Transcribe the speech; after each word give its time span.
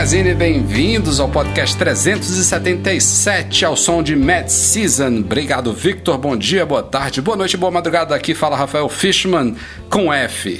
Magazine, 0.00 0.32
bem-vindos 0.32 1.20
ao 1.20 1.28
podcast 1.28 1.76
377 1.76 3.66
ao 3.66 3.76
som 3.76 4.02
de 4.02 4.16
Mad 4.16 4.48
Season. 4.48 5.18
Obrigado, 5.18 5.74
Victor. 5.74 6.16
Bom 6.16 6.34
dia, 6.38 6.64
boa 6.64 6.82
tarde, 6.82 7.20
boa 7.20 7.36
noite, 7.36 7.54
boa 7.58 7.70
madrugada. 7.70 8.14
Aqui 8.14 8.34
fala 8.34 8.56
Rafael 8.56 8.88
Fishman 8.88 9.54
com 9.90 10.10
F. 10.10 10.58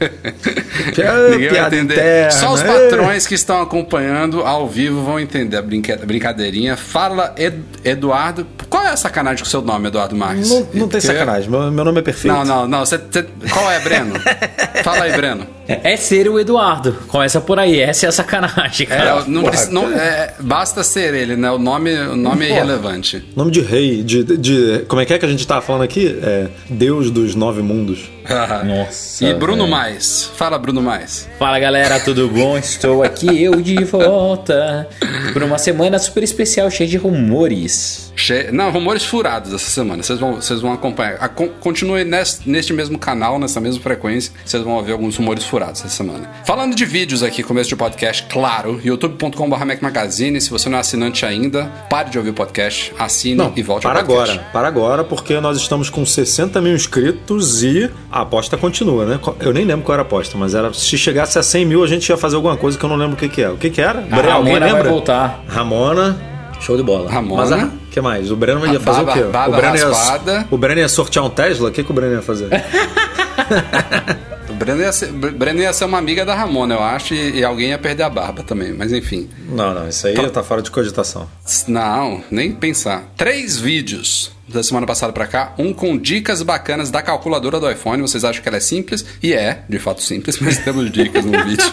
Ninguém 1.30 1.48
vai 1.50 1.66
entender. 1.66 1.94
interna, 1.94 2.30
Só 2.30 2.52
os 2.52 2.60
é. 2.60 2.64
patrões 2.64 3.26
que 3.26 3.34
estão 3.34 3.60
acompanhando 3.62 4.40
ao 4.42 4.68
vivo 4.68 5.02
vão 5.02 5.18
entender 5.18 5.56
a 5.56 5.62
brinca- 5.62 5.96
brincadeirinha. 6.04 6.76
Fala, 6.76 7.34
Ed- 7.36 7.62
Eduardo. 7.84 8.46
Qual 8.68 8.82
é 8.84 8.90
a 8.90 8.96
sacanagem 8.96 9.38
com 9.42 9.46
o 9.46 9.50
seu 9.50 9.62
nome, 9.62 9.88
Eduardo 9.88 10.16
Marques? 10.16 10.48
Não, 10.50 10.58
não 10.60 10.66
tem 10.70 10.78
Porque- 10.80 11.00
sacanagem, 11.02 11.48
meu, 11.50 11.70
meu 11.70 11.84
nome 11.84 12.00
é 12.00 12.02
perfeito. 12.02 12.34
Não, 12.34 12.44
não, 12.44 12.66
não. 12.68 12.80
Você- 12.84 12.98
você- 12.98 13.26
qual 13.52 13.70
é, 13.70 13.78
Breno? 13.80 14.14
Fala 14.82 15.04
aí, 15.04 15.12
Breno. 15.12 15.46
É 15.66 15.96
ser 15.96 16.28
o 16.28 16.38
Eduardo. 16.38 16.92
Começa 17.08 17.40
por 17.40 17.58
aí. 17.58 17.80
Essa 17.80 18.06
é 18.06 18.08
a 18.08 18.12
sacanagem, 18.12 18.86
É, 18.90 18.96
cara. 18.96 19.24
não 19.26 19.40
porra, 19.42 19.52
preci- 19.52 19.72
não- 19.72 19.90
é, 19.92 20.34
basta 20.40 20.84
ser 20.84 21.14
ele, 21.14 21.36
né? 21.36 21.50
O 21.50 21.58
nome, 21.58 21.94
o 21.98 22.16
nome 22.16 22.44
é 22.44 22.50
irrelevante. 22.50 23.24
Nome 23.34 23.50
de 23.50 23.60
rei, 23.62 24.02
de, 24.02 24.24
de. 24.36 24.84
Como 24.88 25.00
é 25.00 25.06
que 25.06 25.14
é 25.14 25.18
que 25.18 25.24
a 25.24 25.28
gente 25.28 25.46
tava 25.46 25.62
falando 25.62 25.82
aqui? 25.82 26.18
É 26.22 26.48
Deus 26.68 27.10
dos 27.10 27.34
nove 27.34 27.62
mundos. 27.62 28.10
Nossa. 28.64 29.24
e 29.24 29.34
Bruno 29.34 29.62
velho. 29.64 29.70
Mais. 29.84 30.24
Fala, 30.34 30.58
Bruno 30.58 30.80
Mais. 30.80 31.28
Fala 31.38 31.58
galera, 31.58 32.00
tudo 32.00 32.26
bom? 32.30 32.56
Estou 32.56 33.02
aqui 33.02 33.42
eu 33.42 33.60
de 33.60 33.84
volta 33.84 34.88
por 35.34 35.42
uma 35.42 35.58
semana 35.58 35.98
super 35.98 36.22
especial 36.22 36.70
cheia 36.70 36.88
de 36.88 36.96
rumores. 36.96 38.10
Che... 38.16 38.50
Não, 38.52 38.70
rumores 38.70 39.04
furados 39.04 39.52
essa 39.52 39.68
semana. 39.70 40.02
Vocês 40.02 40.18
vão, 40.18 40.36
vocês 40.36 40.60
vão 40.62 40.72
acompanhar. 40.72 41.16
A- 41.20 41.28
con- 41.28 41.48
Continue 41.60 42.02
neste, 42.04 42.48
neste 42.48 42.72
mesmo 42.72 42.96
canal, 42.98 43.38
nessa 43.38 43.60
mesma 43.60 43.82
frequência. 43.82 44.32
Vocês 44.44 44.62
vão 44.62 44.74
ouvir 44.74 44.92
alguns 44.92 45.16
rumores 45.16 45.44
furados 45.44 45.80
essa 45.80 45.90
semana. 45.90 46.30
Falando 46.46 46.74
de 46.74 46.84
vídeos 46.86 47.22
aqui, 47.22 47.42
começo 47.42 47.68
de 47.68 47.76
podcast, 47.76 48.24
claro. 48.30 48.80
youtube.com.br 48.82 49.64
Mac 49.66 49.82
Magazine. 49.82 50.40
Se 50.40 50.48
você 50.48 50.68
não 50.70 50.78
é 50.78 50.80
assinante 50.80 51.26
ainda, 51.26 51.64
pare 51.90 52.08
de 52.08 52.16
ouvir 52.16 52.30
o 52.30 52.34
podcast, 52.34 52.94
assine 52.98 53.34
Não, 53.34 53.52
e 53.54 53.62
volte 53.62 53.82
para 53.82 54.00
ao 54.00 54.06
podcast. 54.06 54.38
agora. 54.38 54.50
Para 54.52 54.68
agora, 54.68 55.04
porque 55.04 55.38
nós 55.40 55.58
estamos 55.58 55.90
com 55.90 56.06
60 56.06 56.60
mil 56.62 56.74
inscritos 56.74 57.62
e 57.64 57.90
a 58.10 58.20
aposta 58.22 58.56
continua, 58.56 59.04
né? 59.04 59.20
Eu 59.40 59.52
nem 59.52 59.64
lembro 59.64 59.73
qual 59.82 59.94
era 59.94 60.02
a 60.02 60.06
aposta, 60.06 60.36
mas 60.38 60.54
era 60.54 60.72
se 60.72 60.96
chegasse 60.96 61.38
a 61.38 61.42
100 61.42 61.64
mil 61.66 61.82
a 61.82 61.86
gente 61.86 62.08
ia 62.08 62.16
fazer 62.16 62.36
alguma 62.36 62.56
coisa 62.56 62.78
que 62.78 62.84
eu 62.84 62.88
não 62.88 62.96
lembro 62.96 63.14
o 63.14 63.16
que, 63.18 63.28
que 63.28 63.42
é. 63.42 63.48
O 63.50 63.56
que, 63.56 63.70
que 63.70 63.80
era? 63.80 63.98
A 63.98 64.02
Bre- 64.02 64.30
Alguém 64.30 64.52
Ramona 64.54 64.58
vai 64.60 64.72
lembra? 64.72 64.90
voltar. 64.90 65.44
Ramona. 65.48 66.16
Show 66.60 66.76
de 66.76 66.82
bola. 66.82 67.10
Ramona. 67.10 67.56
Mas 67.56 67.64
o 67.64 67.70
que 67.90 68.00
mais? 68.00 68.30
O 68.30 68.36
Breno 68.36 68.66
ia 68.66 68.80
fazer 68.80 69.04
baba- 69.04 69.10
o 69.10 69.14
quê? 69.14 69.20
o, 69.22 69.56
Breno 69.56 69.76
ia, 69.76 70.46
o 70.50 70.56
Breno 70.58 70.80
ia 70.80 70.88
sortear 70.88 71.24
um 71.24 71.30
Tesla? 71.30 71.68
O 71.68 71.72
que, 71.72 71.82
que 71.84 71.90
o 71.90 71.94
Breno 71.94 72.14
ia 72.14 72.22
fazer? 72.22 72.48
O 74.48 74.56
Breno 74.56 74.80
ia, 74.82 74.92
ser, 74.92 75.10
Breno 75.10 75.60
ia 75.60 75.72
ser 75.72 75.84
uma 75.84 75.98
amiga 75.98 76.24
da 76.24 76.32
Ramona, 76.34 76.74
eu 76.76 76.82
acho, 76.82 77.12
e, 77.12 77.38
e 77.40 77.44
alguém 77.44 77.70
ia 77.70 77.78
perder 77.78 78.04
a 78.04 78.08
barba 78.10 78.42
também. 78.44 78.72
Mas 78.72 78.92
enfim. 78.92 79.28
não, 79.48 79.74
não, 79.74 79.88
isso 79.88 80.06
aí 80.06 80.14
tá 80.30 80.42
fora 80.44 80.62
de 80.62 80.70
cogitação. 80.70 81.28
Não, 81.66 82.22
nem 82.30 82.52
pensar. 82.52 83.04
Três 83.16 83.58
vídeos 83.58 84.30
da 84.48 84.62
semana 84.62 84.86
passada 84.86 85.12
pra 85.12 85.26
cá, 85.26 85.54
um 85.58 85.72
com 85.72 85.96
dicas 85.96 86.42
bacanas 86.42 86.90
da 86.90 87.02
calculadora 87.02 87.58
do 87.58 87.70
iPhone. 87.70 88.02
Vocês 88.02 88.24
acham 88.24 88.42
que 88.42 88.48
ela 88.48 88.58
é 88.58 88.60
simples? 88.60 89.04
E 89.22 89.32
é, 89.32 89.62
de 89.68 89.78
fato 89.78 90.02
simples, 90.02 90.38
mas 90.40 90.58
temos 90.58 90.90
dicas 90.90 91.24
no 91.24 91.32
vídeo. 91.44 91.64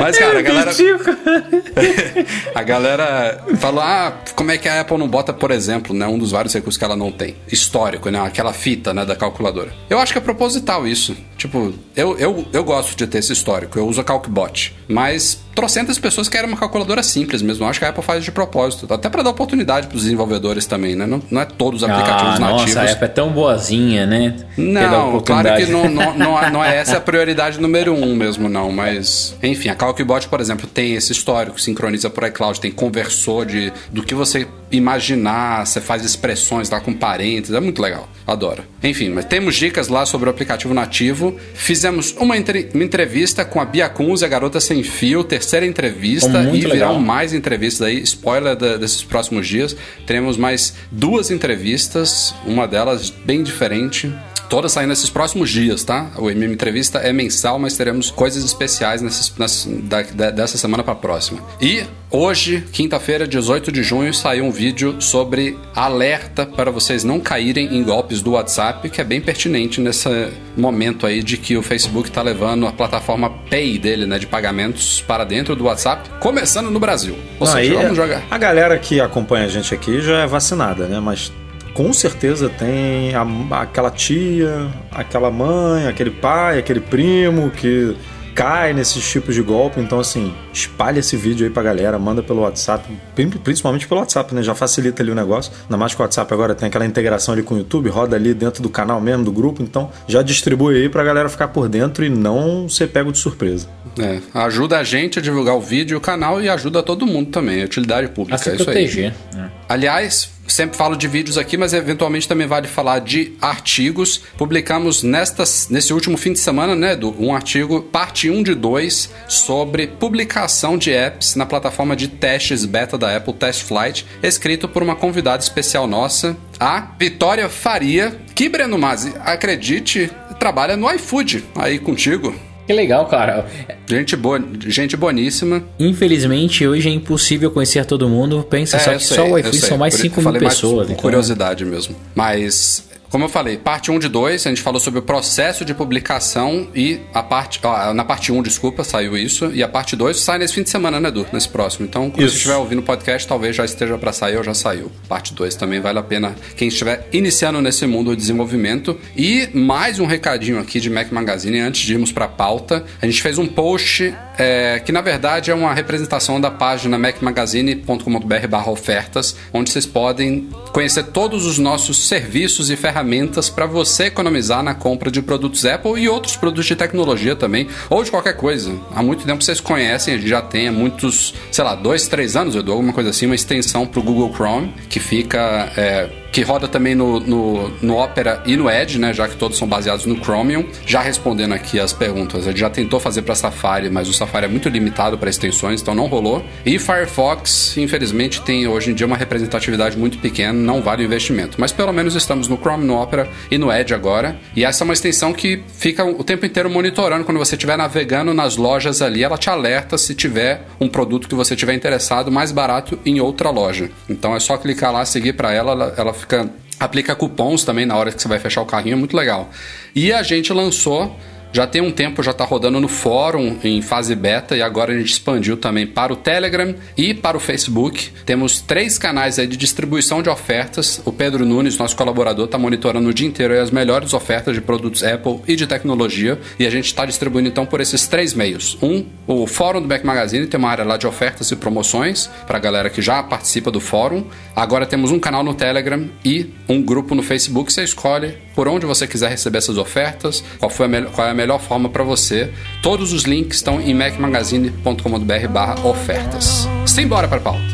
mas 0.00 0.18
cara, 0.18 0.38
a 0.38 0.42
galera 0.42 0.72
a 2.54 2.62
galera 2.62 3.44
falou: 3.58 3.82
"Ah, 3.82 4.18
como 4.34 4.50
é 4.50 4.58
que 4.58 4.68
a 4.68 4.80
Apple 4.80 4.98
não 4.98 5.08
bota, 5.08 5.32
por 5.32 5.50
exemplo, 5.50 5.94
né, 5.94 6.06
um 6.06 6.18
dos 6.18 6.30
vários 6.30 6.54
recursos 6.54 6.78
que 6.78 6.84
ela 6.84 6.96
não 6.96 7.10
tem, 7.10 7.36
histórico, 7.50 8.10
né, 8.10 8.20
aquela 8.20 8.52
fita, 8.52 8.94
né, 8.94 9.04
da 9.04 9.16
calculadora". 9.16 9.72
Eu 9.88 9.98
acho 9.98 10.12
que 10.12 10.18
é 10.18 10.22
proposital 10.22 10.86
isso. 10.86 11.16
Tipo, 11.44 11.74
eu, 11.94 12.16
eu, 12.18 12.46
eu 12.54 12.64
gosto 12.64 12.96
de 12.96 13.06
ter 13.06 13.18
esse 13.18 13.30
histórico. 13.34 13.78
Eu 13.78 13.86
uso 13.86 14.00
a 14.00 14.04
Calcbot, 14.04 14.74
mas 14.88 15.38
trocentas 15.54 15.98
pessoas 15.98 16.26
querem 16.26 16.48
uma 16.48 16.56
calculadora 16.56 17.02
simples 17.02 17.42
mesmo. 17.42 17.64
Eu 17.64 17.68
acho 17.68 17.78
que 17.78 17.84
a 17.84 17.90
Apple 17.90 18.02
faz 18.02 18.24
de 18.24 18.32
propósito, 18.32 18.92
até 18.92 19.10
pra 19.10 19.22
dar 19.22 19.28
oportunidade 19.28 19.86
pros 19.88 20.04
desenvolvedores 20.04 20.64
também, 20.64 20.96
né? 20.96 21.04
Não, 21.06 21.22
não 21.30 21.42
é 21.42 21.44
todos 21.44 21.82
os 21.82 21.88
aplicativos 21.88 22.36
Ah, 22.36 22.38
nativos. 22.38 22.74
nossa, 22.74 22.88
a 22.88 22.92
Apple 22.92 23.04
é 23.04 23.08
tão 23.08 23.28
boazinha, 23.30 24.06
né? 24.06 24.36
Não, 24.56 25.20
claro 25.20 25.54
que 25.56 25.66
não, 25.66 25.86
não, 25.90 26.16
não, 26.16 26.42
é- 26.42 26.48
não 26.50 26.64
é 26.64 26.76
essa 26.78 26.96
a 26.96 27.00
prioridade 27.00 27.60
número 27.60 27.92
um 27.92 28.16
mesmo, 28.16 28.48
não. 28.48 28.72
Mas, 28.72 29.36
enfim, 29.42 29.68
a 29.68 29.74
Calcbot, 29.74 30.26
por 30.28 30.40
exemplo, 30.40 30.66
tem 30.66 30.94
esse 30.94 31.12
histórico, 31.12 31.60
sincroniza 31.60 32.08
por 32.08 32.24
iCloud, 32.26 32.58
tem 32.58 32.70
conversor 32.72 33.44
de, 33.44 33.70
do 33.92 34.02
que 34.02 34.14
você 34.14 34.48
imaginar, 34.72 35.66
você 35.66 35.80
faz 35.80 36.04
expressões 36.04 36.70
lá 36.70 36.80
com 36.80 36.92
parênteses, 36.94 37.54
é 37.54 37.60
muito 37.60 37.80
legal, 37.82 38.08
adoro. 38.26 38.64
Enfim, 38.82 39.10
mas 39.10 39.24
temos 39.26 39.54
dicas 39.54 39.88
lá 39.88 40.06
sobre 40.06 40.28
o 40.28 40.30
aplicativo 40.30 40.72
nativo. 40.74 41.33
Fizemos 41.54 42.12
uma, 42.18 42.36
entre- 42.36 42.68
uma 42.74 42.84
entrevista 42.84 43.44
com 43.44 43.60
a 43.60 43.64
Bia 43.64 43.88
Kunz, 43.88 44.22
a 44.22 44.28
garota 44.28 44.60
sem 44.60 44.82
fio, 44.82 45.22
terceira 45.24 45.64
entrevista, 45.66 46.46
Oh, 46.50 46.54
e 46.54 46.60
virão 46.60 46.70
legal. 46.72 46.98
mais 47.00 47.32
entrevistas 47.32 47.86
aí, 47.86 48.00
spoiler 48.02 48.56
da- 48.56 48.76
desses 48.76 49.02
próximos 49.02 49.46
dias. 49.46 49.76
Teremos 50.06 50.36
mais 50.36 50.74
duas 50.90 51.30
entrevistas, 51.30 52.34
uma 52.46 52.66
delas 52.66 53.10
bem 53.10 53.42
diferente. 53.42 54.12
Todas 54.48 54.72
saindo 54.72 54.90
nesses 54.90 55.10
próximos 55.10 55.50
dias, 55.50 55.82
tá? 55.84 56.10
O 56.16 56.30
MM 56.30 56.52
Entrevista 56.52 56.98
é 56.98 57.12
mensal, 57.12 57.58
mas 57.58 57.76
teremos 57.76 58.10
coisas 58.10 58.44
especiais 58.44 59.02
nesses, 59.02 59.32
ness- 59.36 59.66
da- 59.82 60.02
da- 60.02 60.30
dessa 60.30 60.56
semana 60.58 60.82
pra 60.82 60.94
próxima. 60.94 61.40
E 61.60 61.82
hoje, 62.10 62.64
quinta-feira, 62.72 63.26
18 63.26 63.72
de 63.72 63.82
junho, 63.82 64.12
saiu 64.14 64.44
um 64.44 64.50
vídeo 64.50 64.96
sobre 65.00 65.58
alerta 65.74 66.46
para 66.46 66.70
vocês 66.70 67.02
não 67.04 67.18
caírem 67.20 67.74
em 67.76 67.82
golpes 67.82 68.20
do 68.22 68.32
WhatsApp, 68.32 68.88
que 68.90 69.00
é 69.00 69.04
bem 69.04 69.20
pertinente 69.20 69.80
nesse 69.80 70.08
momento 70.56 71.06
aí 71.06 71.22
de 71.22 71.36
que 71.36 71.56
o 71.56 71.62
Facebook 71.62 72.10
tá 72.10 72.22
levando 72.22 72.66
a 72.66 72.72
plataforma 72.72 73.30
Pay 73.50 73.78
dele, 73.78 74.06
né, 74.06 74.18
de 74.18 74.26
pagamentos 74.26 75.02
para 75.06 75.24
dentro 75.24 75.56
do 75.56 75.64
WhatsApp, 75.64 76.08
começando 76.20 76.70
no 76.70 76.78
Brasil. 76.78 77.16
Ou 77.40 77.46
Não, 77.46 77.54
seja, 77.54 77.74
vamos 77.74 77.96
jogar. 77.96 78.22
A 78.30 78.38
galera 78.38 78.78
que 78.78 79.00
acompanha 79.00 79.46
a 79.46 79.48
gente 79.48 79.74
aqui 79.74 80.00
já 80.00 80.18
é 80.20 80.26
vacinada, 80.26 80.86
né? 80.86 81.00
Mas 81.00 81.32
com 81.74 81.92
certeza 81.92 82.48
tem 82.48 83.14
a- 83.14 83.60
aquela 83.62 83.90
tia, 83.90 84.68
aquela 84.90 85.30
mãe, 85.30 85.86
aquele 85.88 86.10
pai, 86.10 86.58
aquele 86.58 86.80
primo 86.80 87.50
que 87.50 87.94
cai 88.34 88.72
nesses 88.72 89.08
tipos 89.08 89.32
de 89.34 89.42
golpe. 89.42 89.78
Então, 89.80 90.00
assim, 90.00 90.34
espalha 90.52 90.98
esse 90.98 91.16
vídeo 91.16 91.46
aí 91.46 91.52
pra 91.52 91.62
galera, 91.62 91.96
manda 92.00 92.20
pelo 92.20 92.40
WhatsApp, 92.40 92.84
prin- 93.14 93.30
principalmente 93.30 93.86
pelo 93.86 94.00
WhatsApp, 94.00 94.34
né? 94.34 94.42
Já 94.42 94.56
facilita 94.56 95.02
ali 95.04 95.12
o 95.12 95.14
negócio. 95.14 95.52
Ainda 95.62 95.76
mais 95.76 95.94
que 95.94 96.00
o 96.00 96.02
WhatsApp 96.02 96.34
agora 96.34 96.52
tem 96.52 96.66
aquela 96.66 96.84
integração 96.84 97.32
ali 97.34 97.44
com 97.44 97.54
o 97.54 97.58
YouTube, 97.58 97.88
roda 97.90 98.16
ali 98.16 98.34
dentro 98.34 98.60
do 98.60 98.68
canal 98.68 99.00
mesmo, 99.00 99.24
do 99.24 99.30
grupo. 99.30 99.62
Então, 99.62 99.88
já 100.08 100.20
distribui 100.20 100.74
aí 100.76 100.88
pra 100.88 101.04
galera 101.04 101.28
ficar 101.28 101.46
por 101.48 101.68
dentro 101.68 102.04
e 102.04 102.08
não 102.08 102.68
ser 102.68 102.88
pego 102.88 103.12
de 103.12 103.18
surpresa. 103.18 103.68
É, 103.96 104.18
ajuda 104.34 104.78
a 104.80 104.82
gente 104.82 105.20
a 105.20 105.22
divulgar 105.22 105.54
o 105.54 105.60
vídeo 105.60 105.94
e 105.94 105.96
o 105.96 106.00
canal 106.00 106.42
e 106.42 106.48
ajuda 106.48 106.82
todo 106.82 107.06
mundo 107.06 107.30
também, 107.30 107.60
é 107.60 107.64
utilidade 107.64 108.08
pública. 108.08 108.34
A 108.34 108.38
se 108.38 108.50
é 108.50 108.54
isso 108.56 108.68
aí. 108.68 109.12
né? 109.32 109.50
Aliás, 109.68 110.33
sempre 110.46 110.76
falo 110.76 110.96
de 110.96 111.08
vídeos 111.08 111.38
aqui, 111.38 111.56
mas 111.56 111.72
eventualmente 111.72 112.28
também 112.28 112.46
vale 112.46 112.68
falar 112.68 113.00
de 113.00 113.32
artigos. 113.40 114.20
Publicamos 114.36 115.02
nestas, 115.02 115.68
nesse 115.70 115.92
último 115.92 116.16
fim 116.16 116.32
de 116.32 116.38
semana, 116.38 116.74
né, 116.74 116.98
um 117.18 117.34
artigo, 117.34 117.82
parte 117.82 118.30
1 118.30 118.42
de 118.42 118.54
2, 118.54 119.10
sobre 119.28 119.86
publicação 119.86 120.76
de 120.76 120.92
apps 120.92 121.34
na 121.34 121.46
plataforma 121.46 121.96
de 121.96 122.08
testes 122.08 122.64
beta 122.64 122.96
da 122.98 123.16
Apple 123.16 123.34
Test 123.34 123.64
Flight, 123.64 124.06
escrito 124.22 124.68
por 124.68 124.82
uma 124.82 124.96
convidada 124.96 125.42
especial 125.42 125.86
nossa, 125.86 126.36
a 126.58 126.80
Vitória 126.98 127.48
Faria, 127.48 128.16
que, 128.34 128.48
Breno 128.48 128.78
Mazzi, 128.78 129.12
acredite, 129.20 130.10
trabalha 130.38 130.76
no 130.76 130.90
iFood 130.92 131.44
aí 131.56 131.78
contigo. 131.78 132.34
Que 132.66 132.72
legal, 132.72 133.06
cara. 133.06 133.46
Gente 133.86 134.16
boa, 134.16 134.42
gente 134.66 134.96
boníssima. 134.96 135.62
Infelizmente, 135.78 136.66
hoje 136.66 136.88
é 136.88 136.92
impossível 136.92 137.50
conhecer 137.50 137.84
todo 137.84 138.08
mundo. 138.08 138.46
Pensa 138.48 138.76
É, 138.76 138.80
só 138.80 138.92
que 138.94 139.04
sei, 139.04 139.16
só 139.16 139.24
o 139.26 139.42
sei. 139.60 139.68
são 139.68 139.78
mais 139.78 139.94
Por- 139.94 140.00
5 140.02 140.22
mil 140.22 140.32
pessoas. 140.40 140.86
por 140.86 140.92
então- 140.92 140.96
curiosidade 141.02 141.64
mesmo. 141.64 141.94
Mas 142.14 142.88
como 143.14 143.26
eu 143.26 143.28
falei, 143.28 143.56
parte 143.56 143.92
1 143.92 144.00
de 144.00 144.08
2, 144.08 144.44
a 144.44 144.48
gente 144.48 144.60
falou 144.60 144.80
sobre 144.80 144.98
o 144.98 145.02
processo 145.02 145.64
de 145.64 145.72
publicação 145.72 146.66
e 146.74 146.98
a 147.14 147.22
parte. 147.22 147.60
Ó, 147.62 147.94
na 147.94 148.04
parte 148.04 148.32
1, 148.32 148.42
desculpa, 148.42 148.82
saiu 148.82 149.16
isso. 149.16 149.52
E 149.54 149.62
a 149.62 149.68
parte 149.68 149.94
2 149.94 150.18
sai 150.18 150.36
nesse 150.36 150.54
fim 150.54 150.64
de 150.64 150.70
semana, 150.70 150.98
né, 150.98 151.10
Edu? 151.10 151.24
Nesse 151.32 151.48
próximo. 151.48 151.86
Então, 151.86 152.10
quando 152.10 152.24
Isso. 152.24 152.32
você 152.32 152.36
estiver 152.38 152.56
ouvindo 152.56 152.80
o 152.80 152.82
podcast, 152.82 153.28
talvez 153.28 153.54
já 153.54 153.64
esteja 153.64 153.96
para 153.96 154.12
sair 154.12 154.36
ou 154.36 154.42
já 154.42 154.52
saiu. 154.52 154.90
Parte 155.08 155.32
2 155.32 155.54
também 155.54 155.78
vale 155.78 156.00
a 156.00 156.02
pena 156.02 156.34
quem 156.56 156.66
estiver 156.66 157.08
iniciando 157.12 157.62
nesse 157.62 157.86
mundo 157.86 158.10
do 158.10 158.16
desenvolvimento. 158.16 158.98
E 159.16 159.48
mais 159.54 160.00
um 160.00 160.06
recadinho 160.06 160.58
aqui 160.58 160.80
de 160.80 160.90
Mac 160.90 161.12
Magazine 161.12 161.60
antes 161.60 161.82
de 161.82 161.92
irmos 161.92 162.10
para 162.10 162.24
a 162.24 162.28
pauta. 162.28 162.84
A 163.00 163.06
gente 163.06 163.22
fez 163.22 163.38
um 163.38 163.46
post 163.46 164.12
é, 164.38 164.80
que 164.80 164.92
na 164.92 165.00
verdade 165.00 165.50
é 165.50 165.54
uma 165.54 165.72
representação 165.72 166.40
da 166.40 166.50
página 166.50 166.98
macmagazine.com.br 166.98 168.68
ofertas, 168.68 169.36
onde 169.52 169.70
vocês 169.70 169.86
podem 169.86 170.48
conhecer 170.72 171.04
todos 171.04 171.46
os 171.46 171.58
nossos 171.58 172.08
serviços 172.08 172.70
e 172.70 172.76
ferramentas 172.76 173.48
para 173.48 173.66
você 173.66 174.04
economizar 174.04 174.62
na 174.62 174.74
compra 174.74 175.10
de 175.10 175.22
produtos 175.22 175.64
Apple 175.64 176.00
e 176.00 176.08
outros 176.08 176.36
produtos 176.36 176.66
de 176.66 176.76
tecnologia 176.76 177.36
também, 177.36 177.68
ou 177.88 178.02
de 178.02 178.10
qualquer 178.10 178.36
coisa. 178.36 178.74
Há 178.94 179.02
muito 179.02 179.24
tempo 179.24 179.42
vocês 179.42 179.60
conhecem, 179.60 180.14
a 180.14 180.16
gente 180.16 180.28
já 180.28 180.42
tem 180.42 180.68
há 180.68 180.72
muitos, 180.72 181.34
sei 181.50 181.64
lá, 181.64 181.74
dois, 181.74 182.08
três 182.08 182.36
anos, 182.36 182.54
eu 182.54 182.62
dou 182.62 182.74
alguma 182.74 182.92
coisa 182.92 183.10
assim, 183.10 183.26
uma 183.26 183.34
extensão 183.34 183.86
para 183.86 184.00
o 184.00 184.02
Google 184.02 184.32
Chrome, 184.34 184.72
que 184.88 184.98
fica. 184.98 185.72
É, 185.76 186.23
que 186.34 186.42
roda 186.42 186.66
também 186.66 186.96
no, 186.96 187.20
no, 187.20 187.68
no 187.80 187.96
Opera 187.96 188.42
e 188.44 188.56
no 188.56 188.68
Edge, 188.68 188.98
né? 188.98 189.14
Já 189.14 189.28
que 189.28 189.36
todos 189.36 189.56
são 189.56 189.68
baseados 189.68 190.04
no 190.04 190.16
Chromium. 190.16 190.66
Já 190.84 191.00
respondendo 191.00 191.54
aqui 191.54 191.78
as 191.78 191.92
perguntas, 191.92 192.48
a 192.48 192.50
gente 192.50 192.58
já 192.58 192.68
tentou 192.68 192.98
fazer 192.98 193.22
para 193.22 193.36
Safari, 193.36 193.88
mas 193.88 194.08
o 194.08 194.12
Safari 194.12 194.46
é 194.46 194.48
muito 194.48 194.68
limitado 194.68 195.16
para 195.16 195.30
extensões, 195.30 195.80
então 195.80 195.94
não 195.94 196.06
rolou. 196.06 196.44
E 196.66 196.76
Firefox, 196.76 197.76
infelizmente, 197.76 198.40
tem 198.40 198.66
hoje 198.66 198.90
em 198.90 198.94
dia 198.94 199.06
uma 199.06 199.16
representatividade 199.16 199.96
muito 199.96 200.18
pequena, 200.18 200.52
não 200.52 200.82
vale 200.82 201.04
o 201.04 201.06
investimento. 201.06 201.56
Mas 201.60 201.70
pelo 201.70 201.92
menos 201.92 202.16
estamos 202.16 202.48
no 202.48 202.56
Chrome, 202.56 202.84
no 202.84 203.00
Opera 203.00 203.28
e 203.48 203.56
no 203.56 203.72
Edge 203.72 203.94
agora. 203.94 204.36
E 204.56 204.64
essa 204.64 204.82
é 204.82 204.84
uma 204.84 204.94
extensão 204.94 205.32
que 205.32 205.62
fica 205.78 206.04
o 206.04 206.24
tempo 206.24 206.44
inteiro 206.44 206.68
monitorando 206.68 207.24
quando 207.24 207.38
você 207.38 207.54
estiver 207.54 207.78
navegando 207.78 208.34
nas 208.34 208.56
lojas 208.56 209.00
ali, 209.00 209.22
ela 209.22 209.38
te 209.38 209.48
alerta 209.48 209.96
se 209.96 210.16
tiver 210.16 210.66
um 210.80 210.88
produto 210.88 211.28
que 211.28 211.34
você 211.36 211.54
tiver 211.54 211.74
interessado 211.74 212.32
mais 212.32 212.50
barato 212.50 212.98
em 213.06 213.20
outra 213.20 213.50
loja. 213.50 213.88
Então 214.10 214.34
é 214.34 214.40
só 214.40 214.56
clicar 214.56 214.92
lá, 214.92 215.04
seguir 215.04 215.34
para 215.34 215.52
ela, 215.52 215.70
ela, 215.70 215.94
ela 215.96 216.23
fica 216.24 216.50
aplica 216.78 217.14
cupons 217.14 217.64
também 217.64 217.86
na 217.86 217.96
hora 217.96 218.10
que 218.10 218.20
você 218.20 218.28
vai 218.28 218.38
fechar 218.38 218.60
o 218.62 218.66
carrinho, 218.66 218.94
é 218.94 218.96
muito 218.96 219.16
legal. 219.16 219.50
E 219.94 220.12
a 220.12 220.22
gente 220.22 220.52
lançou 220.52 221.16
já 221.54 221.68
tem 221.68 221.80
um 221.80 221.92
tempo, 221.92 222.20
já 222.20 222.32
está 222.32 222.44
rodando 222.44 222.80
no 222.80 222.88
fórum 222.88 223.56
em 223.62 223.80
fase 223.80 224.12
beta 224.16 224.56
e 224.56 224.60
agora 224.60 224.92
a 224.92 224.98
gente 224.98 225.12
expandiu 225.12 225.56
também 225.56 225.86
para 225.86 226.12
o 226.12 226.16
Telegram 226.16 226.74
e 226.96 227.14
para 227.14 227.36
o 227.36 227.40
Facebook. 227.40 228.10
Temos 228.26 228.60
três 228.60 228.98
canais 228.98 229.36
de 229.36 229.46
distribuição 229.46 230.20
de 230.20 230.28
ofertas. 230.28 231.00
O 231.04 231.12
Pedro 231.12 231.46
Nunes, 231.46 231.78
nosso 231.78 231.94
colaborador, 231.94 232.46
está 232.46 232.58
monitorando 232.58 233.08
o 233.08 233.14
dia 233.14 233.28
inteiro 233.28 233.56
as 233.60 233.70
melhores 233.70 234.12
ofertas 234.12 234.52
de 234.52 234.60
produtos 234.60 235.04
Apple 235.04 235.42
e 235.46 235.54
de 235.54 235.64
tecnologia 235.64 236.40
e 236.58 236.66
a 236.66 236.70
gente 236.70 236.86
está 236.86 237.06
distribuindo 237.06 237.48
então 237.48 237.64
por 237.64 237.80
esses 237.80 238.08
três 238.08 238.34
meios. 238.34 238.76
Um, 238.82 239.06
o 239.24 239.46
fórum 239.46 239.80
do 239.80 239.86
Mac 239.86 240.02
Magazine 240.02 240.48
tem 240.48 240.58
uma 240.58 240.70
área 240.70 240.84
lá 240.84 240.96
de 240.96 241.06
ofertas 241.06 241.52
e 241.52 241.56
promoções 241.56 242.28
para 242.48 242.56
a 242.56 242.60
galera 242.60 242.90
que 242.90 243.00
já 243.00 243.22
participa 243.22 243.70
do 243.70 243.78
fórum. 243.80 244.24
Agora 244.56 244.86
temos 244.86 245.12
um 245.12 245.20
canal 245.20 245.44
no 245.44 245.54
Telegram 245.54 246.08
e 246.24 246.52
um 246.68 246.82
grupo 246.82 247.14
no 247.14 247.22
Facebook. 247.22 247.72
Você 247.72 247.84
escolhe 247.84 248.43
por 248.54 248.68
onde 248.68 248.86
você 248.86 249.06
quiser 249.06 249.30
receber 249.30 249.58
essas 249.58 249.76
ofertas, 249.76 250.42
qual, 250.58 250.70
foi 250.70 250.88
melhor, 250.88 251.10
qual 251.12 251.26
é 251.26 251.30
a 251.30 251.34
melhor 251.34 251.60
forma 251.60 251.88
para 251.88 252.04
você. 252.04 252.52
Todos 252.82 253.12
os 253.12 253.24
links 253.24 253.58
estão 253.58 253.80
em 253.80 253.94
macmagazine.com.br 253.94 255.48
barra 255.50 255.86
ofertas. 255.86 256.68
Simbora 256.86 257.28
para 257.28 257.38
a 257.38 257.40
pauta. 257.40 257.73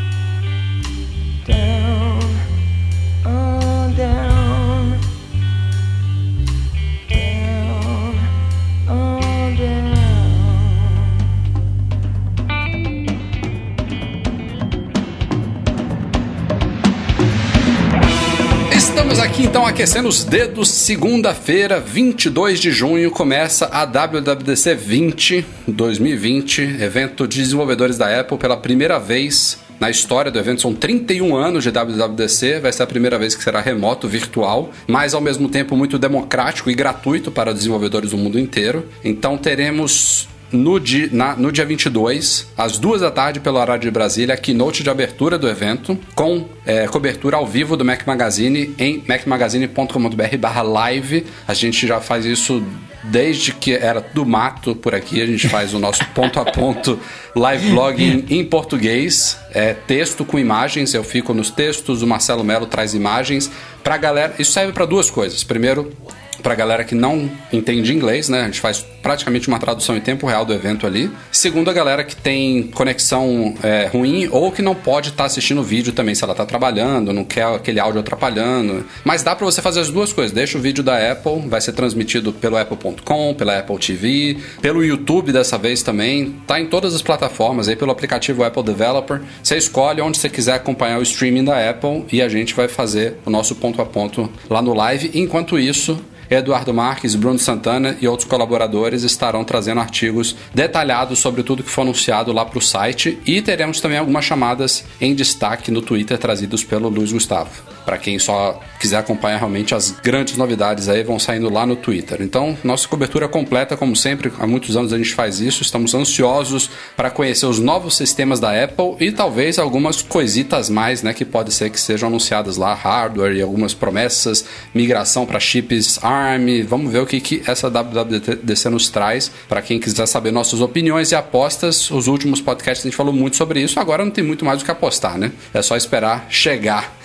Então 19.50 19.66
aquecendo 19.66 20.08
os 20.08 20.22
dedos. 20.22 20.68
Segunda-feira, 20.70 21.80
22 21.80 22.60
de 22.60 22.70
junho, 22.70 23.10
começa 23.10 23.66
a 23.66 23.84
WWDC 23.84 24.76
20 24.76 25.44
2020, 25.66 26.62
evento 26.80 27.26
de 27.26 27.42
desenvolvedores 27.42 27.98
da 27.98 28.20
Apple 28.20 28.38
pela 28.38 28.56
primeira 28.56 29.00
vez 29.00 29.58
na 29.80 29.90
história 29.90 30.30
do 30.30 30.38
evento. 30.38 30.60
São 30.60 30.72
31 30.72 31.34
anos 31.34 31.64
de 31.64 31.72
WWDC, 31.72 32.60
vai 32.60 32.72
ser 32.72 32.84
a 32.84 32.86
primeira 32.86 33.18
vez 33.18 33.34
que 33.34 33.42
será 33.42 33.60
remoto, 33.60 34.06
virtual, 34.06 34.70
mas 34.86 35.14
ao 35.14 35.20
mesmo 35.20 35.48
tempo 35.48 35.76
muito 35.76 35.98
democrático 35.98 36.70
e 36.70 36.74
gratuito 36.74 37.32
para 37.32 37.52
desenvolvedores 37.52 38.10
do 38.10 38.16
mundo 38.16 38.38
inteiro. 38.38 38.86
Então 39.02 39.36
teremos 39.36 40.28
no 40.52 40.78
dia, 40.80 41.08
na, 41.12 41.36
no 41.36 41.52
dia 41.52 41.64
22, 41.64 42.48
às 42.56 42.78
duas 42.78 43.00
da 43.00 43.10
tarde, 43.10 43.40
pelo 43.40 43.58
horário 43.58 43.82
de 43.82 43.90
Brasília, 43.90 44.34
a 44.34 44.38
keynote 44.38 44.82
de 44.82 44.90
abertura 44.90 45.38
do 45.38 45.48
evento, 45.48 45.98
com 46.14 46.48
é, 46.66 46.86
cobertura 46.86 47.36
ao 47.36 47.46
vivo 47.46 47.76
do 47.76 47.84
Mac 47.84 48.06
Magazine 48.06 48.74
em 48.78 49.02
macmagazine.com.br 49.06 50.36
barra 50.38 50.62
live. 50.62 51.26
A 51.46 51.54
gente 51.54 51.86
já 51.86 52.00
faz 52.00 52.24
isso 52.24 52.62
desde 53.02 53.52
que 53.52 53.72
era 53.72 54.00
do 54.00 54.26
mato 54.26 54.74
por 54.74 54.94
aqui. 54.94 55.20
A 55.22 55.26
gente 55.26 55.48
faz 55.48 55.72
o 55.74 55.78
nosso 55.78 56.04
ponto 56.14 56.38
a 56.38 56.44
ponto 56.44 56.98
live 57.34 57.70
blog 57.70 58.02
em, 58.02 58.38
em 58.38 58.44
português, 58.44 59.38
é, 59.52 59.74
texto 59.74 60.24
com 60.24 60.38
imagens. 60.38 60.94
Eu 60.94 61.04
fico 61.04 61.32
nos 61.32 61.50
textos, 61.50 62.02
o 62.02 62.06
Marcelo 62.06 62.44
Melo 62.44 62.66
traz 62.66 62.94
imagens. 62.94 63.50
Pra 63.82 63.96
galera, 63.96 64.34
isso 64.38 64.52
serve 64.52 64.72
para 64.72 64.84
duas 64.84 65.10
coisas. 65.10 65.42
Primeiro, 65.42 65.92
para 66.40 66.54
galera 66.54 66.84
que 66.84 66.94
não 66.94 67.30
entende 67.52 67.92
inglês, 67.92 68.28
né? 68.28 68.42
A 68.42 68.44
gente 68.46 68.60
faz 68.60 68.84
praticamente 69.02 69.48
uma 69.48 69.58
tradução 69.58 69.96
em 69.96 70.00
tempo 70.00 70.26
real 70.26 70.44
do 70.44 70.52
evento 70.52 70.86
ali. 70.86 71.10
Segundo, 71.32 71.70
a 71.70 71.72
galera 71.72 72.04
que 72.04 72.14
tem 72.14 72.64
conexão 72.64 73.54
é, 73.62 73.86
ruim 73.86 74.28
ou 74.30 74.52
que 74.52 74.62
não 74.62 74.74
pode 74.74 75.10
estar 75.10 75.24
assistindo 75.24 75.60
o 75.60 75.64
vídeo 75.64 75.92
também, 75.92 76.14
se 76.14 76.22
ela 76.22 76.32
está 76.32 76.44
trabalhando, 76.44 77.12
não 77.12 77.24
quer 77.24 77.44
aquele 77.46 77.80
áudio 77.80 78.00
atrapalhando. 78.00 78.84
Mas 79.04 79.22
dá 79.22 79.34
para 79.34 79.44
você 79.44 79.62
fazer 79.62 79.80
as 79.80 79.90
duas 79.90 80.12
coisas. 80.12 80.32
Deixa 80.32 80.58
o 80.58 80.60
vídeo 80.60 80.82
da 80.82 81.12
Apple, 81.12 81.48
vai 81.48 81.60
ser 81.60 81.72
transmitido 81.72 82.32
pelo 82.32 82.56
apple.com, 82.56 83.34
pela 83.34 83.58
Apple 83.58 83.78
TV, 83.78 84.38
pelo 84.60 84.84
YouTube 84.84 85.32
dessa 85.32 85.56
vez 85.56 85.82
também. 85.82 86.36
Tá 86.46 86.60
em 86.60 86.66
todas 86.66 86.94
as 86.94 87.02
plataformas 87.02 87.68
aí 87.68 87.76
pelo 87.76 87.90
aplicativo 87.90 88.44
Apple 88.44 88.62
Developer. 88.62 89.20
Você 89.42 89.56
escolhe 89.56 90.00
onde 90.00 90.18
você 90.18 90.28
quiser 90.28 90.54
acompanhar 90.54 90.98
o 90.98 91.02
streaming 91.02 91.44
da 91.44 91.70
Apple 91.70 92.04
e 92.12 92.22
a 92.22 92.28
gente 92.28 92.54
vai 92.54 92.68
fazer 92.68 93.16
o 93.24 93.30
nosso 93.30 93.54
ponto 93.54 93.80
a 93.80 93.86
ponto 93.86 94.30
lá 94.48 94.60
no 94.62 94.74
live. 94.74 95.10
Enquanto 95.14 95.58
isso, 95.58 96.00
Eduardo 96.30 96.72
Marques, 96.72 97.16
Bruno 97.16 97.38
Santana 97.38 97.96
e 98.00 98.06
outros 98.06 98.28
colaboradores 98.28 99.02
estarão 99.02 99.42
trazendo 99.42 99.80
artigos 99.80 100.36
detalhados 100.54 101.18
sobre 101.18 101.42
tudo 101.42 101.64
que 101.64 101.70
foi 101.70 101.82
anunciado 101.82 102.32
lá 102.32 102.44
para 102.44 102.58
o 102.58 102.62
site 102.62 103.18
e 103.26 103.42
teremos 103.42 103.80
também 103.80 103.98
algumas 103.98 104.24
chamadas 104.24 104.84
em 105.00 105.14
destaque 105.14 105.70
no 105.72 105.82
Twitter 105.82 106.16
trazidos 106.16 106.62
pelo 106.62 106.88
Luiz 106.88 107.12
Gustavo. 107.12 107.50
Para 107.84 107.98
quem 107.98 108.18
só 108.18 108.60
quiser 108.78 108.98
acompanhar 108.98 109.38
realmente 109.38 109.74
as 109.74 109.90
grandes 109.90 110.36
novidades 110.36 110.88
aí 110.88 111.02
vão 111.02 111.18
saindo 111.18 111.52
lá 111.52 111.66
no 111.66 111.76
Twitter. 111.76 112.22
Então, 112.22 112.56
nossa 112.64 112.88
cobertura 112.88 113.28
completa, 113.28 113.76
como 113.76 113.94
sempre, 113.94 114.32
há 114.38 114.46
muitos 114.46 114.76
anos 114.76 114.92
a 114.92 114.98
gente 114.98 115.14
faz 115.14 115.40
isso. 115.40 115.62
Estamos 115.62 115.94
ansiosos 115.94 116.70
para 116.96 117.10
conhecer 117.10 117.46
os 117.46 117.58
novos 117.58 117.96
sistemas 117.96 118.40
da 118.40 118.64
Apple 118.64 118.96
e 119.00 119.12
talvez 119.12 119.58
algumas 119.58 120.02
coisitas 120.02 120.70
mais, 120.70 121.02
né, 121.02 121.12
que 121.12 121.24
pode 121.24 121.52
ser 121.52 121.70
que 121.70 121.80
sejam 121.80 122.08
anunciadas 122.08 122.56
lá, 122.56 122.74
hardware 122.74 123.36
e 123.36 123.42
algumas 123.42 123.74
promessas, 123.74 124.44
migração 124.74 125.26
para 125.26 125.40
chips 125.40 126.02
ARM. 126.02 126.64
Vamos 126.66 126.92
ver 126.92 127.00
o 127.00 127.06
que, 127.06 127.20
que 127.20 127.42
essa 127.46 127.68
WWDC 127.68 128.68
nos 128.70 128.88
traz 128.88 129.30
para 129.48 129.62
quem 129.62 129.78
quiser 129.78 130.06
saber 130.06 130.30
nossas 130.30 130.60
opiniões 130.60 131.12
e 131.12 131.14
apostas. 131.14 131.90
Os 131.90 132.06
últimos 132.06 132.40
podcasts 132.40 132.84
a 132.84 132.88
gente 132.88 132.96
falou 132.96 133.12
muito 133.12 133.36
sobre 133.36 133.60
isso. 133.60 133.78
Agora 133.78 134.04
não 134.04 134.10
tem 134.10 134.24
muito 134.24 134.44
mais 134.44 134.62
o 134.62 134.64
que 134.64 134.70
apostar, 134.70 135.18
né? 135.18 135.32
É 135.52 135.62
só 135.62 135.76
esperar 135.76 136.26
chegar. 136.28 136.96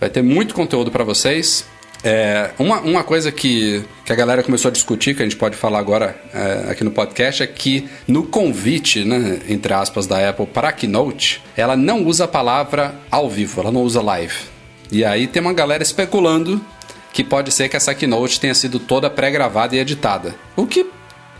Vai 0.00 0.10
ter 0.10 0.22
muito 0.22 0.54
conteúdo 0.54 0.90
para 0.90 1.04
vocês. 1.04 1.64
É, 2.02 2.50
uma, 2.58 2.80
uma 2.80 3.02
coisa 3.02 3.32
que, 3.32 3.82
que 4.04 4.12
a 4.12 4.14
galera 4.14 4.42
começou 4.42 4.68
a 4.68 4.72
discutir, 4.72 5.16
que 5.16 5.22
a 5.22 5.24
gente 5.24 5.36
pode 5.36 5.56
falar 5.56 5.78
agora 5.78 6.14
é, 6.34 6.70
aqui 6.70 6.84
no 6.84 6.90
podcast, 6.90 7.42
é 7.42 7.46
que 7.46 7.88
no 8.06 8.24
convite, 8.24 9.04
né, 9.04 9.40
entre 9.48 9.72
aspas, 9.72 10.06
da 10.06 10.28
Apple 10.28 10.46
para 10.46 10.68
a 10.68 10.72
Keynote, 10.72 11.42
ela 11.56 11.76
não 11.76 12.04
usa 12.04 12.24
a 12.24 12.28
palavra 12.28 12.94
ao 13.10 13.30
vivo, 13.30 13.62
ela 13.62 13.72
não 13.72 13.82
usa 13.82 14.02
live. 14.02 14.36
E 14.92 15.02
aí 15.02 15.26
tem 15.26 15.40
uma 15.40 15.54
galera 15.54 15.82
especulando 15.82 16.60
que 17.10 17.24
pode 17.24 17.50
ser 17.52 17.70
que 17.70 17.76
essa 17.76 17.94
Keynote 17.94 18.38
tenha 18.38 18.54
sido 18.54 18.78
toda 18.78 19.08
pré-gravada 19.08 19.74
e 19.74 19.78
editada. 19.78 20.34
O 20.56 20.66
que 20.66 20.84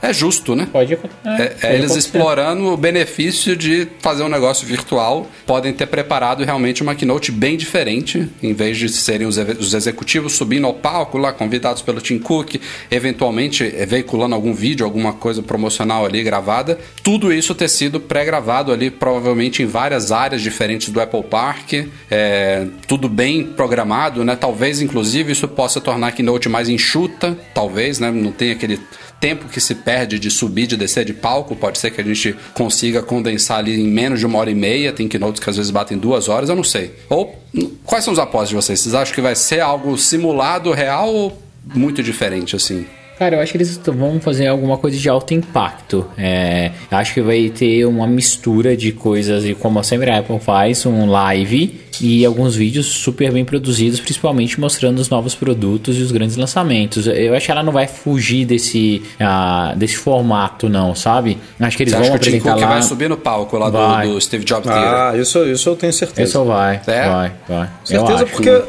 é 0.04 0.12
justo, 0.12 0.54
né? 0.54 0.68
Pode, 0.70 0.92
É, 0.92 0.96
é, 0.99 1.56
é 1.62 1.75
eles 1.75 1.87
acontecer. 1.87 1.99
explorando 1.99 2.66
o 2.66 2.76
benefício 2.76 3.56
de 3.56 3.88
fazer 4.00 4.23
um 4.23 4.28
negócio 4.28 4.66
virtual. 4.66 5.26
Podem 5.46 5.73
ter 5.73 5.87
preparado 5.87 6.44
realmente 6.44 6.82
uma 6.82 6.94
keynote 6.94 7.32
bem 7.32 7.56
diferente, 7.56 8.28
em 8.42 8.52
vez 8.52 8.76
de 8.76 8.88
serem 8.88 9.26
os, 9.26 9.38
os 9.38 9.73
executivos 9.73 10.34
subindo 10.34 10.66
ao 10.66 10.75
palco 10.75 11.16
lá, 11.18 11.32
convidados 11.32 11.82
pelo 11.82 12.00
Tim 12.00 12.18
Cook, 12.18 12.56
eventualmente 12.90 13.64
eh, 13.64 13.87
veiculando 13.87 14.34
algum 14.34 14.52
vídeo, 14.52 14.84
alguma 14.84 15.12
coisa 15.12 15.42
promocional 15.42 16.04
ali 16.04 16.23
gravada. 16.23 16.78
Tudo 17.02 17.32
isso 17.32 17.54
ter 17.54 17.68
sido 17.68 17.99
pré-gravado 17.99 18.73
ali, 18.73 18.90
provavelmente 18.90 19.62
em 19.62 19.66
várias 19.66 20.12
áreas 20.12 20.42
diferentes 20.42 20.90
do 20.90 21.00
Apple 21.00 21.23
Park. 21.23 21.73
É, 22.11 22.66
tudo 22.87 23.08
bem 23.08 23.44
programado, 23.44 24.25
né? 24.25 24.37
Talvez, 24.37 24.80
inclusive, 24.80 25.32
isso 25.32 25.49
possa 25.49 25.80
tornar 25.80 26.08
a 26.08 26.12
keynote 26.12 26.49
mais 26.49 26.68
enxuta, 26.68 27.37
talvez, 27.54 27.99
né? 27.99 28.11
Não 28.11 28.32
tem 28.32 28.50
aquele 28.50 28.78
tempo 29.25 29.49
que 29.49 29.59
se 29.59 29.75
perde 29.76 30.19
de 30.19 30.31
subir, 30.31 30.66
de 30.66 30.76
descer 30.76 31.02
de 31.02 31.14
palco, 31.14 31.57
pode 31.57 31.78
ser 31.78 31.90
que 31.90 31.99
a 31.99 32.04
gente 32.04 32.37
consiga 32.52 33.02
condensar 33.02 33.61
ali 33.61 33.81
em 33.81 33.88
menos 33.88 34.21
de 34.21 34.26
uma 34.26 34.38
hora 34.38 34.50
e 34.50 34.54
meia. 34.54 34.93
Tem 34.93 35.09
keynotes 35.09 35.40
que 35.40 35.49
às 35.49 35.57
vezes 35.57 35.71
batem 35.71 35.97
duas 35.97 36.28
horas, 36.28 36.50
eu 36.50 36.54
não 36.54 36.62
sei. 36.62 36.93
Ou 37.09 37.35
quais 37.87 38.04
são 38.04 38.12
os 38.12 38.19
apostas 38.19 38.50
de 38.50 38.54
vocês? 38.54 38.81
Vocês 38.81 38.95
acham 38.95 39.14
que 39.14 39.23
vai 39.23 39.35
ser 39.35 39.61
algo 39.61 39.97
simulado, 39.97 40.73
real 40.73 41.09
ou 41.09 41.43
muito 41.75 42.02
diferente 42.02 42.54
assim? 42.54 42.85
Cara, 43.18 43.37
eu 43.37 43.40
acho 43.40 43.52
que 43.52 43.59
eles 43.59 43.76
vão 43.87 44.21
fazer 44.21 44.49
alguma 44.49 44.76
coisa 44.76 44.97
de 44.99 45.09
alto 45.09 45.33
impacto. 45.33 46.04
É, 46.18 46.73
eu 46.90 46.99
acho 46.99 47.14
que 47.14 47.23
vai 47.23 47.49
ter 47.49 47.85
uma 47.87 48.06
mistura 48.09 48.76
de 48.76 48.90
coisas, 48.90 49.44
e 49.44 49.54
como 49.54 49.83
sempre 49.85 50.11
a 50.11 50.18
Apple 50.18 50.40
faz, 50.40 50.85
um 50.85 51.09
live 51.09 51.80
e 52.00 52.25
alguns 52.25 52.56
vídeos 52.56 52.87
super 52.87 53.30
bem 53.30 53.44
produzidos, 53.44 54.00
principalmente 54.00 54.59
mostrando 54.59 54.99
os 54.99 55.09
novos 55.09 55.33
produtos 55.33 55.97
e 55.97 56.02
os 56.02 56.11
grandes 56.11 56.37
lançamentos. 56.37 57.06
Eu 57.06 57.35
acho 57.35 57.47
que 57.47 57.52
ela 57.52 57.62
não 57.62 57.73
vai 57.73 57.87
fugir 57.87 58.44
desse, 58.47 59.00
ah, 59.21 59.75
desse 59.76 59.97
formato, 59.97 60.68
não, 60.68 60.92
sabe? 60.92 61.38
Acho 61.61 61.76
que 61.76 61.85
eles 61.85 61.92
Você 61.94 62.00
vão 62.00 62.09
acha 62.09 62.18
que 62.18 62.28
o 62.28 62.30
Tim 62.33 62.37
apresentar 62.38 62.52
Cook 62.54 62.62
lá. 62.62 62.68
vai 62.68 62.83
subir 62.83 63.09
no 63.09 63.16
palco 63.16 63.56
lá 63.56 63.71
do- 63.71 64.12
do, 64.14 64.21
Steve 64.21 64.44
Jobs 64.44 64.66
Theater? 64.68 64.92
Ah, 64.92 65.16
isso, 65.16 65.38
isso 65.47 65.68
eu 65.68 65.76
tenho 65.76 65.92
certeza. 65.92 66.28
Isso 66.30 66.44
vai, 66.44 66.80
É? 66.85 67.09
vai, 67.09 67.33
vai. 67.49 67.62
Eu 67.66 67.68
Certeza, 67.85 68.25
acho. 68.25 68.33
porque 68.33 68.62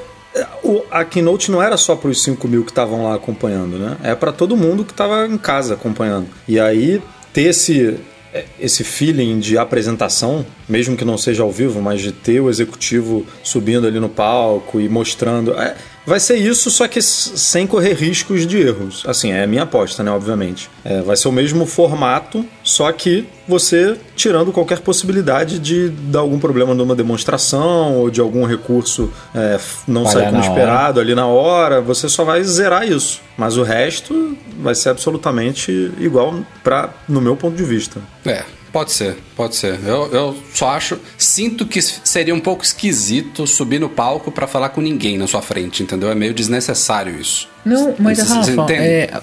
o- 0.63 0.83
a 0.91 1.03
keynote 1.05 1.51
não 1.51 1.61
era 1.61 1.77
só 1.77 1.95
para 1.95 2.09
os 2.09 2.21
5 2.23 2.47
mil 2.47 2.63
que 2.63 2.71
estavam 2.71 3.03
lá 3.05 3.15
acompanhando, 3.15 3.77
né? 3.77 3.97
É 4.03 4.15
para 4.15 4.31
todo 4.31 4.55
mundo 4.57 4.83
que 4.83 4.91
estava 4.91 5.25
em 5.27 5.37
casa 5.37 5.75
acompanhando. 5.75 6.27
E 6.47 6.59
aí, 6.59 7.01
ter 7.33 7.43
esse, 7.43 7.97
é, 8.33 8.45
esse 8.59 8.83
feeling 8.83 9.39
de 9.39 9.57
apresentação, 9.57 10.45
mesmo 10.67 10.97
que 10.97 11.05
não 11.05 11.17
seja 11.17 11.43
ao 11.43 11.51
vivo, 11.51 11.81
mas 11.81 12.01
de 12.01 12.11
ter 12.11 12.39
o 12.41 12.49
executivo 12.49 13.25
subindo 13.43 13.87
ali 13.87 13.99
no 13.99 14.09
palco 14.09 14.79
e 14.81 14.89
mostrando. 14.89 15.53
é, 15.53 15.75
vai 16.05 16.19
ser 16.19 16.37
isso, 16.37 16.69
só 16.69 16.87
que 16.87 17.01
sem 17.01 17.65
correr 17.65 17.93
riscos 17.93 18.45
de 18.45 18.59
erros. 18.59 19.03
Assim, 19.07 19.31
é 19.31 19.43
a 19.43 19.47
minha 19.47 19.63
aposta, 19.63 20.03
né? 20.03 20.11
Obviamente. 20.11 20.69
É, 20.83 21.01
vai 21.01 21.15
ser 21.15 21.27
o 21.27 21.31
mesmo 21.31 21.65
formato, 21.65 22.45
só 22.63 22.91
que 22.91 23.27
você 23.47 23.97
tirando 24.15 24.51
qualquer 24.51 24.79
possibilidade 24.79 25.59
de 25.59 25.89
dar 25.89 26.19
algum 26.19 26.39
problema 26.39 26.73
numa 26.73 26.95
demonstração 26.95 27.97
ou 27.97 28.09
de 28.09 28.19
algum 28.19 28.45
recurso 28.45 29.11
é, 29.33 29.59
não 29.87 30.05
sair 30.05 30.25
como 30.25 30.37
na 30.37 30.39
hora. 30.39 30.47
esperado 30.47 30.99
ali 30.99 31.15
na 31.15 31.27
hora, 31.27 31.81
você 31.81 32.09
só 32.09 32.23
vai 32.23 32.43
zerar 32.43 32.87
isso. 32.87 33.21
Mas 33.37 33.57
o 33.57 33.63
resto 33.63 34.37
vai 34.59 34.73
ser 34.73 34.89
absolutamente 34.89 35.91
igual 35.99 36.43
para 36.63 36.89
no 37.07 37.21
meu 37.21 37.35
ponto 37.35 37.55
de 37.55 37.63
vista. 37.63 37.99
É, 38.25 38.43
pode 38.71 38.91
ser, 38.91 39.17
pode 39.35 39.55
ser. 39.55 39.79
Eu, 39.85 40.09
eu 40.11 40.37
só 40.53 40.69
acho. 40.69 40.97
Sinto 41.35 41.65
que 41.65 41.81
seria 41.81 42.33
um 42.33 42.39
pouco 42.39 42.63
esquisito 42.63 43.45
subir 43.45 43.77
no 43.77 43.89
palco 43.89 44.31
pra 44.31 44.47
falar 44.47 44.69
com 44.69 44.79
ninguém 44.79 45.17
na 45.17 45.27
sua 45.27 45.41
frente, 45.41 45.83
entendeu? 45.83 46.09
É 46.09 46.15
meio 46.15 46.33
desnecessário 46.33 47.19
isso. 47.19 47.49
Não, 47.65 47.93
mas 47.99 48.19
Rafa, 48.19 48.71
é, 48.71 49.21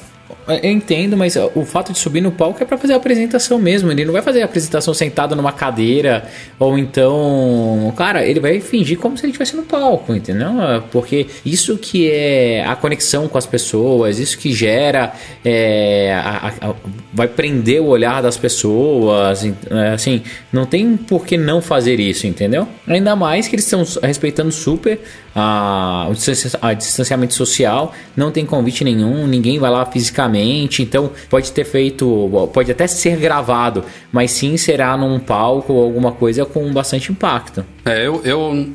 eu 0.49 0.70
entendo, 0.70 1.16
mas 1.16 1.37
o 1.54 1.64
fato 1.64 1.92
de 1.92 1.99
subir 1.99 2.20
no 2.20 2.32
palco 2.32 2.62
é 2.62 2.66
pra 2.66 2.76
fazer 2.78 2.94
a 2.94 2.96
apresentação 2.96 3.58
mesmo. 3.58 3.90
Ele 3.90 4.04
não 4.04 4.12
vai 4.12 4.22
fazer 4.22 4.42
a 4.42 4.44
apresentação 4.44 4.92
sentado 4.94 5.34
numa 5.37 5.52
cadeira 5.52 6.25
ou 6.58 6.76
então, 6.78 7.92
cara, 7.96 8.25
ele 8.26 8.40
vai 8.40 8.61
fingir 8.61 8.99
como 8.99 9.16
se 9.16 9.25
ele 9.25 9.30
estivesse 9.30 9.56
no 9.56 9.62
palco, 9.62 10.14
entendeu? 10.14 10.49
Porque 10.90 11.26
isso 11.44 11.76
que 11.78 12.11
é 12.11 12.64
a 12.66 12.75
conexão 12.76 13.28
com 13.28 13.38
as 13.38 13.46
pessoas, 13.46 14.18
isso 14.18 14.37
que 14.38 14.52
gera, 14.52 15.12
é, 15.44 16.12
a- 16.14 16.52
a- 16.70 16.75
vai 17.12 17.28
prender 17.28 17.80
o 17.80 17.87
olhar 17.87 18.22
das 18.22 18.37
pessoas, 18.37 19.44
en- 19.44 19.54
é, 19.70 19.88
assim, 19.90 20.22
não 20.52 20.64
tem 20.66 20.96
por 20.96 21.25
que 21.26 21.37
não 21.37 21.61
fazer 21.61 22.00
isso, 22.00 22.26
entendeu? 22.26 22.66
Ainda 22.87 23.14
mais 23.14 23.46
que 23.49 23.54
eles 23.54 23.64
estão 23.64 23.84
respeitando 24.02 24.50
super 24.50 25.00
a, 25.34 26.08
o 26.11 26.75
distanciamento 26.75 27.34
social, 27.34 27.92
não 28.16 28.30
tem 28.30 28.44
convite 28.44 28.84
nenhum, 28.84 29.26
ninguém 29.26 29.58
vai 29.58 29.70
lá 29.70 29.84
fisicamente, 29.87 30.32
então 30.39 31.11
pode 31.29 31.53
ter 31.53 31.65
feito, 31.65 32.31
pode 32.53 32.71
até 32.71 32.87
ser 32.87 33.17
gravado, 33.17 33.85
mas 34.11 34.31
sim 34.31 34.57
será 34.57 34.97
num 34.97 35.19
palco 35.19 35.73
ou 35.73 35.85
alguma 35.85 36.12
coisa 36.12 36.45
com 36.45 36.73
bastante 36.73 37.11
impacto. 37.11 37.65
É, 37.85 38.07
eu, 38.07 38.21
eu. 38.25 38.69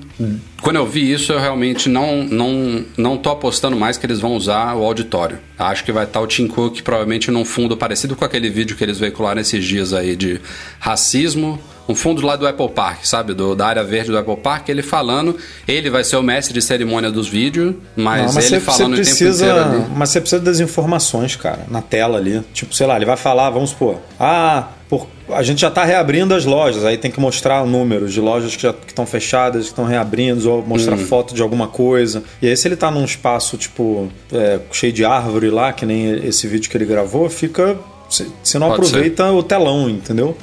Quando 0.61 0.75
eu 0.75 0.85
vi 0.85 1.11
isso, 1.11 1.31
eu 1.31 1.39
realmente 1.39 1.87
não, 1.87 2.23
não, 2.23 2.85
não 2.97 3.17
tô 3.17 3.29
apostando 3.29 3.77
mais 3.77 3.97
que 3.97 4.05
eles 4.05 4.19
vão 4.19 4.35
usar 4.35 4.75
o 4.75 4.83
auditório. 4.83 5.39
Acho 5.57 5.83
que 5.83 5.91
vai 5.91 6.03
estar 6.03 6.19
o 6.19 6.27
Tim 6.27 6.47
Cook 6.47 6.81
provavelmente 6.81 7.31
num 7.31 7.45
fundo 7.45 7.77
parecido 7.77 8.15
com 8.15 8.25
aquele 8.25 8.49
vídeo 8.49 8.75
que 8.75 8.83
eles 8.83 8.99
veicularam 8.99 9.39
esses 9.39 9.63
dias 9.63 9.93
aí 9.93 10.15
de 10.15 10.41
racismo. 10.79 11.59
Um 11.89 11.95
fundo 11.95 12.25
lá 12.25 12.35
do 12.35 12.45
Apple 12.47 12.69
Park, 12.69 13.05
sabe? 13.05 13.33
Do, 13.33 13.55
da 13.55 13.67
área 13.67 13.83
verde 13.83 14.11
do 14.11 14.17
Apple 14.17 14.37
Park, 14.37 14.69
ele 14.69 14.81
falando. 14.81 15.37
Ele 15.67 15.89
vai 15.89 16.03
ser 16.03 16.17
o 16.17 16.23
mestre 16.23 16.53
de 16.53 16.61
cerimônia 16.61 17.09
dos 17.09 17.27
vídeos, 17.27 17.75
mas, 17.95 18.33
Não, 18.33 18.41
ele 18.41 18.49
você, 18.49 18.59
falando 18.59 18.77
você 18.77 18.83
o 18.83 18.87
tempo 19.05 19.05
precisa, 19.17 19.45
inteiro 19.45 19.69
ali. 19.69 19.85
Mas 19.95 20.09
você 20.09 20.19
precisa 20.21 20.41
das 20.41 20.59
informações, 20.59 21.35
cara, 21.35 21.61
na 21.69 21.81
tela 21.81 22.17
ali. 22.17 22.41
Tipo, 22.53 22.73
sei 22.75 22.85
lá, 22.87 22.95
ele 22.97 23.05
vai 23.05 23.15
falar, 23.17 23.49
vamos 23.49 23.69
supor, 23.69 23.97
ah, 24.19 24.67
por- 24.89 25.07
a 25.29 25.43
gente 25.43 25.59
já 25.61 25.69
tá 25.71 25.83
reabrindo 25.83 26.33
as 26.33 26.45
lojas, 26.45 26.83
aí 26.85 26.97
tem 26.97 27.11
que 27.11 27.19
mostrar 27.19 27.65
números 27.65 28.13
de 28.13 28.21
lojas 28.21 28.55
que 28.55 28.63
já 28.63 28.73
estão 28.87 29.05
fechadas, 29.05 29.63
que 29.63 29.69
estão 29.71 29.83
reabrindo, 29.85 30.49
ou 30.51 30.61
mostrar 30.65 30.95
Hum. 30.95 31.05
foto 31.05 31.33
de 31.33 31.41
alguma 31.41 31.67
coisa. 31.67 32.23
E 32.41 32.47
aí, 32.47 32.55
se 32.55 32.67
ele 32.67 32.75
tá 32.77 32.89
num 32.91 33.03
espaço, 33.05 33.57
tipo, 33.57 34.09
é, 34.31 34.59
cheio 34.71 34.91
de 34.93 35.03
árvore 35.05 35.49
lá, 35.49 35.71
que 35.73 35.85
nem 35.85 36.25
esse 36.25 36.47
vídeo 36.47 36.69
que 36.69 36.77
ele 36.77 36.85
gravou, 36.85 37.29
fica. 37.29 37.77
Você 38.09 38.57
não 38.57 38.69
Pode 38.69 38.81
Uhum. 38.81 38.87
aproveita 38.87 39.31
o 39.31 39.43
telão, 39.43 39.89
entendeu? 39.89 40.37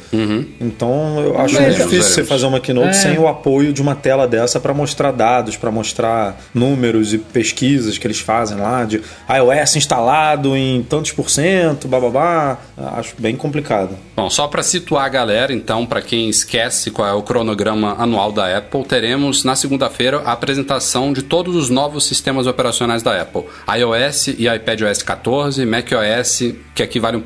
Então 0.61 1.21
eu 1.21 1.39
acho 1.39 1.55
muito 1.55 1.71
difícil 1.71 1.89
veremos. 1.89 2.07
você 2.15 2.25
fazer 2.25 2.47
uma 2.47 2.61
keynote 2.61 2.89
É. 2.89 2.93
sem 2.93 3.19
o 3.19 3.27
apoio 3.29 3.73
de 3.73 3.81
uma 3.83 3.95
tela 3.95 4.27
dessa 4.27 4.61
para 4.61 4.75
mostrar 4.75 5.13
dados, 5.13 5.57
para 5.57 5.71
mostrar 5.71 6.41
números 6.53 7.13
e 7.15 7.19
pesquisas 7.19 7.97
que 7.99 8.07
eles 8.07 8.21
fazem 8.21 8.59
lá 8.59 8.85
de 8.85 9.01
iOS 9.29 9.77
instalado 9.77 10.57
em 10.57 10.83
tantos 10.83 11.13
por 11.13 11.31
cento, 11.31 11.89
bababá. 11.89 12.59
Acho 12.77 13.15
bem 13.19 13.37
complicado. 13.37 13.97
Bom, 14.17 14.29
só 14.31 14.47
para 14.47 14.63
situar 14.63 15.05
a 15.05 15.09
galera, 15.09 15.53
então, 15.53 15.87
para 15.87 16.03
quem 16.03 16.29
esquece 16.29 16.91
qual 16.91 17.09
é 17.09 17.13
o 17.13 17.23
cronograma 17.23 17.95
anual 17.99 18.31
da 18.33 18.57
Apple, 18.59 18.85
teremos 18.85 19.45
na 19.45 19.55
segunda-feira 19.57 20.23
a 20.25 20.33
apresentação 20.33 21.13
de 21.13 21.23
todos 21.23 21.57
os 21.57 21.69
novos 21.71 22.05
sistemas 22.07 22.47
operacionais 22.47 23.03
da 23.03 23.21
Apple: 23.21 23.45
iOS 23.77 24.29
e 24.39 24.47
iPadOS 24.49 25.03
14, 25.03 25.65
macOS, 25.67 26.43
que 26.75 26.83
aqui 26.83 26.99
vale 27.01 27.17
um 27.17 27.21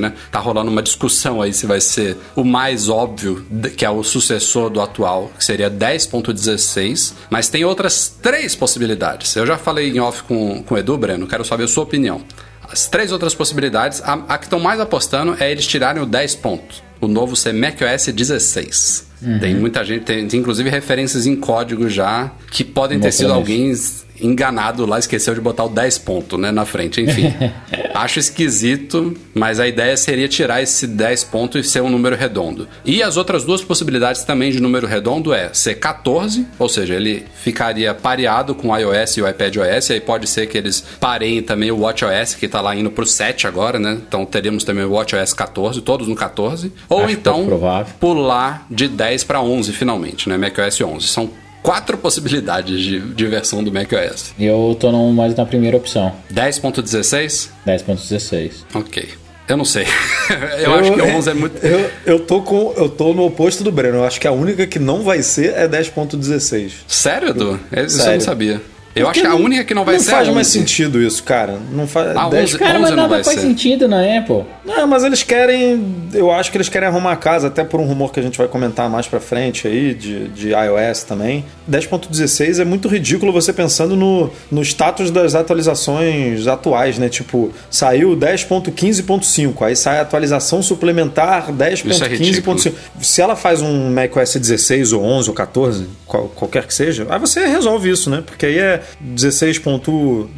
né? 0.00 0.12
Tá 0.30 0.38
rolando 0.38 0.70
uma 0.70 0.82
discussão 0.82 1.40
aí 1.40 1.52
se 1.52 1.66
vai 1.66 1.80
ser 1.80 2.16
o 2.34 2.44
mais 2.44 2.88
óbvio, 2.88 3.46
que 3.76 3.84
é 3.84 3.90
o 3.90 4.02
sucessor 4.02 4.70
do 4.70 4.80
atual, 4.80 5.30
que 5.36 5.44
seria 5.44 5.70
10.16, 5.70 7.14
mas 7.30 7.48
tem 7.48 7.64
outras 7.64 8.08
três 8.22 8.54
possibilidades. 8.54 9.34
Eu 9.36 9.46
já 9.46 9.56
falei 9.58 9.90
em 9.90 10.00
off 10.00 10.22
com, 10.22 10.62
com 10.62 10.74
o 10.74 10.78
Edu, 10.78 10.96
Breno, 10.96 11.26
quero 11.26 11.44
saber 11.44 11.64
a 11.64 11.68
sua 11.68 11.84
opinião. 11.84 12.22
As 12.70 12.86
três 12.86 13.12
outras 13.12 13.34
possibilidades, 13.34 14.02
a, 14.02 14.12
a 14.28 14.38
que 14.38 14.44
estão 14.44 14.60
mais 14.60 14.78
apostando 14.78 15.36
é 15.40 15.50
eles 15.50 15.66
tirarem 15.66 16.02
o 16.02 16.06
10 16.06 16.34
pontos. 16.36 16.82
O 17.00 17.08
novo 17.08 17.34
ser 17.34 17.54
macOS 17.54 18.08
16. 18.12 19.08
Tem 19.40 19.54
muita 19.54 19.84
gente, 19.84 20.04
tem, 20.04 20.28
tem 20.28 20.40
inclusive 20.40 20.68
referências 20.70 21.26
em 21.26 21.34
código 21.34 21.88
já 21.88 22.30
que 22.50 22.62
podem 22.62 23.00
ter 23.00 23.10
sido 23.10 23.32
alguém 23.32 23.72
enganado 24.20 24.84
lá, 24.86 24.98
esqueceu 24.98 25.34
de 25.34 25.40
botar 25.40 25.64
o 25.64 25.68
10 25.68 25.98
ponto, 25.98 26.36
né, 26.38 26.50
na 26.50 26.64
frente. 26.64 27.00
Enfim, 27.00 27.32
acho 27.94 28.18
esquisito, 28.18 29.14
mas 29.34 29.60
a 29.60 29.66
ideia 29.68 29.96
seria 29.96 30.28
tirar 30.28 30.62
esse 30.62 30.86
10 30.86 31.24
ponto 31.24 31.58
e 31.58 31.64
ser 31.64 31.82
um 31.82 31.88
número 31.88 32.16
redondo. 32.16 32.68
E 32.84 33.02
as 33.02 33.16
outras 33.16 33.44
duas 33.44 33.62
possibilidades 33.62 34.24
também 34.24 34.50
de 34.50 34.60
número 34.60 34.86
redondo 34.86 35.32
é 35.32 35.50
ser 35.52 35.76
14, 35.76 36.46
ou 36.58 36.68
seja, 36.68 36.94
ele 36.94 37.24
ficaria 37.42 37.94
pareado 37.94 38.54
com 38.54 38.68
o 38.68 38.76
iOS 38.76 39.16
e 39.16 39.22
o 39.22 39.28
iPadOS, 39.28 39.90
aí 39.90 40.00
pode 40.00 40.26
ser 40.26 40.46
que 40.46 40.58
eles 40.58 40.84
pareiem 41.00 41.42
também 41.42 41.70
o 41.70 41.80
WatchOS, 41.80 42.34
que 42.34 42.48
tá 42.48 42.60
lá 42.60 42.74
indo 42.74 42.90
pro 42.90 43.06
7 43.06 43.46
agora, 43.46 43.78
né? 43.78 43.98
Então 44.06 44.24
teríamos 44.24 44.64
também 44.64 44.84
o 44.84 44.92
WatchOS 44.92 45.32
14, 45.32 45.80
todos 45.82 46.08
no 46.08 46.14
14. 46.14 46.72
Ou 46.88 47.02
Acho 47.04 47.12
então 47.12 47.34
pouco 47.34 47.48
provável. 47.48 47.94
pular 48.00 48.66
de 48.70 48.88
10 48.88 49.24
para 49.24 49.40
11 49.40 49.72
finalmente, 49.72 50.28
né? 50.28 50.36
macOS 50.36 50.80
11. 50.80 51.06
São 51.06 51.30
quatro 51.62 51.96
possibilidades 51.98 52.80
de, 52.80 53.00
de 53.00 53.26
versão 53.26 53.62
do 53.64 53.72
macOS. 53.72 54.32
Eu 54.38 54.76
tô 54.78 54.90
no- 54.92 55.12
mais 55.12 55.34
na 55.34 55.44
primeira 55.46 55.76
opção, 55.76 56.12
10.16? 56.32 57.48
10.16. 57.66 58.52
Ok. 58.74 59.08
Eu 59.48 59.56
não 59.56 59.64
sei. 59.64 59.86
eu, 60.62 60.74
acho 60.74 60.92
que 60.92 61.00
11 61.00 61.30
é 61.30 61.34
muito. 61.34 61.66
Eu, 61.66 61.90
eu, 62.04 62.20
tô 62.20 62.42
com, 62.42 62.74
eu 62.76 62.86
tô 62.88 63.14
no 63.14 63.24
oposto 63.24 63.64
do 63.64 63.72
Breno. 63.72 63.96
Eu 63.98 64.04
acho 64.04 64.20
que 64.20 64.28
a 64.28 64.32
única 64.32 64.66
que 64.66 64.78
não 64.78 65.02
vai 65.02 65.22
ser 65.22 65.54
é 65.54 65.66
10.16. 65.66 66.70
Sério, 66.86 67.30
Edu? 67.30 67.58
Isso 67.72 67.76
eu 67.76 67.82
não 67.82 67.88
Sério. 67.88 68.20
sabia. 68.20 68.62
Eu 69.00 69.08
acho 69.08 69.20
que 69.20 69.26
a 69.26 69.34
única 69.34 69.64
que 69.64 69.74
não 69.74 69.84
vai 69.84 69.94
não 69.96 70.02
ser 70.02 70.10
faz 70.10 70.28
a 70.28 70.32
mais 70.32 70.46
11. 70.48 70.58
sentido 70.58 71.02
isso, 71.02 71.22
cara. 71.22 71.58
Não 71.72 71.86
faz. 71.86 72.16
A 72.16 72.28
10 72.28 72.44
11 72.50 72.58
Cara, 72.58 72.72
mas 72.74 72.82
11 72.82 72.90
não 72.90 72.96
nada 73.02 73.08
vai 73.14 73.24
faz 73.24 73.40
ser. 73.40 73.46
sentido 73.46 73.88
na 73.88 74.00
Apple. 74.18 74.44
Não, 74.64 74.86
mas 74.86 75.04
eles 75.04 75.22
querem. 75.22 75.84
Eu 76.12 76.30
acho 76.30 76.50
que 76.50 76.56
eles 76.56 76.68
querem 76.68 76.88
arrumar 76.88 77.12
a 77.12 77.16
casa, 77.16 77.48
até 77.48 77.64
por 77.64 77.80
um 77.80 77.84
rumor 77.84 78.12
que 78.12 78.20
a 78.20 78.22
gente 78.22 78.36
vai 78.38 78.48
comentar 78.48 78.88
mais 78.90 79.06
pra 79.06 79.20
frente 79.20 79.66
aí, 79.66 79.94
de, 79.94 80.28
de 80.28 80.48
iOS 80.50 81.02
também. 81.04 81.44
10.16 81.70 82.60
é 82.60 82.64
muito 82.64 82.88
ridículo 82.88 83.32
você 83.32 83.52
pensando 83.52 83.94
no, 83.96 84.30
no 84.50 84.62
status 84.62 85.10
das 85.10 85.34
atualizações 85.34 86.46
atuais, 86.46 86.98
né? 86.98 87.08
Tipo, 87.08 87.50
saiu 87.70 88.16
10.15.5, 88.16 89.62
aí 89.66 89.76
sai 89.76 89.98
a 89.98 90.02
atualização 90.02 90.62
suplementar 90.62 91.50
Isso 91.84 92.04
é 92.04 92.08
ridículo. 92.08 92.56
10.15.5. 92.56 92.72
Se 93.00 93.20
ela 93.22 93.36
faz 93.36 93.60
um 93.62 93.90
macOS 93.92 94.36
16 94.36 94.92
ou 94.92 95.02
11 95.04 95.28
ou 95.30 95.34
14, 95.34 95.86
qual- 96.06 96.28
qualquer 96.34 96.66
que 96.66 96.74
seja, 96.74 97.06
aí 97.08 97.18
você 97.18 97.46
resolve 97.46 97.90
isso, 97.90 98.10
né? 98.10 98.22
Porque 98.24 98.46
aí 98.46 98.58
é 98.58 98.82
16.1, 99.02 100.28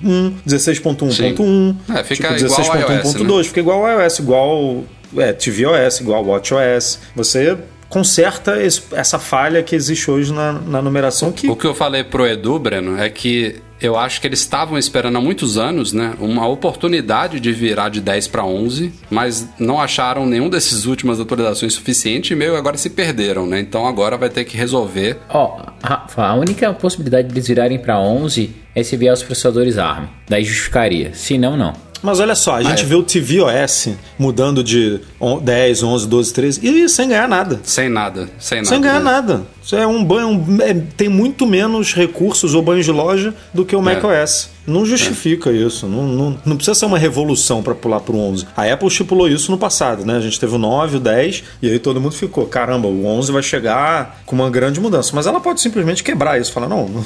16.1.1, 0.46 1.76
É, 1.94 2.02
fica 2.04 2.34
tipo, 2.34 2.46
igual 2.46 2.60
ao 2.70 2.80
iOS, 2.96 3.14
16.1.2, 3.14 3.44
fica 3.44 3.60
igual 3.60 3.86
ao 3.86 4.00
iOS, 4.02 4.18
igual 4.18 4.84
é, 5.16 5.32
tvOS, 5.32 6.00
igual 6.00 6.24
WatchOS. 6.24 6.98
Você 7.16 7.56
conserta 7.88 8.62
esse- 8.62 8.82
essa 8.92 9.18
falha 9.18 9.62
que 9.62 9.74
existe 9.74 10.10
hoje 10.10 10.32
na, 10.32 10.52
na 10.52 10.80
numeração 10.80 11.32
que 11.32 11.48
O 11.50 11.56
que 11.56 11.66
eu 11.66 11.74
falei 11.74 12.04
pro 12.04 12.26
Edu, 12.26 12.58
Breno, 12.58 12.96
é 13.00 13.08
que 13.08 13.56
eu 13.80 13.96
acho 13.96 14.20
que 14.20 14.26
eles 14.26 14.40
estavam 14.40 14.76
esperando 14.78 15.16
há 15.16 15.20
muitos 15.20 15.56
anos, 15.56 15.92
né, 15.92 16.14
uma 16.20 16.46
oportunidade 16.46 17.40
de 17.40 17.52
virar 17.52 17.88
de 17.88 18.00
10 18.00 18.28
para 18.28 18.44
11, 18.44 18.92
mas 19.10 19.48
não 19.58 19.80
acharam 19.80 20.26
nenhum 20.26 20.48
desses 20.48 20.86
últimas 20.86 21.18
atualizações 21.20 21.74
suficiente 21.74 22.32
e 22.32 22.36
meio 22.36 22.56
agora 22.56 22.76
se 22.76 22.90
perderam, 22.90 23.46
né? 23.46 23.60
Então 23.60 23.86
agora 23.86 24.16
vai 24.16 24.28
ter 24.28 24.44
que 24.44 24.56
resolver. 24.56 25.18
Ó, 25.28 25.60
Rafa, 25.82 26.22
a 26.26 26.34
única 26.34 26.72
possibilidade 26.74 27.28
de 27.28 27.34
eles 27.34 27.46
virarem 27.48 27.78
pra 27.78 27.98
11 27.98 28.50
é 28.74 28.82
se 28.82 28.96
vier 28.96 29.12
os 29.12 29.22
processadores 29.22 29.78
ARM. 29.78 30.06
Daí 30.28 30.44
justificaria. 30.44 31.12
Se 31.14 31.38
não, 31.38 31.56
não. 31.56 31.72
Mas 32.02 32.18
olha 32.18 32.34
só, 32.34 32.56
a 32.56 32.62
gente 32.62 32.82
é. 32.82 32.86
vê 32.86 32.94
o 32.94 33.02
tvOS 33.02 33.90
mudando 34.18 34.64
de 34.64 35.00
on- 35.20 35.38
10, 35.38 35.82
11, 35.82 36.08
12, 36.08 36.32
13 36.32 36.60
e 36.66 36.88
sem 36.88 37.08
ganhar 37.08 37.28
nada. 37.28 37.60
Sem 37.62 37.88
nada, 37.90 38.28
sem 38.38 38.58
nada. 38.58 38.68
Sem 38.68 38.80
ganhar 38.80 39.00
né? 39.00 39.04
nada. 39.04 39.42
Isso 39.62 39.76
é 39.76 39.86
um 39.86 40.02
banho. 40.02 40.28
um- 40.28 40.58
é- 40.62 40.74
tem 40.96 41.08
muito 41.08 41.46
menos 41.46 41.94
recursos 41.94 42.54
ou 42.54 42.62
banhos 42.62 42.84
de 42.86 42.92
loja 42.92 43.34
do 43.52 43.64
que 43.64 43.76
o 43.76 43.82
macOS. 43.82 44.50
Não 44.66 44.86
justifica 44.86 45.50
isso. 45.50 45.86
Não, 45.86 46.06
não, 46.06 46.38
não 46.44 46.56
precisa 46.56 46.74
ser 46.78 46.86
uma 46.86 46.98
revolução 46.98 47.62
para 47.62 47.74
pular 47.74 48.00
pro 48.00 48.16
11. 48.16 48.46
A 48.56 48.64
Apple 48.64 48.86
estipulou 48.88 49.28
isso 49.28 49.50
no 49.50 49.58
passado, 49.58 50.04
né? 50.04 50.16
A 50.16 50.20
gente 50.20 50.38
teve 50.38 50.54
o 50.54 50.58
9, 50.58 50.96
o 50.96 51.00
10, 51.00 51.42
e 51.60 51.68
aí 51.70 51.78
todo 51.78 52.00
mundo 52.00 52.14
ficou: 52.14 52.46
caramba, 52.46 52.86
o 52.86 53.04
11 53.04 53.32
vai 53.32 53.42
chegar 53.42 54.20
com 54.24 54.36
uma 54.36 54.48
grande 54.48 54.80
mudança. 54.80 55.10
Mas 55.14 55.26
ela 55.26 55.40
pode 55.40 55.60
simplesmente 55.60 56.02
quebrar 56.04 56.40
isso. 56.40 56.52
Falar: 56.52 56.68
não, 56.68 56.88
não, 56.88 57.04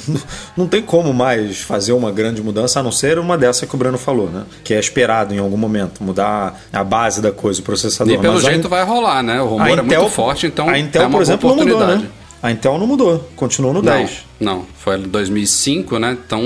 não 0.57 0.67
tem 0.67 0.81
como 0.81 1.13
mais 1.13 1.59
fazer 1.61 1.93
uma 1.93 2.11
grande 2.11 2.41
mudança, 2.41 2.79
a 2.79 2.83
não 2.83 2.91
ser 2.91 3.17
uma 3.19 3.37
dessa 3.37 3.65
que 3.65 3.73
o 3.73 3.77
Breno 3.77 3.97
falou, 3.97 4.29
né? 4.29 4.43
Que 4.63 4.73
é 4.73 4.79
esperado 4.79 5.33
em 5.33 5.39
algum 5.39 5.57
momento 5.57 6.03
mudar 6.03 6.59
a 6.71 6.83
base 6.83 7.21
da 7.21 7.31
coisa, 7.31 7.59
o 7.61 7.63
processador. 7.63 8.13
E 8.13 8.17
pelo 8.17 8.35
Mas 8.35 8.45
a 8.45 8.49
jeito 8.49 8.67
In- 8.67 8.69
vai 8.69 8.83
rolar, 8.83 9.23
né? 9.23 9.41
O 9.41 9.47
rumor 9.47 9.67
a 9.67 9.71
é 9.71 9.81
muito 9.81 10.09
forte, 10.09 10.45
então 10.47 10.69
a 10.69 10.77
Intel, 10.77 11.01
é 11.03 11.05
uma 11.05 11.11
por 11.17 11.21
exemplo, 11.21 11.49
não 11.55 11.57
mudou, 11.65 11.87
né? 11.87 12.05
A 12.45 12.51
Intel 12.51 12.77
não 12.77 12.85
mudou, 12.85 13.27
continuou 13.35 13.73
no 13.73 13.81
10. 13.81 14.23
Não, 14.39 14.57
não, 14.57 14.65
foi 14.77 14.99
em 14.99 15.01
2005, 15.01 15.97
né? 15.97 16.15
Então, 16.25 16.43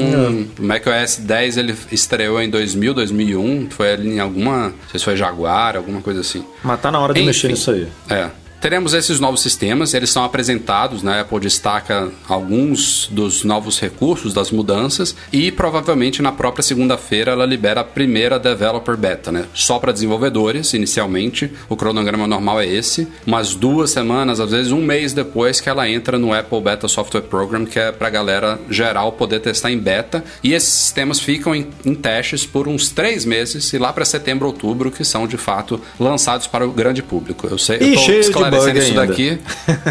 o 0.58 0.64
macOS 0.64 1.18
10 1.18 1.58
ele 1.58 1.76
estreou 1.92 2.42
em 2.42 2.50
2000, 2.50 2.94
2001, 2.94 3.70
foi 3.70 3.92
ali 3.92 4.12
em 4.12 4.20
alguma, 4.22 4.70
não 4.70 4.74
sei 4.90 4.98
se 4.98 5.04
foi 5.04 5.18
Jaguar, 5.18 5.76
alguma 5.76 6.00
coisa 6.00 6.22
assim. 6.22 6.46
Mas 6.64 6.80
tá 6.80 6.90
na 6.90 7.02
hora 7.02 7.14
de 7.14 7.20
Enfim. 7.20 7.28
mexer 7.28 7.48
nisso 7.50 7.72
aí. 7.72 7.86
É. 8.10 8.30
Teremos 8.62 8.94
esses 8.94 9.22
novos 9.22 9.42
sistemas, 9.42 9.94
eles 9.94 10.10
são 10.10 10.24
apresentados, 10.24 11.02
né? 11.02 11.20
A 11.20 11.22
Apple 11.22 11.40
destaca 11.40 12.12
alguns 12.28 13.08
dos 13.10 13.46
novos 13.46 13.80
recursos 13.80 14.34
das 14.34 14.52
mudanças 14.52 15.16
e 15.32 15.50
provavelmente 15.50 16.22
na 16.22 16.34
própria 16.34 16.62
segunda-feira 16.62 17.32
ela 17.32 17.46
libera 17.46 17.82
a 17.82 17.84
primeira 17.86 18.38
Developer 18.38 18.98
Beta, 18.98 19.32
né? 19.32 19.46
Só 19.54 19.80
para 19.80 19.94
desenvolvedores, 19.94 20.74
inicialmente. 20.74 21.50
O 21.70 21.78
cronograma 21.78 22.28
normal 22.28 22.60
é 22.60 22.68
esse. 22.68 23.08
Umas 23.26 23.56
duas 23.56 23.92
semanas, 23.92 24.42
às 24.42 24.52
vezes 24.52 24.74
um 24.74 24.82
mês 24.82 25.14
depois 25.14 25.62
que 25.62 25.70
ela 25.70 25.90
entra 25.90 26.20
no 26.20 26.34
Apple 26.34 26.60
Beta 26.60 26.90
Software 26.90 27.22
Program, 27.22 27.66
que 27.66 27.80
é 27.80 27.94
pra 27.94 28.10
galera 28.10 28.60
geral 28.70 29.14
poder 29.14 29.40
testar 29.40 29.72
em 29.72 29.78
beta. 29.78 30.22
E 30.44 30.54
esses 30.54 30.70
sistemas 30.70 31.20
ficam 31.20 31.56
em, 31.56 31.68
em 31.86 31.96
testes 31.96 32.46
por 32.46 32.68
uns 32.68 32.90
três 32.90 33.24
meses 33.24 33.72
e 33.72 33.78
lá 33.78 33.94
para 33.94 34.04
setembro, 34.04 34.48
outubro, 34.48 34.92
que 34.92 35.06
são 35.06 35.26
de 35.26 35.38
fato 35.38 35.80
lançados 35.98 36.46
para 36.46 36.68
o 36.68 36.72
grande 36.74 37.02
público. 37.02 37.48
Eu 37.48 37.58
sei, 37.58 37.78
eu 37.78 38.32
tô 38.34 38.49
esclarecendo 38.58 38.80
isso 38.80 39.00
ainda. 39.00 39.08
daqui. 39.08 39.40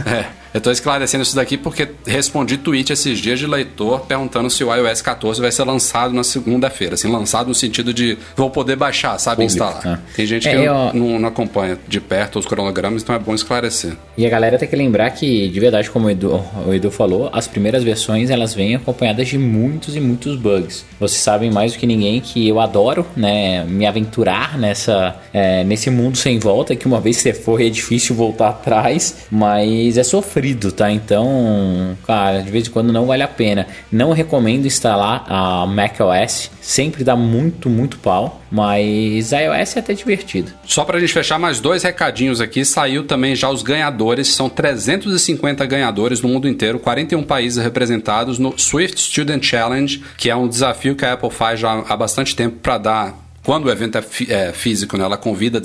é. 0.09 0.38
Eu 0.53 0.61
tô 0.61 0.71
esclarecendo 0.71 1.23
isso 1.23 1.37
daqui 1.37 1.57
porque 1.57 1.89
respondi 2.07 2.57
tweet 2.57 2.93
esses 2.93 3.19
dias 3.19 3.39
de 3.39 3.47
leitor 3.47 4.01
perguntando 4.07 4.49
se 4.51 4.65
o 4.65 4.75
iOS 4.75 5.03
14 5.03 5.41
vai 5.41 5.53
ser 5.53 5.65
lançado 5.65 6.13
na 6.15 6.25
segunda-feira. 6.25 6.95
Assim, 6.95 7.11
lançado 7.11 7.49
no 7.49 7.55
sentido 7.55 7.93
de 7.93 8.17
vou 8.37 8.51
poder 8.51 8.77
baixar, 8.77 9.19
sabe? 9.19 9.47
Público, 9.47 9.65
Instalar. 9.65 9.99
ah. 9.99 10.01
Tem 10.17 10.27
gente 10.27 10.49
É, 10.49 10.51
que 10.53 10.57
eu- 10.65 10.75
não, 10.95 11.19
não 11.19 11.29
acompanha 11.29 11.79
de 11.87 12.01
perto 12.01 12.39
os 12.39 12.47
cronogramas, 12.47 13.03
então 13.03 13.15
é 13.15 13.19
bom 13.19 13.35
esclarecer. 13.35 13.93
E 14.17 14.27
a 14.27 14.31
galera 14.31 14.59
tem 14.59 14.69
que 14.69 14.77
lembrar 14.77 15.11
que, 15.11 15.49
de 15.49 15.61
verdade, 15.61 15.91
como 15.91 16.07
o 16.07 16.11
Edu, 16.11 16.43
o 16.67 16.73
Edu 16.73 16.91
falou, 16.91 17.29
as 17.33 17.47
primeiras 17.47 17.83
versões 17.85 18.31
elas 18.31 18.55
vêm 18.55 18.75
acompanhadas 18.75 19.29
de 19.29 19.39
muitos 19.39 19.97
e 19.97 20.01
muitos 20.01 20.37
bugs. 20.37 20.85
Vocês 20.99 21.21
sabem 21.21 21.51
mais 21.51 21.73
do 21.73 21.79
que 21.79 21.87
ninguém 21.87 22.21
que 22.21 22.49
eu 22.49 22.59
adoro, 22.61 23.07
né, 23.17 23.65
me 23.65 23.87
aventurar 23.87 24.59
nessa, 24.59 25.17
é, 25.33 25.63
nesse 25.65 25.91
mundo 25.91 26.17
sem 26.17 26.39
volta, 26.39 26.75
que 26.75 26.87
uma 26.87 27.01
vez 27.01 27.17
que 27.19 27.23
você 27.25 27.33
for 27.35 27.61
é 27.61 27.69
difícil 27.69 28.15
voltar 28.15 28.49
atrás, 28.49 29.27
mas 29.31 29.97
é 29.99 30.03
sofrido, 30.39 30.71
tá? 30.71 30.91
Então, 30.91 31.97
cara, 32.07 32.41
de 32.41 32.51
vez 32.51 32.69
em 32.69 32.71
quando 32.71 32.93
não 32.93 33.07
vale 33.07 33.23
a 33.23 33.29
pena. 33.29 33.67
Não 33.91 34.13
recomendo 34.13 34.67
instalar 34.67 35.25
a 35.29 35.67
macOS, 35.67 36.51
sempre 36.61 37.03
dá 37.03 37.17
muito, 37.17 37.69
muito 37.69 37.99
pau, 37.99 38.41
mas 38.51 39.33
a 39.33 39.41
iOS 39.41 39.77
é 39.77 39.81
até 39.81 39.93
divertido. 39.93 40.53
Só 40.65 40.85
pra 40.85 41.01
gente 41.01 41.13
fechar 41.13 41.39
mais 41.39 41.61
dois 41.61 41.83
recadinhos 41.83 42.41
aqui, 42.41 42.65
saiu 42.65 43.05
também 43.05 43.35
já 43.35 43.51
os 43.51 43.63
ganhadores, 43.63 44.29
são 44.29 44.49
350 44.49 45.67
ganhadores 45.67 46.21
no 46.21 46.29
mundo 46.29 46.49
inteiro, 46.49 46.79
41 46.79 47.23
países 47.25 47.63
representados 47.63 48.39
no 48.39 48.57
Swift 48.57 49.01
Student 49.01 49.45
Challenge, 49.45 50.03
que 50.17 50.31
é 50.31 50.37
um 50.37 50.49
desafio 50.49 50.95
que 50.95 51.05
a 51.05 51.15
Apple 51.15 51.31
faz 51.31 51.59
já 51.59 51.85
há 51.89 51.97
bastante 51.97 52.37
tempo 52.37 52.59
para 52.63 52.79
dar 52.79 53.28
quando 53.49 53.65
o 53.65 53.71
evento 53.71 53.97
é, 53.97 54.03
fí- 54.03 54.31
é 54.31 54.53
físico, 54.53 54.99
né, 54.99 55.05
ela 55.05 55.17
convida 55.17 55.59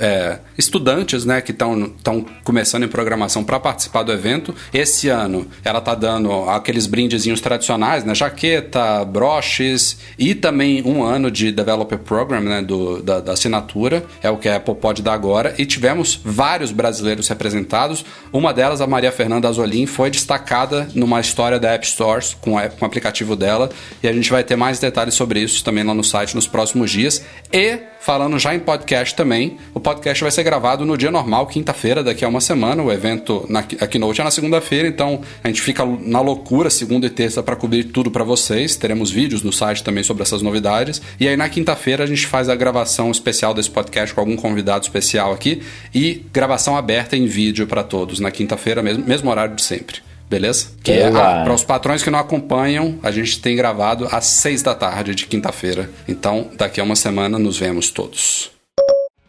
é, 0.00 0.38
estudantes 0.56 1.26
né, 1.26 1.42
que 1.42 1.52
estão 1.52 2.24
começando 2.42 2.84
em 2.84 2.88
programação 2.88 3.44
para 3.44 3.60
participar 3.60 4.04
do 4.04 4.10
evento. 4.10 4.54
Esse 4.72 5.10
ano 5.10 5.46
ela 5.62 5.80
está 5.80 5.94
dando 5.94 6.48
aqueles 6.48 6.86
brindezinhos 6.86 7.42
tradicionais, 7.42 8.04
né, 8.04 8.14
jaqueta, 8.14 9.04
broches 9.04 9.98
e 10.18 10.34
também 10.34 10.82
um 10.86 11.02
ano 11.02 11.30
de 11.30 11.52
Developer 11.52 11.98
Program 11.98 12.40
né, 12.40 12.62
do, 12.62 13.02
da, 13.02 13.20
da 13.20 13.32
assinatura. 13.34 14.02
É 14.22 14.30
o 14.30 14.38
que 14.38 14.48
a 14.48 14.56
Apple 14.56 14.74
pode 14.74 15.02
dar 15.02 15.12
agora. 15.12 15.54
E 15.58 15.66
tivemos 15.66 16.18
vários 16.24 16.72
brasileiros 16.72 17.28
representados. 17.28 18.02
Uma 18.32 18.54
delas, 18.54 18.80
a 18.80 18.86
Maria 18.86 19.12
Fernanda 19.12 19.46
Azolim, 19.46 19.84
foi 19.84 20.08
destacada 20.10 20.88
numa 20.94 21.20
história 21.20 21.60
da 21.60 21.70
App 21.72 21.86
Stores 21.86 22.34
com, 22.40 22.56
a- 22.56 22.70
com 22.70 22.82
o 22.82 22.88
aplicativo 22.88 23.36
dela. 23.36 23.68
E 24.02 24.08
a 24.08 24.12
gente 24.14 24.30
vai 24.30 24.42
ter 24.42 24.56
mais 24.56 24.78
detalhes 24.78 25.12
sobre 25.12 25.40
isso 25.40 25.62
também 25.62 25.84
lá 25.84 25.92
no 25.92 26.02
site 26.02 26.34
nos 26.34 26.46
próximos 26.46 26.90
dias. 26.90 27.25
E, 27.52 27.78
falando 28.00 28.38
já 28.38 28.54
em 28.54 28.58
podcast 28.58 29.14
também, 29.14 29.56
o 29.72 29.80
podcast 29.80 30.22
vai 30.22 30.30
ser 30.30 30.42
gravado 30.42 30.84
no 30.84 30.96
dia 30.96 31.10
normal, 31.10 31.46
quinta-feira, 31.46 32.02
daqui 32.02 32.24
a 32.24 32.28
uma 32.28 32.40
semana. 32.40 32.82
O 32.82 32.92
evento 32.92 33.46
na 33.48 33.60
a 33.60 33.86
Keynote 33.86 34.20
é 34.20 34.24
na 34.24 34.30
segunda-feira, 34.30 34.88
então 34.88 35.20
a 35.42 35.48
gente 35.48 35.62
fica 35.62 35.84
na 35.84 36.20
loucura 36.20 36.68
segunda 36.70 37.06
e 37.06 37.10
terça 37.10 37.42
para 37.42 37.56
cobrir 37.56 37.84
tudo 37.84 38.10
para 38.10 38.24
vocês. 38.24 38.76
Teremos 38.76 39.10
vídeos 39.10 39.42
no 39.42 39.52
site 39.52 39.82
também 39.82 40.02
sobre 40.02 40.22
essas 40.22 40.42
novidades. 40.42 41.00
E 41.20 41.28
aí 41.28 41.36
na 41.36 41.48
quinta-feira 41.48 42.04
a 42.04 42.06
gente 42.06 42.26
faz 42.26 42.48
a 42.48 42.54
gravação 42.54 43.10
especial 43.10 43.54
desse 43.54 43.70
podcast 43.70 44.14
com 44.14 44.20
algum 44.20 44.36
convidado 44.36 44.84
especial 44.84 45.32
aqui 45.32 45.62
e 45.94 46.24
gravação 46.32 46.76
aberta 46.76 47.16
em 47.16 47.26
vídeo 47.26 47.66
para 47.66 47.82
todos 47.82 48.20
na 48.20 48.30
quinta-feira, 48.30 48.82
mesmo, 48.82 49.04
mesmo 49.06 49.30
horário 49.30 49.54
de 49.54 49.62
sempre. 49.62 50.05
Beleza? 50.28 50.68
Que 50.82 50.92
é, 50.92 51.10
para 51.10 51.52
os 51.52 51.62
patrões 51.62 52.02
que 52.02 52.10
não 52.10 52.18
acompanham, 52.18 52.98
a 53.02 53.10
gente 53.10 53.40
tem 53.40 53.54
gravado 53.56 54.08
às 54.10 54.26
seis 54.26 54.62
da 54.62 54.74
tarde 54.74 55.14
de 55.14 55.26
quinta-feira. 55.26 55.88
Então, 56.08 56.50
daqui 56.56 56.80
a 56.80 56.84
uma 56.84 56.96
semana 56.96 57.38
nos 57.38 57.56
vemos 57.58 57.90
todos. 57.90 58.50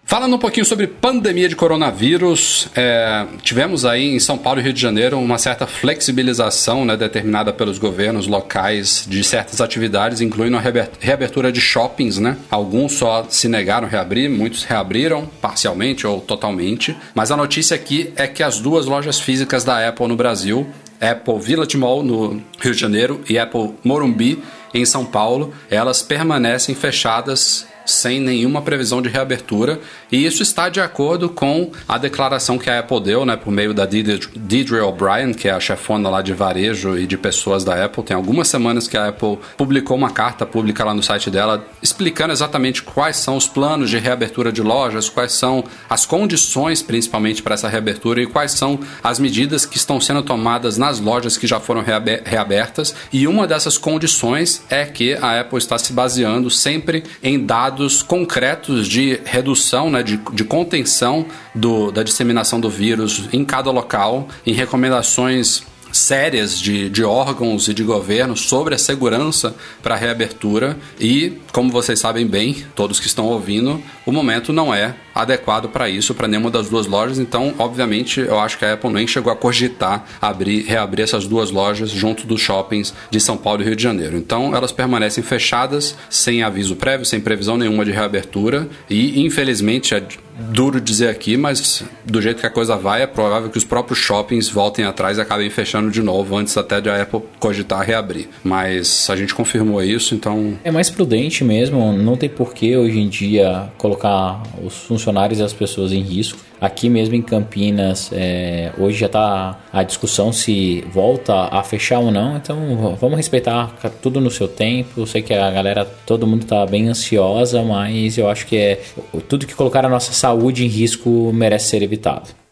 Falando 0.09 0.37
um 0.37 0.39
pouquinho 0.39 0.65
sobre 0.65 0.87
pandemia 0.87 1.49
de 1.49 1.55
coronavírus, 1.55 2.69
é, 2.73 3.25
tivemos 3.43 3.83
aí 3.83 4.15
em 4.15 4.19
São 4.21 4.37
Paulo 4.37 4.61
e 4.61 4.63
Rio 4.63 4.71
de 4.71 4.79
Janeiro 4.79 5.19
uma 5.19 5.37
certa 5.37 5.67
flexibilização 5.67 6.85
né, 6.85 6.95
determinada 6.95 7.51
pelos 7.51 7.77
governos 7.77 8.25
locais 8.25 9.05
de 9.05 9.21
certas 9.21 9.59
atividades, 9.59 10.21
incluindo 10.21 10.55
a 10.55 10.61
reaber- 10.61 10.89
reabertura 11.01 11.51
de 11.51 11.59
shoppings. 11.59 12.19
Né? 12.19 12.37
Alguns 12.49 12.93
só 12.93 13.25
se 13.29 13.49
negaram 13.49 13.85
a 13.85 13.89
reabrir, 13.89 14.29
muitos 14.29 14.63
reabriram 14.63 15.29
parcialmente 15.41 16.07
ou 16.07 16.21
totalmente. 16.21 16.95
Mas 17.13 17.29
a 17.29 17.35
notícia 17.35 17.75
aqui 17.75 18.13
é 18.15 18.27
que 18.27 18.41
as 18.41 18.61
duas 18.61 18.85
lojas 18.85 19.19
físicas 19.19 19.65
da 19.65 19.85
Apple 19.89 20.07
no 20.07 20.15
Brasil 20.15 20.65
Apple 21.01 21.39
Village 21.39 21.77
Mall 21.77 22.03
no 22.03 22.41
Rio 22.59 22.73
de 22.73 22.79
Janeiro 22.79 23.21
e 23.29 23.37
Apple 23.37 23.75
Morumbi 23.83 24.41
em 24.73 24.85
São 24.85 25.05
Paulo, 25.05 25.53
elas 25.69 26.01
permanecem 26.01 26.75
fechadas 26.75 27.65
sem 27.87 28.19
nenhuma 28.19 28.61
previsão 28.61 29.01
de 29.01 29.09
reabertura, 29.09 29.79
e 30.11 30.25
isso 30.25 30.43
está 30.43 30.69
de 30.69 30.79
acordo 30.79 31.29
com 31.29 31.71
a 31.87 31.97
declaração 31.97 32.57
que 32.57 32.69
a 32.69 32.79
Apple 32.79 33.01
deu, 33.01 33.25
né, 33.25 33.35
por 33.35 33.51
meio 33.51 33.73
da 33.73 33.85
Deidre 33.85 34.79
O'Brien, 34.81 35.33
que 35.33 35.47
é 35.47 35.51
a 35.51 35.59
chefona 35.59 36.09
lá 36.09 36.21
de 36.21 36.33
varejo 36.33 36.97
e 36.97 37.07
de 37.07 37.17
pessoas 37.17 37.63
da 37.63 37.83
Apple. 37.83 38.03
Tem 38.03 38.15
algumas 38.15 38.47
semanas 38.47 38.87
que 38.87 38.97
a 38.97 39.07
Apple 39.07 39.39
publicou 39.55 39.95
uma 39.95 40.11
carta 40.11 40.45
pública 40.45 40.83
lá 40.83 40.93
no 40.93 41.01
site 41.01 41.31
dela 41.31 41.65
explicando 41.81 42.33
exatamente 42.33 42.83
quais 42.83 43.15
são 43.15 43.37
os 43.37 43.47
planos 43.47 43.89
de 43.89 43.97
reabertura 43.97 44.51
de 44.51 44.61
lojas, 44.61 45.09
quais 45.09 45.31
são 45.31 45.63
as 45.89 46.05
condições 46.05 46.81
principalmente 46.81 47.41
para 47.41 47.53
essa 47.53 47.69
reabertura 47.69 48.21
e 48.21 48.27
quais 48.27 48.51
são 48.51 48.79
as 49.03 49.19
medidas 49.19 49.65
que 49.65 49.77
estão 49.77 50.01
sendo 50.01 50.21
tomadas 50.21 50.77
nas 50.77 50.99
lojas 50.99 51.37
que 51.37 51.47
já 51.47 51.59
foram 51.59 51.81
reaber- 51.81 52.21
reabertas. 52.25 52.93
E 53.13 53.27
uma 53.27 53.47
dessas 53.47 53.77
condições 53.77 54.61
é 54.69 54.85
que 54.85 55.13
a 55.13 55.39
Apple 55.39 55.57
está 55.57 55.77
se 55.77 55.93
baseando 55.93 56.49
sempre 56.49 57.03
em 57.23 57.45
dados 57.45 57.76
concretos 58.01 58.87
de 58.87 59.19
redução, 59.25 59.89
né, 59.89 60.03
de, 60.03 60.17
de 60.33 60.43
contenção 60.43 61.25
do, 61.53 61.91
da 61.91 62.03
disseminação 62.03 62.59
do 62.59 62.69
vírus 62.69 63.29
em 63.31 63.43
cada 63.43 63.71
local, 63.71 64.27
em 64.45 64.53
recomendações 64.53 65.63
sérias 65.91 66.59
de, 66.59 66.89
de 66.89 67.03
órgãos 67.03 67.67
e 67.67 67.73
de 67.73 67.83
governo 67.83 68.35
sobre 68.35 68.75
a 68.75 68.77
segurança 68.77 69.55
para 69.81 69.95
a 69.95 69.97
reabertura. 69.97 70.77
E, 70.99 71.39
como 71.51 71.71
vocês 71.71 71.99
sabem 71.99 72.25
bem, 72.25 72.65
todos 72.75 72.99
que 72.99 73.07
estão 73.07 73.25
ouvindo, 73.25 73.81
o 74.05 74.11
momento 74.11 74.53
não 74.53 74.73
é 74.73 74.95
adequado 75.21 75.69
para 75.69 75.89
isso, 75.89 76.13
para 76.13 76.27
nenhuma 76.27 76.49
das 76.49 76.69
duas 76.69 76.87
lojas. 76.87 77.19
Então, 77.19 77.53
obviamente, 77.57 78.19
eu 78.19 78.39
acho 78.39 78.57
que 78.57 78.65
a 78.65 78.73
Apple 78.73 78.91
nem 78.91 79.07
chegou 79.07 79.31
a 79.31 79.35
cogitar 79.35 80.05
abrir, 80.21 80.63
reabrir 80.63 81.03
essas 81.03 81.27
duas 81.27 81.51
lojas 81.51 81.89
junto 81.89 82.25
dos 82.25 82.41
shoppings 82.41 82.93
de 83.09 83.19
São 83.19 83.37
Paulo 83.37 83.61
e 83.61 83.65
Rio 83.65 83.75
de 83.75 83.83
Janeiro. 83.83 84.17
Então, 84.17 84.55
elas 84.55 84.71
permanecem 84.71 85.23
fechadas, 85.23 85.95
sem 86.09 86.43
aviso 86.43 86.75
prévio, 86.75 87.05
sem 87.05 87.19
previsão 87.19 87.57
nenhuma 87.57 87.83
de 87.83 87.91
reabertura 87.91 88.67
e, 88.89 89.21
infelizmente, 89.25 89.93
é 89.95 90.03
duro 90.39 90.79
dizer 90.79 91.09
aqui, 91.09 91.35
mas 91.35 91.83
do 92.05 92.21
jeito 92.21 92.39
que 92.39 92.45
a 92.45 92.49
coisa 92.49 92.75
vai, 92.75 93.01
é 93.01 93.07
provável 93.07 93.49
que 93.49 93.57
os 93.57 93.63
próprios 93.63 93.99
shoppings 93.99 94.49
voltem 94.49 94.85
atrás 94.85 95.17
e 95.17 95.21
acabem 95.21 95.49
fechando 95.49 95.89
de 95.89 96.01
novo 96.01 96.37
antes 96.37 96.55
até 96.57 96.79
de 96.79 96.89
a 96.89 97.01
Apple 97.01 97.21
cogitar 97.39 97.81
reabrir. 97.81 98.29
Mas 98.43 99.09
a 99.09 99.15
gente 99.15 99.33
confirmou 99.33 99.81
isso, 99.81 100.13
então 100.13 100.57
É 100.63 100.71
mais 100.71 100.89
prudente 100.89 101.43
mesmo, 101.43 101.91
não 101.91 102.15
tem 102.15 102.29
porquê 102.29 102.77
hoje 102.77 102.99
em 102.99 103.09
dia 103.09 103.69
colocar 103.77 104.43
os 104.63 104.75
funcionários 104.75 105.06
e 105.39 105.43
as 105.43 105.53
pessoas 105.53 105.91
em 105.91 106.01
risco. 106.01 106.39
Aqui 106.59 106.89
mesmo 106.89 107.15
em 107.15 107.21
Campinas, 107.21 108.09
é, 108.11 108.71
hoje 108.77 108.97
já 108.97 109.05
está 109.05 109.59
a 109.71 109.83
discussão 109.83 110.31
se 110.31 110.81
volta 110.91 111.33
a 111.33 111.61
fechar 111.63 111.99
ou 111.99 112.11
não, 112.11 112.37
então 112.37 112.95
vamos 112.99 113.17
respeitar 113.17 113.75
tudo 114.01 114.19
no 114.19 114.31
seu 114.31 114.47
tempo. 114.47 115.01
Eu 115.01 115.05
sei 115.05 115.21
que 115.21 115.33
a 115.33 115.51
galera, 115.51 115.85
todo 115.85 116.25
mundo 116.25 116.43
está 116.43 116.65
bem 116.65 116.87
ansiosa, 116.87 117.61
mas 117.63 118.17
eu 118.17 118.29
acho 118.29 118.47
que 118.47 118.57
é 118.57 118.81
tudo 119.27 119.45
que 119.45 119.53
colocar 119.53 119.85
a 119.85 119.89
nossa 119.89 120.11
saúde 120.13 120.65
em 120.65 120.67
risco 120.67 121.31
merece 121.33 121.69
ser 121.69 121.83
evitado. 121.83 122.46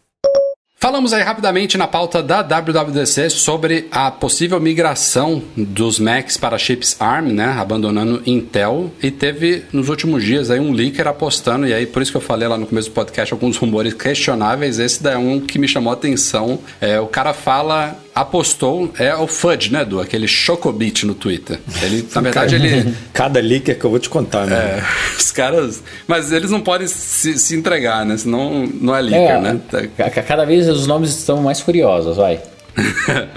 Falamos 0.85 1.13
aí 1.13 1.23
rapidamente 1.23 1.79
na 1.79 1.87
pauta 1.87 2.21
da 2.21 2.43
WWDC 2.43 3.31
sobre 3.31 3.87
a 3.89 4.11
possível 4.11 4.59
migração 4.59 5.41
dos 5.57 5.97
Macs 5.97 6.37
para 6.37 6.59
chips 6.59 6.95
ARM, 6.99 7.33
né, 7.33 7.55
abandonando 7.57 8.21
Intel, 8.23 8.91
e 9.01 9.09
teve 9.09 9.63
nos 9.73 9.89
últimos 9.89 10.23
dias 10.23 10.51
aí 10.51 10.59
um 10.59 10.71
leaker 10.71 11.07
apostando, 11.07 11.65
e 11.65 11.73
aí 11.73 11.87
por 11.87 12.03
isso 12.03 12.11
que 12.11 12.17
eu 12.17 12.21
falei 12.21 12.47
lá 12.47 12.55
no 12.55 12.67
começo 12.67 12.89
do 12.89 12.93
podcast 12.93 13.33
alguns 13.33 13.57
rumores 13.57 13.95
questionáveis, 13.95 14.77
esse 14.77 15.01
daí 15.01 15.15
é 15.15 15.17
um 15.17 15.39
que 15.39 15.57
me 15.57 15.67
chamou 15.67 15.89
a 15.89 15.95
atenção. 15.95 16.59
É, 16.79 16.99
o 16.99 17.07
cara 17.07 17.33
fala, 17.33 17.99
apostou, 18.15 18.91
é 18.97 19.13
o 19.13 19.27
Fudge, 19.27 19.71
né, 19.73 19.83
do 19.83 19.99
aquele 19.99 20.25
Chocobit 20.27 21.05
no 21.05 21.13
Twitter. 21.13 21.59
Ele, 21.83 22.07
na 22.15 22.21
verdade, 22.21 22.55
ele 22.55 22.95
Cada 23.13 23.41
leaker 23.41 23.77
que 23.77 23.83
eu 23.85 23.89
vou 23.89 23.99
te 23.99 24.09
contar, 24.09 24.47
né? 24.47 24.55
é, 24.55 24.83
os 25.19 25.31
caras. 25.31 25.83
Mas 26.07 26.31
eles 26.31 26.49
não 26.49 26.61
podem 26.61 26.87
se, 26.87 27.37
se 27.37 27.55
entregar, 27.55 28.05
né? 28.05 28.15
Senão 28.17 28.65
não 28.79 28.95
é 28.95 29.01
leaker, 29.01 29.35
É, 29.35 29.41
né? 29.41 29.59
ca- 29.97 30.09
ca- 30.09 30.23
Cada 30.23 30.45
vez 30.45 30.67
os 30.69 30.87
nomes 30.87 31.09
estão 31.09 31.41
mais 31.41 31.59
furiosos, 31.59 32.15
vai. 32.17 32.39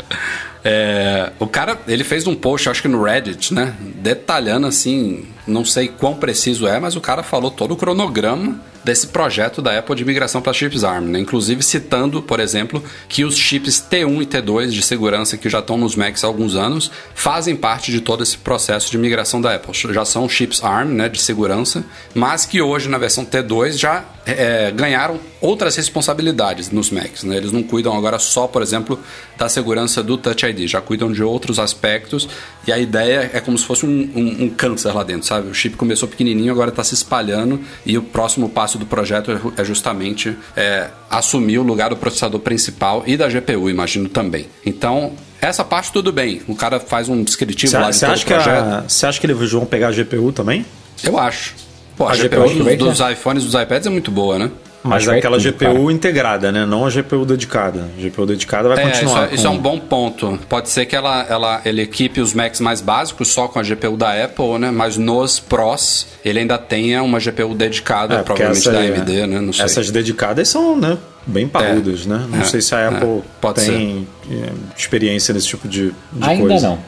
É, 0.65 1.31
o 1.39 1.47
cara, 1.47 1.79
ele 1.87 2.03
fez 2.03 2.27
um 2.27 2.35
post, 2.35 2.69
acho 2.69 2.83
que 2.83 2.89
no 2.89 3.03
Reddit, 3.03 3.55
né? 3.55 3.75
Detalhando 3.81 4.67
assim, 4.67 5.25
não 5.47 5.65
sei 5.65 5.87
quão 5.89 6.15
preciso 6.17 6.67
é, 6.67 6.81
mas 6.81 6.97
o 6.97 7.01
cara 7.01 7.23
falou 7.23 7.51
todo 7.51 7.73
o 7.73 7.77
cronograma 7.77 8.61
desse 8.89 9.09
projeto 9.09 9.61
da 9.61 9.79
Apple 9.79 9.95
de 9.95 10.03
migração 10.03 10.41
para 10.41 10.51
chips 10.55 10.83
ARM, 10.83 11.05
né? 11.05 11.19
Inclusive 11.19 11.63
citando, 11.63 12.23
por 12.23 12.41
exemplo, 12.41 12.83
que 13.07 13.23
os 13.23 13.37
chips 13.37 13.85
T1 13.91 14.23
e 14.23 14.27
T2 14.27 14.71
de 14.71 14.81
segurança 14.81 15.37
que 15.37 15.51
já 15.51 15.59
estão 15.59 15.77
nos 15.77 15.95
Macs 15.95 16.25
há 16.25 16.27
alguns 16.27 16.55
anos 16.55 16.91
fazem 17.15 17.55
parte 17.55 17.93
de 17.93 18.01
todo 18.01 18.23
esse 18.23 18.39
processo 18.39 18.91
de 18.91 18.97
migração 18.97 19.43
da 19.43 19.55
Apple. 19.55 19.75
Já 19.93 20.07
são 20.07 20.27
chips 20.27 20.65
ARM, 20.65 20.89
né, 20.95 21.07
de 21.11 21.21
segurança, 21.21 21.85
mas 22.15 22.47
que 22.47 22.63
hoje 22.63 22.89
na 22.89 22.97
versão 22.97 23.27
T2 23.27 23.73
já 23.77 24.05
é, 24.25 24.71
ganharam 24.71 25.21
outras 25.41 25.77
responsabilidades 25.77 26.71
nos 26.71 26.91
Macs. 26.91 27.25
Né? 27.25 27.37
Eles 27.37 27.53
não 27.53 27.63
cuidam 27.63 27.95
agora 27.97 28.19
só, 28.19 28.47
por 28.47 28.63
exemplo, 28.63 28.99
da 29.37 29.49
segurança 29.51 30.03
do 30.03 30.17
Touch 30.17 30.47
ID, 30.47 30.67
já 30.67 30.81
cuidam 30.81 31.13
de 31.13 31.23
outros 31.23 31.59
aspectos 31.59 32.29
e 32.67 32.73
a 32.73 32.79
ideia 32.79 33.31
é 33.35 33.41
como 33.41 33.57
se 33.59 33.65
fosse 33.67 33.85
um, 33.85 34.11
um- 34.15 34.45
um 34.45 34.49
câncer 34.51 34.93
lá 34.93 35.03
dentro, 35.05 35.27
sabe? 35.27 35.49
O 35.49 35.55
chip 35.55 35.77
começou 35.77 36.09
pequenininho, 36.09 36.51
agora 36.53 36.71
está 36.71 36.83
se 36.83 36.95
espalhando 36.95 37.61
e 37.87 37.97
o 37.99 38.03
próximo 38.03 38.49
passo 38.49 38.78
do 38.79 38.87
projeto 38.87 39.53
é- 39.57 39.65
justamente 39.65 40.37
é, 40.57 40.89
assumir 41.11 41.59
o 41.59 41.63
lugar 41.63 41.91
do 41.91 41.97
processador 41.97 42.41
principal 42.41 43.03
e 43.07 43.17
da 43.17 43.29
GPU, 43.29 43.69
imagino 43.69 44.09
também. 44.09 44.47
Então, 44.65 45.13
essa 45.41 45.65
parte 45.65 45.93
tudo 45.93 46.13
bem. 46.13 46.43
O 46.49 46.55
cara 46.55 46.81
faz 46.81 47.09
um 47.09 47.23
descritivo 47.23 47.73
lá 47.75 47.91
de 47.91 48.01
todo 48.01 48.11
acha, 48.11 48.27
projeto. 48.27 48.85
você 48.89 49.07
acha 49.07 49.21
que 49.21 49.27
eles 49.27 49.53
vão 49.53 49.67
pegar 49.67 49.89
a 49.89 49.93
GPU 49.93 50.33
também? 50.33 50.65
Eu 51.03 51.19
acho. 51.19 51.55
Pô, 51.97 52.07
a, 52.07 52.13
A 52.13 52.17
GPU, 52.17 52.49
GPU 52.49 52.77
dos, 52.77 52.99
dos 52.99 53.11
iPhones 53.11 53.43
e 53.43 53.47
dos 53.47 53.61
iPads 53.61 53.87
é 53.87 53.91
muito 53.91 54.11
boa, 54.11 54.39
né? 54.39 54.51
Mas 54.83 55.03
Acho 55.03 55.11
que 55.11 55.19
aquela 55.19 55.37
é 55.37 55.41
tudo, 55.41 55.53
GPU 55.53 55.75
cara. 55.83 55.93
integrada, 55.93 56.53
né? 56.53 56.65
Não 56.65 56.87
a 56.87 56.91
GPU 56.91 57.25
dedicada. 57.25 57.89
A 57.99 58.01
GPU 58.01 58.25
dedicada 58.27 58.69
vai 58.69 58.79
É, 58.79 58.83
isso, 58.91 59.01
continuar. 59.01 59.31
é- 59.31 59.35
isso 59.35 59.47
é 59.47 59.51
com- 59.51 59.57
um 59.57 59.59
bom 59.59 59.79
ponto. 59.79 60.39
Pode 60.49 60.69
ser 60.71 60.87
que 60.87 60.95
ela, 60.95 61.27
ela, 61.29 61.61
ele 61.65 61.83
equipe 61.83 62.21
os 62.21 62.33
Macs 62.33 62.61
mais 62.61 62.81
básicos 62.81 63.29
só 63.29 63.49
com 63.49 63.59
a 63.59 63.63
GPU 63.63 63.97
da 63.97 64.13
Apple, 64.25 64.59
né? 64.59 64.71
Mas 64.71 64.97
nos 64.97 65.41
Pros 65.41 66.07
ele 66.25 66.39
ainda 66.39 66.57
tenha 66.57 67.03
uma 67.03 67.19
GPU 67.19 67.55
dedicada, 67.55 68.15
É, 68.17 68.23
provavelmente 68.23 68.61
essa- 68.69 68.73
da 68.73 68.79
AMD, 68.81 69.27
né? 69.27 69.41
Não 69.41 69.53
sei. 69.53 69.65
Essas 69.65 69.91
dedicadas 69.91 70.49
são, 70.49 70.77
né? 70.79 70.97
Bem 71.27 71.49
parrudas, 71.49 72.07
né? 72.07 72.25
Não 72.31 72.41
É, 72.41 72.45
sei 72.45 72.61
se 72.63 72.75
a 72.75 72.79
é, 72.79 72.87
Apple 72.89 73.23
pode 73.41 73.61
tem 73.67 74.07
é, 74.31 74.51
experiência 74.79 75.35
nesse 75.35 75.49
tipo 75.49 75.67
de, 75.69 75.91
de 76.13 76.29
Ainda 76.29 76.49
coisa. 76.49 76.69
não. 76.69 76.79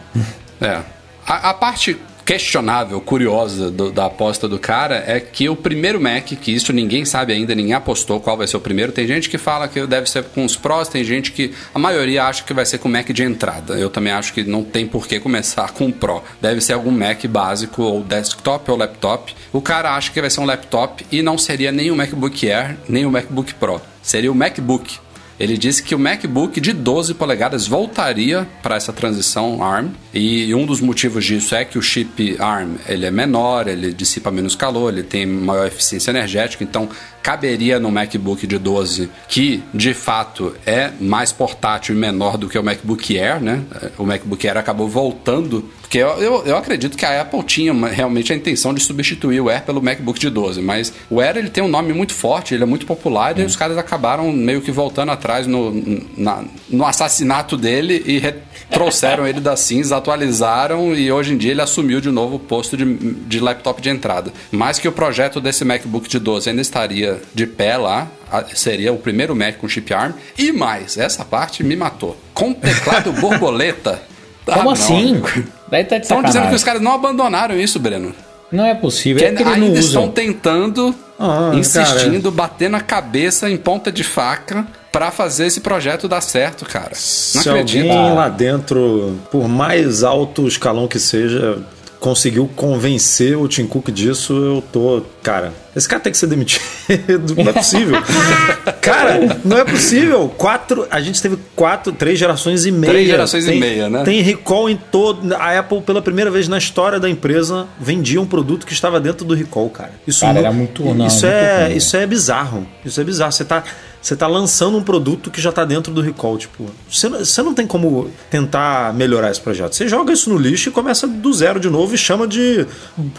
É. 0.61 0.81
A, 1.27 1.51
a 1.51 1.55
parte 1.55 1.97
questionável, 2.31 3.01
curiosa 3.01 3.73
do- 3.73 3.91
da 3.91 4.07
aposta 4.07 4.47
do 4.47 4.57
cara 4.57 5.03
é 5.05 5.19
que 5.19 5.49
o 5.49 5.57
primeiro 5.57 6.01
Mac, 6.01 6.27
que 6.27 6.55
isso 6.55 6.73
ninguém 6.73 7.05
sabe 7.05 7.33
ainda, 7.33 7.57
ninguém 7.57 7.73
apostou 7.73 8.21
qual 8.21 8.37
vai 8.37 8.47
ser 8.47 8.57
o 8.57 8.61
primeiro. 8.61 8.93
Tem 8.93 9.05
gente 9.05 9.29
que 9.29 9.37
fala 9.37 9.67
que 9.67 9.85
deve 9.85 10.09
ser 10.09 10.23
com 10.23 10.45
os 10.45 10.55
Pros, 10.55 10.87
tem 10.87 11.03
gente 11.03 11.33
que. 11.33 11.53
A 11.75 11.79
maioria 11.81 12.23
acha 12.23 12.45
que 12.45 12.55
vai 12.55 12.65
ser 12.65 12.79
com 12.79 12.89
o 12.89 12.93
Mac 12.93 13.09
de 13.11 13.25
entrada. 13.25 13.75
Eu 13.75 13.91
também 13.91 14.13
acho 14.13 14.33
que 14.33 14.45
não 14.45 14.63
tem 14.63 14.87
por 14.87 15.09
que 15.09 15.19
começar 15.19 15.73
com 15.73 15.87
o 15.87 15.93
Pro. 15.93 16.23
Deve 16.41 16.61
ser 16.61 16.75
algum 16.75 16.93
Mac 16.93 17.25
básico, 17.27 17.83
ou 17.83 18.01
desktop 18.05 18.71
ou 18.71 18.77
laptop. 18.77 19.35
O 19.53 19.61
cara 19.61 19.97
acha 19.97 20.13
que 20.13 20.21
vai 20.21 20.31
ser 20.31 20.39
um 20.39 20.45
laptop 20.47 21.05
e 21.11 21.23
não 21.23 21.37
seria 21.37 21.73
nem 21.73 21.91
o 21.91 21.97
MacBook 21.97 22.49
Air, 22.49 22.77
nem 22.89 23.05
o 23.07 23.11
MacBook 23.11 23.55
Pro. 23.55 23.83
Seria 24.01 24.31
o 24.31 24.37
MacBook. 24.37 25.01
Ele 25.41 25.57
disse 25.57 25.83
que 25.83 25.95
o 25.95 25.99
MacBook 25.99 26.61
de 26.61 26.75
12 26.75 27.15
polegadas 27.15 27.67
voltaria 27.67 28.47
para 28.63 28.77
essa 28.77 28.93
transição 28.93 29.65
ARM 29.65 29.89
e 30.13 30.55
um 30.55 30.67
dos 30.67 30.83
motivos 30.83 31.25
disso 31.25 31.55
é 31.55 31.65
que 31.65 31.79
o 31.79 31.83
chip 31.83 32.37
ARM 32.39 32.77
ele 32.87 33.07
é 33.07 33.11
menor, 33.11 33.67
ele 33.67 33.91
dissipa 33.95 34.31
menos 34.31 34.55
calor, 34.55 34.93
ele 34.93 35.03
tem 35.03 35.25
maior 35.25 35.67
eficiência 35.67 36.11
energética, 36.11 36.63
então 36.63 36.91
caberia 37.23 37.79
no 37.79 37.91
MacBook 37.91 38.47
de 38.47 38.59
12 38.59 39.11
que 39.29 39.63
de 39.75 39.93
fato 39.95 40.55
é 40.65 40.91
mais 41.01 41.33
portátil 41.33 41.95
e 41.95 41.99
menor 41.99 42.37
do 42.37 42.49
que 42.49 42.59
o 42.59 42.63
MacBook 42.63 43.19
Air, 43.19 43.41
né? 43.43 43.63
O 43.99 44.05
MacBook 44.05 44.47
Air 44.49 44.57
acabou 44.57 44.89
voltando 44.89 45.69
porque 45.81 45.99
eu, 45.99 46.09
eu, 46.23 46.47
eu 46.47 46.57
acredito 46.57 46.97
que 46.97 47.05
a 47.05 47.21
Apple 47.21 47.43
tinha 47.43 47.73
uma- 47.73 47.89
realmente 47.89 48.33
a 48.33 48.37
intenção 48.37 48.73
de 48.73 48.81
substituir 48.81 49.41
o 49.41 49.49
Air 49.49 49.65
pelo 49.65 49.83
MacBook 49.83 50.21
de 50.21 50.31
12, 50.31 50.61
mas 50.63 50.93
o 51.11 51.21
Air 51.21 51.37
ele 51.37 51.51
tem 51.51 51.65
um 51.65 51.69
nome 51.69 51.93
muito 51.93 52.15
forte, 52.15 52.55
ele 52.55 52.63
é 52.63 52.67
muito 52.67 52.87
popular 52.87 53.37
e 53.37 53.43
os 53.43 53.57
caras 53.57 53.77
acabaram 53.77 54.31
meio 54.33 54.61
que 54.61 54.71
voltando 54.71 55.11
atrás 55.11 55.49
no, 55.49 55.73
na- 56.17 56.45
no 56.69 56.87
assassinato 56.87 57.57
dele 57.57 58.03
e 58.07 58.19
re- 58.19 58.35
trouxeram 58.71 59.27
ele 59.27 59.41
das 59.41 59.61
cinzas, 59.61 59.93
atualizaram 59.93 60.95
e 60.95 61.11
hoje 61.11 61.33
em 61.35 61.37
dia 61.37 61.51
ele 61.51 61.61
assumiu 61.61 62.01
de 62.01 62.11
novo 62.11 62.37
o 62.37 62.39
posto 62.39 62.77
de, 62.77 62.85
de 62.95 63.41
laptop 63.41 63.81
de 63.83 63.91
entrada. 63.91 64.33
Mas 64.51 64.79
que 64.79 64.89
o 64.89 64.93
projeto 64.93 65.41
desse 65.41 65.65
MacBook 65.65 66.09
de 66.09 66.19
12 66.19 66.49
ainda 66.51 66.63
estaria 66.63 67.21
de 67.35 67.47
pé 67.47 67.77
lá, 67.77 68.09
seria 68.55 68.93
o 68.93 68.99
primeiro 68.99 69.35
Mac 69.35 69.57
com 69.57 69.69
chip 69.69 69.93
ARM 69.93 70.13
e 70.39 70.53
mais, 70.53 70.97
essa 70.97 71.25
parte 71.25 71.63
me 71.65 71.77
matou. 71.77 72.17
Com 72.33 72.53
teclado 72.53 73.13
borboleta. 73.21 74.01
Ah, 74.47 74.53
Como 74.55 74.65
não. 74.67 74.73
assim? 74.73 75.23
Daí 75.71 75.85
tá 75.85 75.97
de 75.99 76.03
Estão 76.05 76.23
dizendo 76.23 76.49
que 76.49 76.55
os 76.55 76.65
caras 76.65 76.81
não 76.83 76.93
abandonaram 76.93 77.59
isso, 77.59 77.79
Breno. 77.79 78.15
Não 78.51 78.65
é 78.67 78.75
possível, 78.75 79.21
Que 79.21 79.27
é 79.27 79.33
que 79.33 79.43
eles 79.43 79.53
ainda 79.55 79.67
não 79.69 79.75
estão 79.77 80.09
tentando, 80.09 80.93
Ah, 81.19 81.53
insistindo, 81.55 82.33
batendo 82.33 82.75
a 82.77 82.81
cabeça 82.81 83.49
em 83.49 83.57
ponta 83.57 83.93
de 83.93 84.03
faca 84.03 84.67
pra 84.93 85.11
fazer 85.11 85.47
esse 85.47 85.61
projeto 85.61 86.09
dar 86.09 86.21
certo, 86.21 86.65
cara. 86.65 86.91
Não 86.91 86.95
Se 86.97 87.49
acredito. 87.49 87.91
alguém 87.91 88.15
lá 88.15 88.29
dentro, 88.29 89.19
por 89.31 89.49
mais 89.49 90.03
alto 90.03 90.47
escalão 90.49 90.89
que 90.89 90.99
seja, 90.99 91.59
conseguiu 91.99 92.49
convencer 92.57 93.37
o 93.37 93.47
Tim 93.47 93.67
Cook 93.67 93.91
disso, 93.91 94.33
eu 94.33 94.65
tô. 94.73 95.03
Cara, 95.23 95.53
esse 95.77 95.87
cara 95.89 96.01
tem 96.03 96.11
que 96.11 96.19
ser 96.19 96.27
demitido. 96.27 96.63
Não 97.37 97.51
é 97.51 97.53
possível. 97.53 97.97
cara, 98.81 99.39
não 99.45 99.59
é 99.59 99.65
possível. 99.65 100.29
Quatro. 100.37 100.89
A 100.91 101.01
gente 101.01 101.21
teve 101.23 101.39
quatro, 101.55 101.93
três 101.93 102.19
gerações 102.19 102.65
e 102.67 102.73
meia. 102.73 102.93
Três 102.93 103.07
gerações 103.07 103.45
e 103.45 103.49
Tem- 103.49 103.61
meia, 103.61 103.89
né? 103.89 104.03
Tem 104.03 104.21
recall 104.23 104.69
em 104.69 104.77
todo. 104.77 105.33
A 105.35 105.57
Apple, 105.59 105.81
pela 105.83 106.03
primeira 106.03 106.31
vez 106.31 106.49
na 106.49 106.59
história 106.59 106.99
da 106.99 107.09
empresa, 107.09 107.67
vendia 107.79 108.21
um 108.21 108.27
produto 108.27 108.67
que 108.67 108.73
estava 108.73 108.99
dentro 108.99 109.25
do 109.25 109.35
recall, 109.35 109.71
cara. 109.71 109.93
Isso 110.07 110.21
Cara, 110.23 110.33
não- 110.33 110.41
era 110.41 110.53
muito- 110.53 110.83
não, 110.83 111.07
isso 111.07 111.25
muito 111.27 111.37
é, 111.37 111.67
ruim. 111.67 111.77
isso 111.77 111.97
é 111.97 112.07
bizarro. 112.07 112.67
Isso 112.85 113.01
é 113.01 113.05
bizarro. 113.05 113.31
Você 113.33 113.45
tá, 113.45 113.63
você 114.01 114.17
tá 114.17 114.27
lançando 114.27 114.77
um 114.79 114.83
produto 114.83 115.31
que 115.31 115.41
já 115.41 115.53
tá 115.53 115.65
dentro 115.65 115.93
do 115.93 116.01
recall. 116.01 116.39
Tipo, 116.39 116.67
você, 116.91 117.09
não- 117.09 117.19
você 117.25 117.43
não 117.43 117.55
tem 117.55 117.67
como 117.67 118.11
tentar 118.31 118.95
melhorar 118.95 119.31
esse 119.31 119.41
projeto. 119.41 119.75
Você 119.75 119.87
joga 119.89 120.13
isso 120.13 120.31
no 120.31 120.39
lixo 120.39 120.69
e 120.69 120.73
começa 120.73 121.07
do 121.07 121.33
zero 121.33 121.61
de 121.61 121.69
novo 121.69 121.95
e 121.95 121.99
chama 121.99 122.27
de 122.27 122.67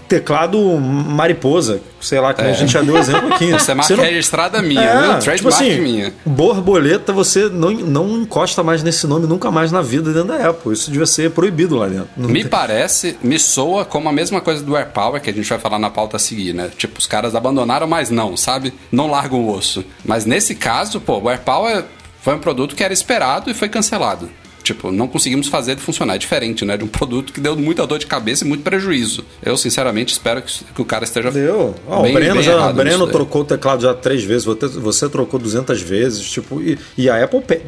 teclado 0.08 0.60
mariposa. 0.80 1.82
Sei 2.00 2.20
lá, 2.20 2.34
que 2.34 2.42
a 2.42 2.52
gente 2.54 2.72
já 2.74 2.82
deu 2.82 2.98
exemplo 2.98 3.32
aqui. 3.34 3.52
Essa 3.54 3.74
é 3.74 3.76
marca 3.76 3.96
não- 3.96 4.04
registrada 4.04 4.62
minha, 4.62 4.82
é, 4.82 5.20
viu? 5.20 5.36
tipo 5.36 5.50
assim, 5.50 5.80
minha. 5.80 6.14
borboleta, 6.26 7.14
você 7.14 7.48
não, 7.48 7.70
não 7.72 8.22
encosta 8.22 8.64
mais 8.64 8.82
nesse 8.82 9.06
nome 9.06 9.28
nunca 9.28 9.52
mais 9.52 9.72
na 9.72 9.82
vida 9.82 10.12
dentro 10.12 10.30
da 10.30 10.50
Apple. 10.50 10.74
Isso 10.74 10.90
devia 10.90 11.06
ser 11.06 11.30
proibido 11.32 11.76
lá 11.78 11.88
dentro. 11.88 12.08
Não 12.18 12.28
Me 12.30 12.42
tem- 12.42 12.50
parece, 12.50 13.18
me 13.22 13.38
soa 13.38 13.86
como 13.86 14.10
a 14.10 14.12
mesma 14.12 14.42
coisa 14.42 14.64
do 14.64 14.76
AirPower 14.76 15.22
que 15.22 15.30
a 15.30 15.34
gente 15.34 15.48
vai 15.48 15.60
falar 15.60 15.78
na 15.78 15.90
pauta 15.92 16.18
a 16.18 16.20
seguir, 16.20 16.54
né? 16.54 16.72
Tipo, 16.76 16.98
os 17.00 17.06
caras 17.06 17.36
abandonaram, 17.36 17.86
mas 17.88 18.10
não, 18.10 18.36
sabe? 18.36 18.74
Não 18.92 19.08
largam 19.08 19.40
o 19.42 19.56
osso. 19.56 19.84
Mas 20.04 20.26
nesse 20.26 20.56
caso, 20.56 20.71
pô, 21.02 21.20
o 21.20 21.30
AirPower 21.30 21.84
foi 22.22 22.36
um 22.36 22.40
produto 22.40 22.76
que 22.76 22.84
era 22.84 22.94
esperado 22.94 23.50
e 23.50 23.54
foi 23.54 23.68
cancelado. 23.70 24.30
Tipo, 24.64 24.92
não 24.92 25.08
conseguimos 25.08 25.48
fazer 25.48 25.72
ele 25.72 25.82
funcionar. 25.82 26.14
É 26.14 26.18
diferente, 26.20 26.64
né? 26.64 26.78
De 26.78 26.84
um 26.84 26.88
produto 26.88 27.34
que 27.34 27.40
deu 27.42 27.58
muita 27.58 27.86
dor 27.88 27.98
de 27.98 28.06
cabeça 28.06 28.46
e 28.46 28.48
muito 28.48 28.64
prejuízo. 28.64 29.26
Eu, 29.42 29.58
sinceramente, 29.58 30.14
espero 30.14 30.40
que, 30.44 30.64
que 30.64 30.80
o 30.80 30.86
cara 30.86 31.04
esteja. 31.04 31.32
Deu. 31.32 31.74
Ó, 31.88 32.04
bem- 32.04 32.12
o 32.12 32.14
Breno, 32.14 32.34
bem 32.36 32.44
já, 32.44 32.70
o 32.70 32.74
Breno 32.74 33.08
trocou 33.08 33.42
o 33.42 33.46
teclado 33.46 33.82
já 33.82 33.92
três 33.96 34.24
vezes, 34.24 34.46
você, 34.46 35.10
trocou 35.10 35.40
200 35.40 35.82
vezes, 35.82 36.30
tipo, 36.30 36.62
e, 36.62 36.78
e 36.96 37.10
a 37.10 37.24
Apple 37.24 37.42
pe- 37.42 37.60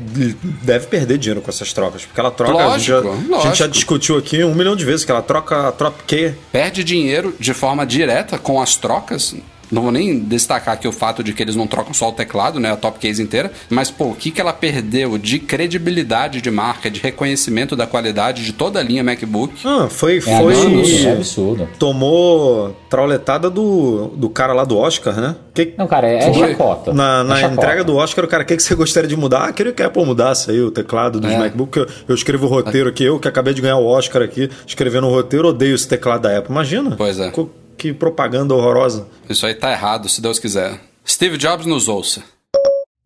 deve 0.62 0.86
perder 0.86 1.18
dinheiro 1.18 1.42
com 1.42 1.50
essas 1.50 1.74
trocas, 1.74 2.06
porque 2.06 2.20
ela 2.20 2.30
troca, 2.30 2.64
a, 2.64 2.78
gente 2.78 2.88
já, 2.88 3.00
Lógico, 3.00 3.12
a 3.12 3.16
gente 3.18 3.42
já 3.44 3.48
lógico. 3.50 3.70
discutiu 3.70 4.16
aqui 4.16 4.44
um 4.44 4.54
milhão 4.54 4.76
de 4.76 4.86
vezes 4.86 5.04
que 5.04 5.12
ela 5.12 5.24
troca 5.24 5.70
a 5.70 5.72
Trop-Q. 5.72 6.36
perde 6.52 6.84
dinheiro 6.84 7.36
de 7.40 7.56
forma 7.56 7.88
direta 7.88 8.38
com 8.38 8.62
as 8.62 8.76
trocas. 8.76 9.36
Não 9.74 9.82
vou 9.82 9.92
nem 9.92 10.20
destacar 10.20 10.74
aqui 10.76 10.88
o 10.88 10.92
fato 10.92 11.24
de 11.24 11.34
que 11.34 11.42
eles 11.44 11.56
não 11.56 11.68
trocam 11.68 11.94
só 11.94 12.10
o 12.10 12.12
teclado, 12.12 12.60
né, 12.60 12.72
a 12.72 12.78
top 12.78 13.00
case 13.00 13.22
inteira, 13.22 13.52
mas 13.70 13.90
pô, 13.92 14.06
o 14.06 14.16
que, 14.16 14.32
que 14.32 14.40
ela 14.40 14.54
perdeu 14.54 15.18
de 15.18 15.40
credibilidade 15.40 16.42
de 16.42 16.52
marca, 16.52 16.90
de 16.90 17.00
reconhecimento 17.02 17.76
da 17.76 17.88
qualidade 17.88 18.44
de 18.46 18.54
toda 18.54 18.80
a 18.80 18.84
linha 18.84 19.04
MacBook. 19.04 19.54
Ah, 19.66 19.88
foi. 19.90 20.18
É 20.18 20.22
foi 20.22 20.54
absurdo, 20.54 21.08
é 21.08 21.12
absurdo. 21.12 21.70
Tomou 21.80 22.76
trauletada 22.90 23.50
do, 23.50 24.08
do 24.16 24.30
cara 24.30 24.54
lá 24.54 24.64
do 24.64 24.78
Oscar, 24.78 25.20
né? 25.20 25.36
Que, 25.54 25.74
Não, 25.78 25.88
cara, 25.88 26.08
é 26.08 26.34
chacota. 26.34 26.94
Na, 26.94 27.20
É 27.20 27.24
na 27.24 27.36
chacota. 27.36 27.54
entrega 27.62 27.84
do 27.84 27.96
Oscar, 27.96 28.26
o 28.26 28.28
cara, 28.28 28.44
o 28.44 28.46
que, 28.46 28.56
que 28.56 28.64
você 28.64 28.76
gostaria 28.76 29.08
de 29.10 29.16
mudar? 29.16 29.46
Ah, 29.46 29.52
queria 29.54 29.72
que 29.72 29.82
a 29.84 29.88
Apple 29.88 30.06
mudasse 30.06 30.52
aí 30.52 30.60
o 30.62 30.72
teclado 30.72 31.20
dos 31.20 31.32
É. 31.32 31.38
MacBook. 31.38 31.78
Eu, 31.78 31.88
eu 32.10 32.16
escrevo 32.16 32.46
o 32.46 32.50
roteiro 32.50 32.90
aqui, 32.90 33.04
eu 33.04 33.20
que 33.20 33.28
acabei 33.28 33.54
de 33.54 33.62
ganhar 33.62 33.78
o 33.78 33.86
Oscar 33.86 34.22
aqui, 34.22 34.50
escrevendo 34.68 35.08
o 35.08 35.10
roteiro, 35.12 35.48
odeio 35.50 35.76
esse 35.76 35.88
teclado 35.88 36.22
da 36.22 36.38
Apple. 36.38 36.52
Imagina. 36.52 36.96
Pois 36.98 37.20
é. 37.20 37.30
Co- 37.32 37.50
Que 37.84 37.92
propaganda 37.92 38.54
horrorosa. 38.54 39.08
Isso 39.30 39.46
aí 39.46 39.54
tá 39.54 39.70
errado, 39.70 40.08
se 40.08 40.22
Deus 40.22 40.40
quiser. 40.40 40.80
Steve 41.06 41.38
Jobs 41.38 41.66
nos 41.66 41.90
ouça. 41.90 42.24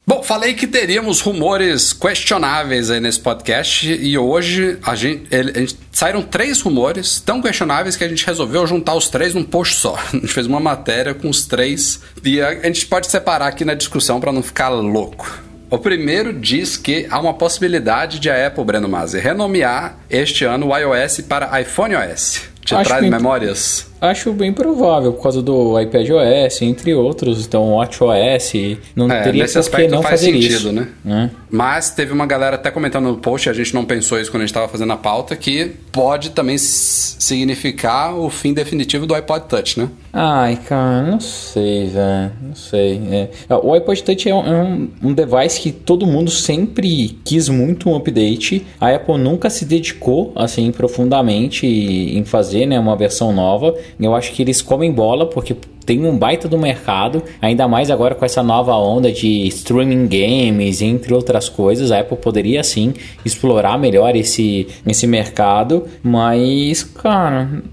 Bom, 0.06 0.22
falei 0.22 0.54
que 0.54 0.68
teríamos 0.68 1.20
rumores 1.20 1.94
questionáveis 1.94 2.92
aí 2.92 3.00
nesse 3.00 3.20
podcast 3.20 3.92
e 3.92 4.16
hoje 4.20 4.78
a 4.84 4.94
gente, 4.94 5.24
ele- 5.32 5.52
a 5.56 5.60
gente- 5.62 5.80
saíram 5.92 6.22
três 6.22 6.62
rumores 6.62 7.20
tão 7.20 7.42
questionáveis 7.42 7.96
que 7.96 8.04
a 8.04 8.08
gente 8.08 8.24
resolveu 8.24 8.68
juntar 8.68 8.94
os 8.94 9.10
três 9.10 9.34
num 9.34 9.44
post 9.44 9.78
só. 9.78 9.96
A 10.13 10.16
gente 10.16 10.28
fez 10.28 10.46
uma 10.46 10.60
matéria 10.60 11.16
com 11.16 11.28
os 11.28 11.48
três 11.48 12.00
e 12.24 12.40
a, 12.40 12.50
a 12.50 12.66
gente 12.68 12.86
pode 12.86 13.08
separar 13.08 13.48
aqui 13.48 13.66
na 13.66 13.74
discussão 13.74 14.20
para 14.20 14.32
não 14.32 14.44
ficar 14.44 14.70
louco. 14.70 15.42
O 15.72 15.80
primeiro 15.80 16.32
diz 16.32 16.78
que 16.78 17.08
há 17.10 17.20
uma 17.20 17.34
possibilidade 17.34 18.20
de 18.20 18.30
a 18.30 18.46
Apple, 18.46 18.63
Breno 18.63 18.88
Mazzi, 18.88 19.18
renomear 19.18 19.98
este 20.08 20.46
ano 20.46 20.68
o 20.68 20.78
iOS 20.78 21.22
para 21.22 21.60
iPhone 21.60 21.96
OS. 21.96 22.44
Te 22.63 22.76
Acho 22.76 22.90
traz 22.90 23.10
memórias? 23.10 23.88
Acho 24.00 24.32
bem 24.34 24.54
provável, 24.54 25.14
por 25.14 25.24
causa 25.24 25.42
do 25.42 25.80
iPad 25.80 26.08
OS, 26.12 26.62
entre 26.62 26.94
outros. 26.94 27.46
Então, 27.46 27.74
WatchOS 27.76 28.54
não 28.96 29.12
É, 29.12 29.22
teria 29.24 29.42
nesse 29.44 29.58
aspecto 29.58 29.92
não 29.92 30.02
faz 30.04 30.22
fazer 30.22 30.34
sentido, 30.34 30.52
isso. 30.54 30.72
né? 30.72 30.88
né? 31.04 31.32
Mas 31.50 31.90
teve 31.90 32.14
uma 32.14 32.26
galera 32.26 32.56
até 32.56 32.70
comentando 32.70 33.06
no 33.06 33.18
post, 33.18 33.50
a 33.50 33.54
gente 33.54 33.74
não 33.74 33.86
pensou 33.86 34.20
isso 34.20 34.30
quando 34.30 34.42
a 34.42 34.46
gente 34.46 34.50
estava 34.52 34.68
fazendo 34.68 34.94
a 34.94 34.98
pauta, 34.98 35.36
que 35.36 35.72
pode 35.92 36.30
também 36.32 36.58
significar 36.58 38.16
o 38.18 38.30
fim 38.30 38.54
definitivo 38.54 39.06
do 39.06 39.14
iPod 39.16 39.46
Touch, 39.48 39.80
né? 39.80 39.90
Ai, 40.14 40.58
cara, 40.68 41.04
não 41.04 41.20
sei, 41.20 41.88
velho. 41.88 42.32
Não 42.42 42.56
sei. 42.56 43.02
É. 43.12 43.30
O 43.64 43.74
iPod 43.74 44.04
Touch 44.04 44.30
é 44.30 44.34
um, 44.36 44.46
é 44.48 44.64
um- 44.64 44.90
um 45.04 45.14
device 45.14 45.60
que 45.60 45.72
todo 45.72 46.06
mundo 46.06 46.30
sempre 46.32 47.18
quis 47.24 47.50
muito 47.50 47.90
um 47.90 47.96
update. 47.96 48.66
A 48.80 48.90
Apple 48.94 49.18
nunca 49.18 49.50
se 49.50 49.66
dedicou, 49.66 50.32
assim, 50.36 50.72
profundamente 50.72 51.66
em 51.68 52.24
fazer, 52.26 52.66
né, 52.66 52.80
uma 52.80 52.96
versão 52.96 53.32
nova. 53.34 53.74
Eu 54.00 54.15
acho 54.15 54.32
que 54.34 54.41
eles 54.41 54.62
comem 54.62 54.91
bola, 54.91 55.26
porque 55.26 55.56
tem 55.86 56.06
um 56.06 56.17
baita 56.17 56.47
do 56.47 56.58
mercado, 56.58 57.23
ainda 57.41 57.67
mais 57.67 57.89
agora 57.89 58.13
com 58.13 58.26
essa 58.26 58.43
nova 58.43 58.76
onda 58.76 59.12
de 59.12 59.47
streaming 59.47 60.08
games, 60.08 60.82
entre 60.82 61.13
outras 61.13 61.47
coisas. 61.47 61.91
A 61.91 62.00
Apple 62.00 62.17
poderia, 62.17 62.63
sim, 62.63 62.93
explorar 63.23 63.80
melhor 63.80 64.15
esse, 64.15 64.67
esse 64.86 65.08
mercado, 65.08 65.88
mas, 66.04 66.84
cara... 66.84 67.63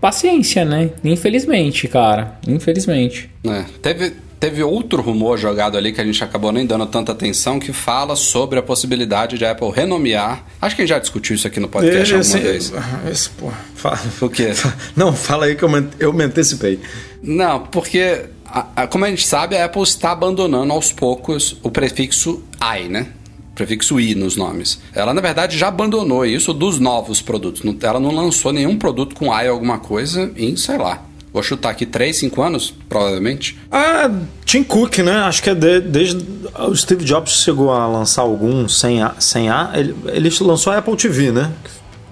Paciência, 0.00 0.66
né? 0.66 0.90
Infelizmente, 1.02 1.88
cara. 1.88 2.38
Infelizmente. 2.46 3.30
É, 3.42 3.64
Teve, 3.80 4.12
teve 4.44 4.62
outro 4.62 5.00
rumor 5.00 5.38
jogado 5.38 5.78
ali 5.78 5.90
que 5.90 6.00
a 6.00 6.04
gente 6.04 6.22
acabou 6.22 6.52
nem 6.52 6.66
dando 6.66 6.84
tanta 6.86 7.12
atenção, 7.12 7.58
que 7.58 7.72
fala 7.72 8.14
sobre 8.14 8.58
a 8.58 8.62
possibilidade 8.62 9.38
de 9.38 9.44
a 9.46 9.52
Apple 9.52 9.70
renomear. 9.70 10.44
Acho 10.60 10.76
que 10.76 10.82
a 10.82 10.84
gente 10.84 10.90
já 10.94 10.98
discutiu 10.98 11.34
isso 11.34 11.46
aqui 11.46 11.58
no 11.58 11.66
podcast 11.68 12.14
alguma 12.14 12.20
Esse- 12.20 12.38
vez. 12.38 12.72
esse, 13.10 13.30
pô, 13.30 13.50
fala. 13.74 13.98
O 14.20 14.28
quê? 14.28 14.52
Não, 14.94 15.14
fala 15.14 15.46
aí 15.46 15.54
que 15.54 15.62
eu 15.62 15.68
me, 15.70 15.88
eu 15.98 16.12
me 16.12 16.24
antecipei. 16.24 16.78
Não, 17.22 17.60
porque, 17.60 18.26
a- 18.44 18.66
a- 18.76 18.86
como 18.86 19.06
a 19.06 19.08
gente 19.08 19.26
sabe, 19.26 19.56
a 19.56 19.64
Apple 19.64 19.82
está 19.82 20.12
abandonando 20.12 20.74
aos 20.74 20.92
poucos 20.92 21.56
o 21.62 21.70
prefixo 21.70 22.42
i, 22.60 22.86
né? 22.86 23.06
Prefixo 23.54 23.98
i 23.98 24.14
nos 24.14 24.36
nomes. 24.36 24.78
Ela, 24.94 25.14
na 25.14 25.22
verdade, 25.22 25.56
já 25.56 25.68
abandonou 25.68 26.26
isso 26.26 26.52
dos 26.52 26.78
novos 26.78 27.22
produtos. 27.22 27.62
Ela 27.82 27.98
não 28.00 28.10
lançou 28.14 28.52
nenhum 28.52 28.76
produto 28.76 29.14
com 29.14 29.32
i 29.32 29.48
alguma 29.48 29.78
coisa 29.78 30.30
em, 30.36 30.54
sei 30.54 30.76
lá, 30.76 31.02
vou 31.34 31.42
chutar 31.42 31.68
aqui 31.70 31.84
3, 31.84 32.16
5 32.16 32.40
anos, 32.40 32.72
provavelmente. 32.88 33.58
Ah, 33.70 34.08
Tim 34.46 34.62
Cook, 34.62 34.98
né? 35.00 35.16
Acho 35.16 35.42
que 35.42 35.50
é 35.50 35.54
de- 35.54 35.80
desde. 35.80 36.24
O 36.66 36.74
Steve 36.74 37.04
Jobs 37.04 37.42
chegou 37.42 37.70
a 37.72 37.86
lançar 37.86 38.22
algum 38.22 38.66
sem 38.68 39.02
A. 39.02 39.14
Sem 39.18 39.50
A 39.50 39.72
ele, 39.74 39.94
ele 40.06 40.30
lançou 40.40 40.72
a 40.72 40.78
Apple 40.78 40.96
TV, 40.96 41.30
né? 41.32 41.50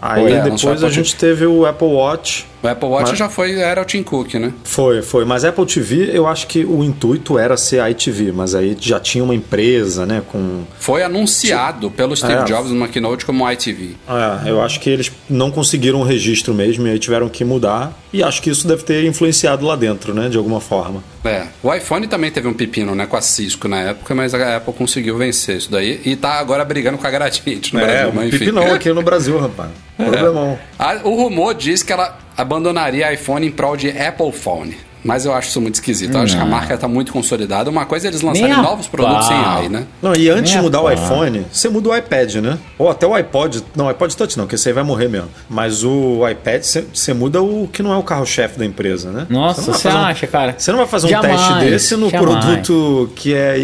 Aí 0.01 0.23
Foi, 0.23 0.33
é, 0.33 0.43
depois 0.43 0.83
a 0.83 0.87
a 0.89 0.91
gente 0.91 1.15
teve 1.15 1.47
o 1.47 1.65
Apple 1.65 1.87
Watch. 1.87 2.45
O 2.63 2.69
Apple 2.69 2.89
Watch 2.89 3.11
Mas- 3.11 3.19
já 3.19 3.29
foi, 3.29 3.59
era 3.59 3.83
o 3.83 3.85
Tim 3.85 4.03
Cook, 4.03 4.35
né? 4.35 4.53
Foi, 4.63 5.03
foi. 5.03 5.25
Mas 5.25 5.45
Apple 5.45 5.67
TV, 5.67 6.11
eu 6.13 6.27
acho 6.27 6.47
que 6.47 6.65
o 6.65 6.85
intuito 6.85 7.39
era 7.39 7.57
ser 7.57 7.81
a 7.81 7.91
ITV, 7.91 8.31
mas 8.33 8.55
aí 8.55 8.77
já 8.81 9.01
tinha 9.01 9.25
uma 9.25 9.35
empresa, 9.35 10.07
né? 10.07 10.23
Com. 10.31 10.63
Foi 10.79 11.03
anunciado 11.03 11.91
pelo 11.91 12.17
Steve 12.17 12.33
É. 12.35 12.45
Jobs 12.45 12.71
numa 12.71 12.87
keynote 12.89 13.27
como 13.27 13.51
iTV. 13.51 13.97
É, 14.09 14.49
eu 14.51 14.63
acho 14.63 14.79
que 14.81 14.89
eles 14.89 15.11
não 15.29 15.51
conseguiram 15.51 16.01
o 16.01 16.05
registro 16.05 16.55
mesmo 16.55 16.87
e 16.87 16.91
aí 16.91 16.99
tiveram 16.99 17.29
que 17.29 17.45
mudar. 17.45 17.93
E 18.13 18.23
acho 18.23 18.43
que 18.43 18.51
isso 18.51 18.69
deve 18.69 18.83
ter 18.85 19.05
influenciado 19.07 19.65
lá 19.67 19.75
dentro, 19.75 20.15
né? 20.15 20.29
De 20.29 20.37
alguma 20.37 20.61
forma. 20.61 21.03
É, 21.25 21.47
o 21.63 21.73
iPhone 21.75 22.07
também 22.07 22.31
teve 22.31 22.47
um 22.49 22.53
pepino, 22.53 22.95
né, 22.95 23.07
com 23.07 23.17
a 23.17 23.23
Cisco 23.23 23.69
na 23.69 23.79
época, 23.81 24.13
mas 24.13 24.35
a 24.35 24.57
Apple 24.57 24.73
conseguiu 24.75 25.17
vencer 25.17 25.57
isso 25.57 25.71
daí 25.71 26.01
e 26.05 26.17
tá 26.17 26.33
agora 26.33 26.65
brigando 26.65 26.99
com 26.99 27.07
a 27.07 27.11
Gradiente 27.11 27.73
no 27.73 27.81
é, 27.81 27.87
Brasil, 27.87 28.09
um 28.09 28.13
mas 28.13 28.27
enfim. 28.29 28.39
pipi 28.39 28.53
não 28.53 28.75
aqui 28.75 28.93
no 28.93 29.03
Brasil, 29.03 29.39
rapaz. 29.39 29.71
Problemão. 29.97 30.59
Ah, 30.79 30.99
o 31.05 31.15
rumor 31.15 31.55
diz 31.55 31.83
que 31.85 31.93
ela 31.93 32.19
abandonaria 32.43 33.13
iPhone 33.13 33.47
em 33.47 33.51
prol 33.51 33.77
de 33.77 33.89
Apple 33.91 34.33
Phone. 34.33 34.77
Mas 35.05 35.25
eu 35.25 35.35
acho 35.35 35.49
isso 35.49 35.61
muito 35.61 35.75
esquisito. 35.75 36.15
Eu 36.17 36.21
acho 36.23 36.37
que 36.37 36.41
a 36.41 36.47
marca 36.47 36.79
tá 36.79 36.87
muito 36.87 37.13
consolidada. 37.13 37.69
Uma 37.69 37.85
coisa 37.85 38.07
é 38.07 38.09
eles 38.09 38.21
lançarem 38.23 38.51
Nem 38.51 38.57
a 38.57 38.63
novos 38.63 38.87
produtos 38.87 39.27
sem. 39.27 39.37
AI, 39.37 39.69
né? 39.69 39.85
Não, 40.01 40.15
e 40.15 40.29
antes 40.31 40.53
de 40.53 40.59
mudar 40.61 40.79
a 40.79 40.83
o 40.83 40.93
iPhone, 40.93 41.45
você 41.53 41.69
muda 41.69 41.89
o 41.89 41.97
iPad, 41.97 42.37
né? 42.37 42.57
Ou 42.79 42.89
até 42.89 43.05
o 43.05 43.13
iPod. 43.13 43.65
Não, 43.75 43.89
iPod 43.89 44.17
Touch 44.17 44.39
não, 44.39 44.47
que 44.47 44.55
esse 44.55 44.69
aí 44.69 44.73
vai 44.73 44.85
morrer 44.85 45.09
mesmo. 45.09 45.29
Mas 45.51 45.83
o 45.83 46.21
iPad, 46.29 46.63
você, 46.63 46.83
você 46.95 47.13
muda 47.13 47.43
o 47.43 47.67
que 47.67 47.83
não 47.83 47.93
é 47.93 47.97
o 47.97 48.03
carro-chefe 48.05 48.57
da 48.61 48.65
empresa, 48.65 49.11
né? 49.11 49.27
Nossa, 49.29 49.61
você 49.73 49.89
um- 49.89 49.97
acha, 49.97 50.25
cara? 50.29 50.55
Você 50.57 50.71
não 50.71 50.79
vai 50.79 50.87
fazer 50.87 51.09
um 51.09 51.11
Jamais, 51.11 51.41
teste 51.49 51.65
desse 51.65 51.97
no 51.97 52.09
jamais. 52.09 52.45
produto 52.45 53.11
que 53.17 53.35
é 53.35 53.57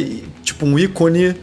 tipo 0.43 0.67
um 0.67 0.77
ícone 0.77 1.37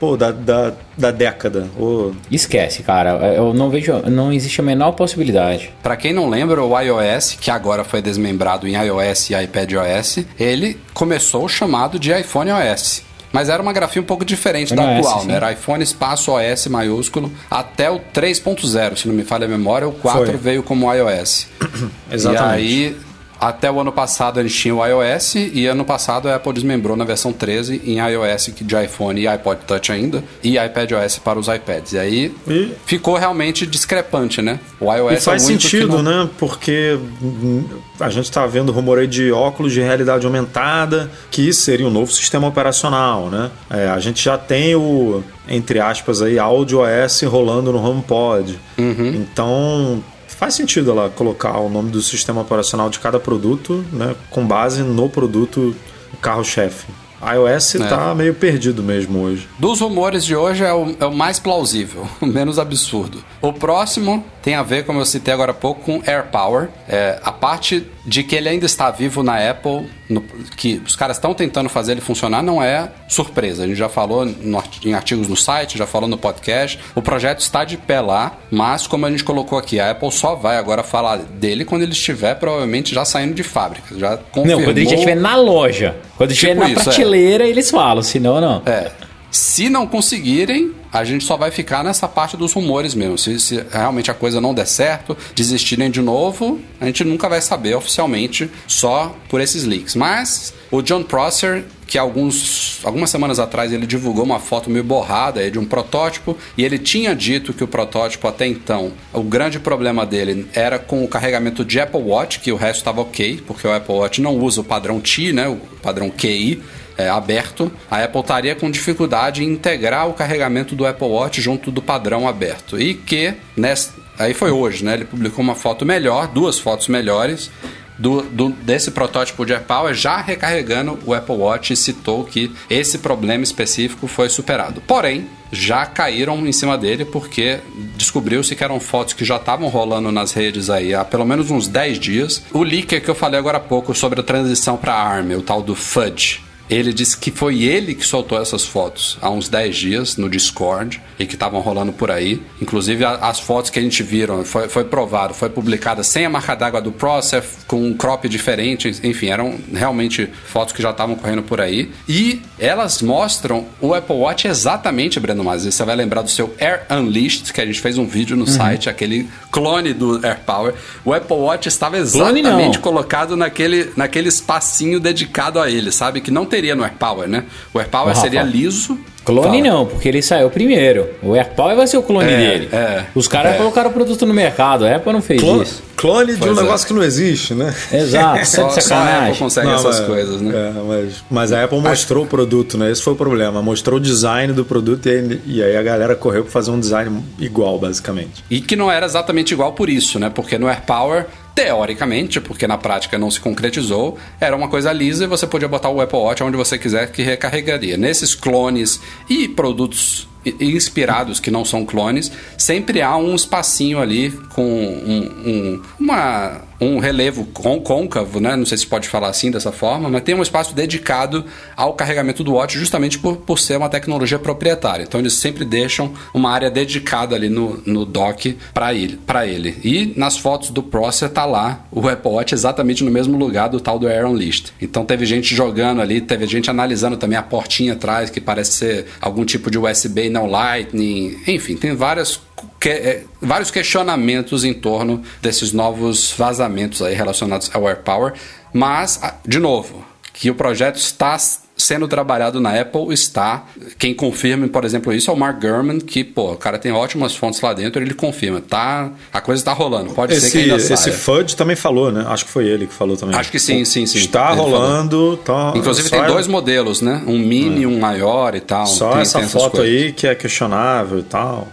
pô, 0.00 0.16
da, 0.16 0.30
da, 0.30 0.72
da 0.96 1.10
década. 1.10 1.68
Ou... 1.78 2.14
Esquece, 2.30 2.82
cara. 2.82 3.10
Eu 3.34 3.52
não 3.52 3.70
vejo. 3.70 3.92
Não 4.10 4.32
existe 4.32 4.60
a 4.60 4.64
menor 4.64 4.92
possibilidade. 4.92 5.72
Pra 5.82 5.96
quem 5.96 6.12
não 6.12 6.28
lembra, 6.28 6.62
o 6.62 6.78
iOS, 6.78 7.36
que 7.40 7.50
agora 7.50 7.84
foi 7.84 8.00
desmembrado 8.00 8.66
em 8.66 8.74
iOS 8.74 9.30
e 9.30 9.34
iPadOS, 9.34 10.24
ele 10.38 10.78
começou 10.94 11.44
o 11.44 11.48
chamado 11.48 11.98
de 11.98 12.12
iPhone 12.12 12.50
OS. 12.50 13.02
Mas 13.32 13.50
era 13.50 13.62
uma 13.62 13.72
grafia 13.72 14.00
um 14.00 14.04
pouco 14.04 14.24
diferente 14.24 14.74
da 14.74 14.96
atual, 14.96 15.24
né? 15.26 15.34
Era 15.34 15.52
iPhone 15.52 15.82
espaço 15.82 16.32
OS 16.32 16.68
maiúsculo 16.68 17.30
até 17.50 17.90
o 17.90 18.00
3.0, 18.00 18.96
se 18.96 19.08
não 19.08 19.14
me 19.14 19.24
falha 19.24 19.44
a 19.44 19.48
memória. 19.48 19.86
O 19.86 19.92
4 19.92 20.24
Foi. 20.24 20.36
veio 20.36 20.62
como 20.62 20.90
iOS. 20.90 21.46
Exatamente. 22.10 22.62
E 22.62 22.86
aí, 22.86 22.96
até 23.40 23.70
o 23.70 23.80
ano 23.80 23.92
passado 23.92 24.40
eles 24.40 24.54
tinham 24.54 24.78
o 24.78 24.86
iOS 24.86 25.34
e 25.36 25.66
ano 25.66 25.84
passado 25.84 26.28
a 26.28 26.36
Apple 26.36 26.52
desmembrou 26.52 26.96
na 26.96 27.04
versão 27.04 27.32
13 27.32 27.82
em 27.84 27.98
iOS 27.98 28.48
que 28.54 28.64
de 28.64 28.74
iPhone 28.82 29.20
e 29.20 29.28
iPod 29.28 29.60
Touch 29.66 29.92
ainda 29.92 30.24
e 30.42 30.56
iPadOS 30.58 31.18
para 31.18 31.38
os 31.38 31.48
iPads. 31.48 31.92
E 31.92 31.98
aí 31.98 32.34
E- 32.48 32.72
ficou 32.86 33.16
realmente 33.16 33.66
discrepante, 33.66 34.40
né? 34.40 34.58
O 34.80 34.92
iOS 34.92 35.12
E 35.12 35.20
faz 35.24 35.42
é 35.42 35.46
o 35.46 35.48
único 35.48 35.62
que 35.62 35.68
sentido, 35.70 36.02
não- 36.02 36.24
né? 36.24 36.30
Porque 36.38 36.98
hum, 37.22 37.64
a 38.00 38.08
gente 38.08 38.30
tá 38.30 38.46
vendo 38.46 38.72
rumor 38.72 38.98
aí 38.98 39.06
de 39.06 39.30
óculos 39.32 39.72
de 39.72 39.80
realidade 39.80 40.24
aumentada, 40.26 41.10
que 41.30 41.52
seria 41.52 41.86
um 41.86 41.90
novo 41.90 42.10
sistema 42.12 42.46
operacional, 42.48 43.28
né? 43.30 43.50
É, 43.70 43.88
a 43.88 43.98
gente 43.98 44.22
já 44.24 44.36
tem 44.38 44.74
o, 44.74 45.22
entre 45.48 45.78
aspas, 45.80 46.22
aí, 46.22 46.38
áudio 46.38 46.80
OS 46.80 47.22
rolando 47.22 47.72
no 47.72 47.84
HomePod. 47.84 48.58
Uhum. 48.78 49.08
Então. 49.14 50.02
Faz 50.38 50.54
sentido 50.54 50.90
ela 50.90 51.08
colocar 51.08 51.58
o 51.58 51.70
nome 51.70 51.90
do 51.90 52.02
sistema 52.02 52.42
operacional 52.42 52.90
de 52.90 52.98
cada 52.98 53.18
produto, 53.18 53.84
né, 53.90 54.14
com 54.28 54.46
base 54.46 54.82
no 54.82 55.08
produto 55.08 55.74
carro-chefe. 56.20 56.86
iOS 57.22 57.76
É. 57.76 57.78
tá 57.88 58.14
meio 58.14 58.34
perdido 58.34 58.82
mesmo 58.82 59.20
hoje. 59.20 59.48
Dos 59.58 59.80
rumores 59.80 60.24
de 60.24 60.34
hoje 60.36 60.64
é 60.64 60.72
o, 60.72 60.94
é 61.00 61.06
o 61.06 61.12
mais 61.12 61.38
plausível, 61.38 62.06
o 62.20 62.26
menos 62.26 62.58
absurdo. 62.58 63.22
O 63.40 63.52
próximo 63.52 64.24
tem 64.42 64.54
a 64.54 64.62
ver, 64.62 64.84
como 64.84 65.00
eu 65.00 65.04
citei 65.04 65.32
agora 65.34 65.50
há 65.50 65.54
pouco, 65.54 65.80
com 65.82 66.02
AirPower. 66.06 66.68
É, 66.88 67.18
a 67.22 67.32
parte 67.32 67.84
de 68.04 68.22
que 68.22 68.36
ele 68.36 68.48
ainda 68.48 68.64
está 68.66 68.90
vivo 68.92 69.22
na 69.24 69.50
Apple, 69.50 69.90
no- 70.08 70.20
que 70.56 70.80
os 70.86 70.94
caras 70.94 71.16
estão 71.16 71.34
tentando 71.34 71.68
fazer 71.68 71.92
ele 71.92 72.00
funcionar, 72.00 72.42
não 72.42 72.62
é 72.62 72.88
surpresa. 73.08 73.64
A 73.64 73.66
gente 73.66 73.76
já 73.76 73.88
falou 73.88 74.24
no 74.24 74.62
em 74.84 74.94
artigos 74.94 75.26
no 75.26 75.36
site, 75.36 75.76
já 75.76 75.86
falou 75.86 76.08
no 76.08 76.16
podcast. 76.16 76.78
O 76.94 77.02
projeto 77.02 77.40
está 77.40 77.64
de 77.64 77.76
pé 77.76 78.00
lá, 78.00 78.36
mas 78.50 78.86
como 78.86 79.04
a 79.06 79.10
gente 79.10 79.24
colocou 79.24 79.58
aqui, 79.58 79.80
a 79.80 79.90
Apple 79.90 80.12
só 80.12 80.36
vai 80.36 80.56
agora 80.58 80.84
falar 80.84 81.16
dele 81.18 81.64
quando 81.64 81.82
ele 81.82 81.92
estiver 81.92 82.36
provavelmente 82.36 82.94
já 82.94 83.04
saindo 83.04 83.34
de 83.34 83.42
fábrica. 83.42 83.98
Já 83.98 84.16
confirmou... 84.16 84.58
Não, 84.60 84.64
quando 84.64 84.78
ele 84.78 84.88
já 84.88 84.94
estiver 84.94 85.16
na 85.16 85.34
loja. 85.34 85.96
Quando 86.16 86.34
Tipo 86.34 86.54
na 86.54 86.70
isso, 86.70 86.80
é. 86.80 86.84
prateleira, 86.84 87.46
eles 87.46 87.70
falam, 87.70 88.02
senão 88.02 88.40
não. 88.40 88.62
É. 88.64 88.90
Se 89.30 89.68
não 89.68 89.86
conseguirem, 89.86 90.72
a 90.92 91.04
gente 91.04 91.24
só 91.24 91.36
vai 91.36 91.50
ficar 91.50 91.84
nessa 91.84 92.08
parte 92.08 92.36
dos 92.36 92.52
rumores 92.52 92.94
mesmo. 92.94 93.18
Se, 93.18 93.38
se 93.38 93.64
realmente 93.70 94.10
a 94.10 94.14
coisa 94.14 94.40
não 94.40 94.54
der 94.54 94.66
certo, 94.66 95.16
desistirem 95.34 95.90
de 95.90 96.00
novo, 96.00 96.58
a 96.80 96.86
gente 96.86 97.04
nunca 97.04 97.28
vai 97.28 97.40
saber 97.40 97.74
oficialmente 97.74 98.50
só 98.66 99.14
por 99.28 99.40
esses 99.40 99.64
leaks. 99.64 99.94
Mas 99.94 100.54
o 100.70 100.80
John 100.80 101.02
Prosser, 101.02 101.64
que 101.86 101.96
alguns, 101.96 102.80
algumas 102.82 103.10
semanas 103.10 103.38
atrás 103.38 103.72
ele 103.72 103.86
divulgou 103.86 104.24
uma 104.24 104.40
foto 104.40 104.68
meio 104.68 104.84
borrada 104.84 105.48
de 105.50 105.58
um 105.58 105.64
protótipo, 105.64 106.36
e 106.56 106.64
ele 106.64 106.78
tinha 106.78 107.14
dito 107.14 107.52
que 107.52 107.62
o 107.62 107.68
protótipo 107.68 108.26
até 108.26 108.46
então, 108.46 108.92
o 109.12 109.22
grande 109.22 109.60
problema 109.60 110.04
dele 110.04 110.46
era 110.52 110.78
com 110.78 111.04
o 111.04 111.08
carregamento 111.08 111.64
de 111.64 111.80
Apple 111.80 112.00
Watch, 112.00 112.40
que 112.40 112.50
o 112.50 112.56
resto 112.56 112.78
estava 112.78 113.00
ok, 113.00 113.42
porque 113.46 113.66
o 113.66 113.72
Apple 113.72 113.94
Watch 113.94 114.20
não 114.20 114.36
usa 114.36 114.60
o 114.60 114.64
padrão 114.64 115.00
TI, 115.00 115.32
né, 115.32 115.48
o 115.48 115.56
padrão 115.80 116.10
QI 116.10 116.62
é, 116.98 117.08
aberto, 117.08 117.70
a 117.90 118.02
Apple 118.02 118.20
estaria 118.20 118.54
com 118.54 118.70
dificuldade 118.70 119.44
em 119.44 119.52
integrar 119.52 120.08
o 120.08 120.14
carregamento 120.14 120.74
do 120.74 120.86
Apple 120.86 121.06
Watch 121.06 121.40
junto 121.40 121.70
do 121.70 121.82
padrão 121.82 122.26
aberto. 122.26 122.80
E 122.80 122.94
que, 122.94 123.34
nessa, 123.56 123.92
aí 124.18 124.32
foi 124.32 124.50
hoje, 124.50 124.84
né? 124.84 124.94
Ele 124.94 125.04
publicou 125.04 125.44
uma 125.44 125.54
foto 125.54 125.84
melhor, 125.84 126.26
duas 126.28 126.58
fotos 126.58 126.88
melhores. 126.88 127.50
Do, 127.98 128.20
do- 128.22 128.50
desse 128.50 128.90
protótipo 128.90 129.44
de 129.46 129.52
AirPower 129.54 129.94
já 129.94 130.20
recarregando 130.20 130.98
o 131.06 131.14
Apple 131.14 131.36
Watch 131.36 131.72
e 131.72 131.76
citou 131.76 132.24
que 132.24 132.52
esse 132.68 132.98
problema 132.98 133.42
específico 133.42 134.06
foi 134.06 134.28
superado. 134.28 134.82
Porém, 134.86 135.26
já 135.50 135.86
caíram 135.86 136.46
em 136.46 136.52
cima 136.52 136.76
dele 136.76 137.04
porque 137.06 137.58
descobriu-se 137.96 138.54
que 138.54 138.62
eram 138.64 138.78
fotos 138.80 139.14
que 139.14 139.24
já 139.24 139.36
estavam 139.36 139.68
rolando 139.68 140.12
nas 140.12 140.32
redes 140.32 140.68
aí 140.68 140.94
há 140.94 141.04
pelo 141.04 141.24
menos 141.24 141.50
uns 141.50 141.68
10 141.68 141.98
dias. 141.98 142.42
O 142.52 142.62
leaker 142.62 143.02
que 143.02 143.08
eu 143.08 143.14
falei 143.14 143.38
agora 143.38 143.56
há 143.56 143.60
pouco 143.60 143.94
sobre 143.94 144.20
a 144.20 144.22
transição 144.24 144.76
para 144.76 144.92
ARM, 144.92 145.32
o 145.36 145.42
tal 145.42 145.62
do 145.62 145.74
Fudge, 145.74 146.42
ele 146.68 146.92
disse 146.92 147.16
que 147.16 147.30
foi 147.30 147.62
ele 147.62 147.94
que 147.94 148.04
soltou 148.06 148.40
essas 148.40 148.64
fotos 148.64 149.18
há 149.22 149.30
uns 149.30 149.48
10 149.48 149.76
dias 149.76 150.16
no 150.16 150.28
Discord 150.28 151.00
e 151.18 151.24
que 151.26 151.34
estavam 151.34 151.60
rolando 151.60 151.92
por 151.92 152.10
aí. 152.10 152.42
Inclusive 152.60 153.04
a- 153.04 153.14
as 153.28 153.38
fotos 153.40 153.70
que 153.70 153.78
a 153.78 153.82
gente 153.82 154.02
viram, 154.02 154.44
foi, 154.44 154.68
foi 154.68 154.84
provado, 154.84 155.32
foi 155.34 155.48
publicada 155.48 156.02
sem 156.02 156.24
a 156.26 156.30
marca 156.30 156.54
d'água 156.54 156.80
do 156.80 156.92
Process, 156.92 157.58
com 157.66 157.82
um 157.86 157.94
crop 157.94 158.28
diferente, 158.28 158.88
enfim, 159.02 159.28
eram 159.28 159.58
realmente 159.72 160.28
fotos 160.46 160.72
que 160.74 160.82
já 160.82 160.90
estavam 160.90 161.14
correndo 161.16 161.42
por 161.42 161.60
aí. 161.60 161.90
E 162.08 162.40
elas 162.58 163.00
mostram 163.02 163.66
o 163.80 163.94
Apple 163.94 164.16
Watch 164.16 164.46
exatamente, 164.48 165.18
Breno 165.20 165.44
Mas. 165.44 165.64
Você 165.64 165.84
vai 165.84 165.96
lembrar 165.96 166.22
do 166.22 166.30
seu 166.30 166.54
Air 166.60 166.82
Unleashed, 166.90 167.52
que 167.52 167.60
a 167.60 167.66
gente 167.66 167.80
fez 167.80 167.96
um 167.98 168.06
vídeo 168.06 168.36
no 168.36 168.46
site, 168.46 168.88
aquele 168.90 169.28
clone 169.50 169.92
do 169.92 170.24
AirPower. 170.26 170.74
O 171.04 171.12
Apple 171.14 171.36
Watch 171.36 171.68
estava 171.68 171.96
exatamente 171.98 172.78
colocado 172.78 173.36
naquele, 173.36 173.92
naquele 173.96 174.28
espacinho 174.28 174.98
dedicado 175.00 175.60
a 175.60 175.70
ele, 175.70 175.90
sabe? 175.92 176.20
Que 176.20 176.30
não 176.30 176.44
teria 176.56 176.74
no 176.74 176.82
AirPower, 176.82 177.28
né? 177.28 177.44
O 177.74 177.78
AirPower 177.78 178.08
Rafa, 178.08 178.20
seria 178.22 178.42
liso. 178.42 178.98
Clone 179.24 179.58
Fala. 179.60 179.74
não, 179.78 179.86
porque 179.86 180.08
ele 180.08 180.22
saiu 180.22 180.48
primeiro. 180.48 181.08
O 181.20 181.34
AirPower 181.34 181.74
vai 181.76 181.86
ser 181.88 181.96
o 181.98 182.02
clone 182.02 182.30
É, 182.32 182.36
dele. 182.36 182.68
é, 182.72 183.06
Os 183.12 183.26
caras 183.26 183.54
é. 183.54 183.58
colocaram 183.58 183.90
o 183.90 183.92
produto 183.92 184.24
no 184.24 184.32
mercado, 184.32 184.86
a 184.86 184.94
Apple 184.94 185.12
não 185.12 185.20
fez 185.20 185.40
Clone, 185.40 185.62
isso. 185.64 185.82
clone 185.96 186.26
de 186.28 186.34
um 186.36 186.38
Pois 186.46 186.58
é. 186.58 186.62
negócio 186.62 186.86
que 186.86 186.92
não 186.94 187.02
existe, 187.02 187.52
né? 187.52 187.74
Exato, 187.92 188.46
Só, 188.46 188.68
só 188.70 188.94
a 188.94 189.24
Apple 189.26 189.36
consegue 189.38 189.66
Não, 189.66 189.74
essas 189.74 189.98
mas- 189.98 190.06
coisas, 190.06 190.40
né? 190.40 190.54
é, 190.54 190.80
mas, 190.80 191.24
mas 191.28 191.52
a 191.52 191.64
Apple 191.64 191.80
mostrou 191.80 192.22
o 192.24 192.26
produto, 192.28 192.78
né? 192.78 192.88
Esse 192.92 193.02
foi 193.02 193.14
o 193.14 193.16
problema. 193.16 193.60
Mostrou 193.60 193.96
o 193.96 194.00
design 194.00 194.52
do 194.52 194.64
produto 194.64 195.06
e 195.06 195.10
aí, 195.10 195.40
e 195.44 195.62
aí 195.62 195.76
a 195.76 195.82
galera 195.82 196.14
correu 196.14 196.44
pra 196.44 196.52
fazer 196.52 196.70
um 196.70 196.78
design 196.78 197.20
igual, 197.40 197.80
basicamente. 197.80 198.44
E 198.48 198.60
que 198.60 198.76
não 198.76 198.90
era 198.92 199.04
exatamente 199.06 199.52
igual 199.52 199.72
por 199.72 199.90
isso, 199.90 200.20
né? 200.20 200.30
Porque 200.32 200.56
no 200.56 200.68
AirPower, 200.68 201.26
teoricamente, 201.56 202.38
porque 202.40 202.66
na 202.68 202.76
prática 202.78 203.16
não 203.18 203.30
se 203.30 203.40
concretizou, 203.40 204.16
era 204.38 204.54
uma 204.54 204.68
coisa 204.68 204.92
lisa 204.92 205.24
e 205.24 205.26
você 205.26 205.46
podia 205.46 205.66
botar 205.66 205.88
o 205.88 206.00
Apple 206.02 206.18
Watch 206.18 206.42
onde 206.44 206.56
você 206.56 206.78
quiser 206.78 207.10
que 207.10 207.22
recarregaria. 207.22 207.96
Nesses 207.96 208.34
clones 208.34 209.00
e 209.28 209.48
produtos 209.48 210.28
inspirados 210.60 211.40
que 211.40 211.50
não 211.50 211.64
são 211.64 211.84
clones, 211.84 212.30
sempre 212.56 213.00
há 213.02 213.16
um 213.16 213.34
espacinho 213.34 213.98
ali 213.98 214.30
com 214.54 214.62
um, 214.62 215.50
um- 215.50 215.82
uma, 215.98 216.60
um 216.80 216.98
relevo 216.98 217.44
côncavo, 217.46 218.40
né? 218.40 218.56
Não 218.56 218.66
sei 218.66 218.78
se 218.78 218.86
pode 218.86 219.08
falar 219.08 219.28
assim 219.28 219.50
dessa 219.50 219.72
forma, 219.72 220.08
mas 220.08 220.22
tem 220.22 220.34
um 220.34 220.42
espaço 220.42 220.74
dedicado 220.74 221.44
ao 221.76 221.94
carregamento 221.94 222.44
do 222.44 222.54
Watch 222.54 222.78
justamente 222.78 223.18
por, 223.18 223.36
por 223.36 223.58
ser 223.58 223.76
uma 223.76 223.88
tecnologia 223.88 224.38
proprietária. 224.38 225.04
Então 225.04 225.20
eles 225.20 225.34
sempre 225.34 225.64
deixam 225.64 226.12
uma 226.34 226.50
área 226.50 226.70
dedicada 226.70 227.34
ali 227.34 227.48
no, 227.48 227.82
no 227.86 228.04
dock 228.04 228.56
para 228.72 228.94
ele, 228.94 229.18
ele. 229.46 229.78
E 229.82 230.12
nas 230.16 230.36
fotos 230.36 230.70
do 230.70 230.82
Processor 230.82 231.28
tá 231.28 231.44
lá 231.44 231.86
o 231.90 232.06
Apple 232.08 232.30
Watch 232.30 232.54
exatamente 232.54 233.04
no 233.04 233.10
mesmo 233.10 233.36
lugar 233.36 233.68
do 233.68 233.80
tal 233.80 233.98
do 233.98 234.08
Aaron 234.08 234.34
List. 234.34 234.70
Então 234.80 235.04
teve 235.04 235.24
gente 235.26 235.54
jogando 235.54 236.00
ali, 236.00 236.20
teve 236.20 236.46
gente 236.46 236.70
analisando 236.70 237.16
também 237.16 237.38
a 237.38 237.42
portinha 237.42 237.94
atrás, 237.94 238.30
que 238.30 238.40
parece 238.40 238.72
ser 238.72 239.06
algum 239.20 239.44
tipo 239.44 239.70
de 239.70 239.78
USB 239.78 240.28
não 240.28 240.46
Lightning. 240.46 241.38
Enfim, 241.46 241.76
tem 241.76 241.94
várias 241.94 242.40
que- 242.80 242.88
é, 242.88 243.24
vários 243.40 243.70
questionamentos 243.70 244.64
em 244.64 244.72
torno 244.74 245.22
desses 245.42 245.72
novos 245.72 246.32
vazamentos 246.36 247.02
aí 247.02 247.14
relacionados 247.14 247.70
ao 247.74 247.86
AirPower, 247.86 248.34
mas 248.72 249.18
a- 249.22 249.34
de 249.46 249.58
novo, 249.58 250.04
que 250.32 250.50
o 250.50 250.54
projeto 250.54 250.96
está 250.96 251.36
sendo 251.78 252.08
trabalhado 252.08 252.58
na 252.58 252.78
Apple 252.80 253.12
está, 253.12 253.66
quem 253.98 254.14
confirma, 254.14 254.66
por 254.66 254.82
exemplo, 254.84 255.12
isso 255.12 255.30
é 255.30 255.34
o 255.34 255.36
Mark 255.36 255.60
Gurman, 255.60 255.98
que, 255.98 256.24
pô, 256.24 256.52
o 256.52 256.56
cara 256.56 256.78
tem 256.78 256.90
ótimas 256.90 257.34
fontes 257.36 257.60
lá 257.60 257.74
dentro, 257.74 258.02
ele 258.02 258.14
confirma, 258.14 258.62
tá, 258.62 259.10
a 259.30 259.40
coisa 259.42 259.60
está 259.60 259.74
rolando, 259.74 260.14
pode 260.14 260.34
ser 260.36 260.40
que 260.40 260.46
Esse, 260.46 260.58
ainda 260.58 260.76
esse 260.76 260.96
saia. 260.96 261.14
Fudge 261.14 261.54
também 261.54 261.76
falou, 261.76 262.10
né? 262.10 262.24
Acho 262.28 262.46
que 262.46 262.50
foi 262.50 262.66
ele 262.66 262.86
que 262.86 262.94
falou 262.94 263.14
também. 263.16 263.34
Acho 263.38 263.50
que 263.50 263.58
sim, 263.58 263.84
sim, 263.84 264.06
sim. 264.06 264.18
Está 264.18 264.52
rolando. 264.52 265.36
Tá, 265.44 265.72
Inclusive 265.76 266.08
tem 266.08 266.20
é- 266.20 266.26
dois 266.26 266.46
modelos, 266.46 267.02
né? 267.02 267.22
Um 267.26 267.38
mini 267.38 267.82
e 267.82 267.86
um 267.86 267.98
maior 267.98 268.54
e 268.54 268.60
tal. 268.60 268.86
Só 268.86 269.12
Tem- 269.12 269.20
essa 269.20 269.38
tem 269.40 269.48
foto 269.48 269.72
coisas. 269.76 269.86
aí 270.06 270.12
que 270.12 270.26
é 270.26 270.34
questionável 270.34 271.18
e 271.18 271.24
tal. 271.24 271.68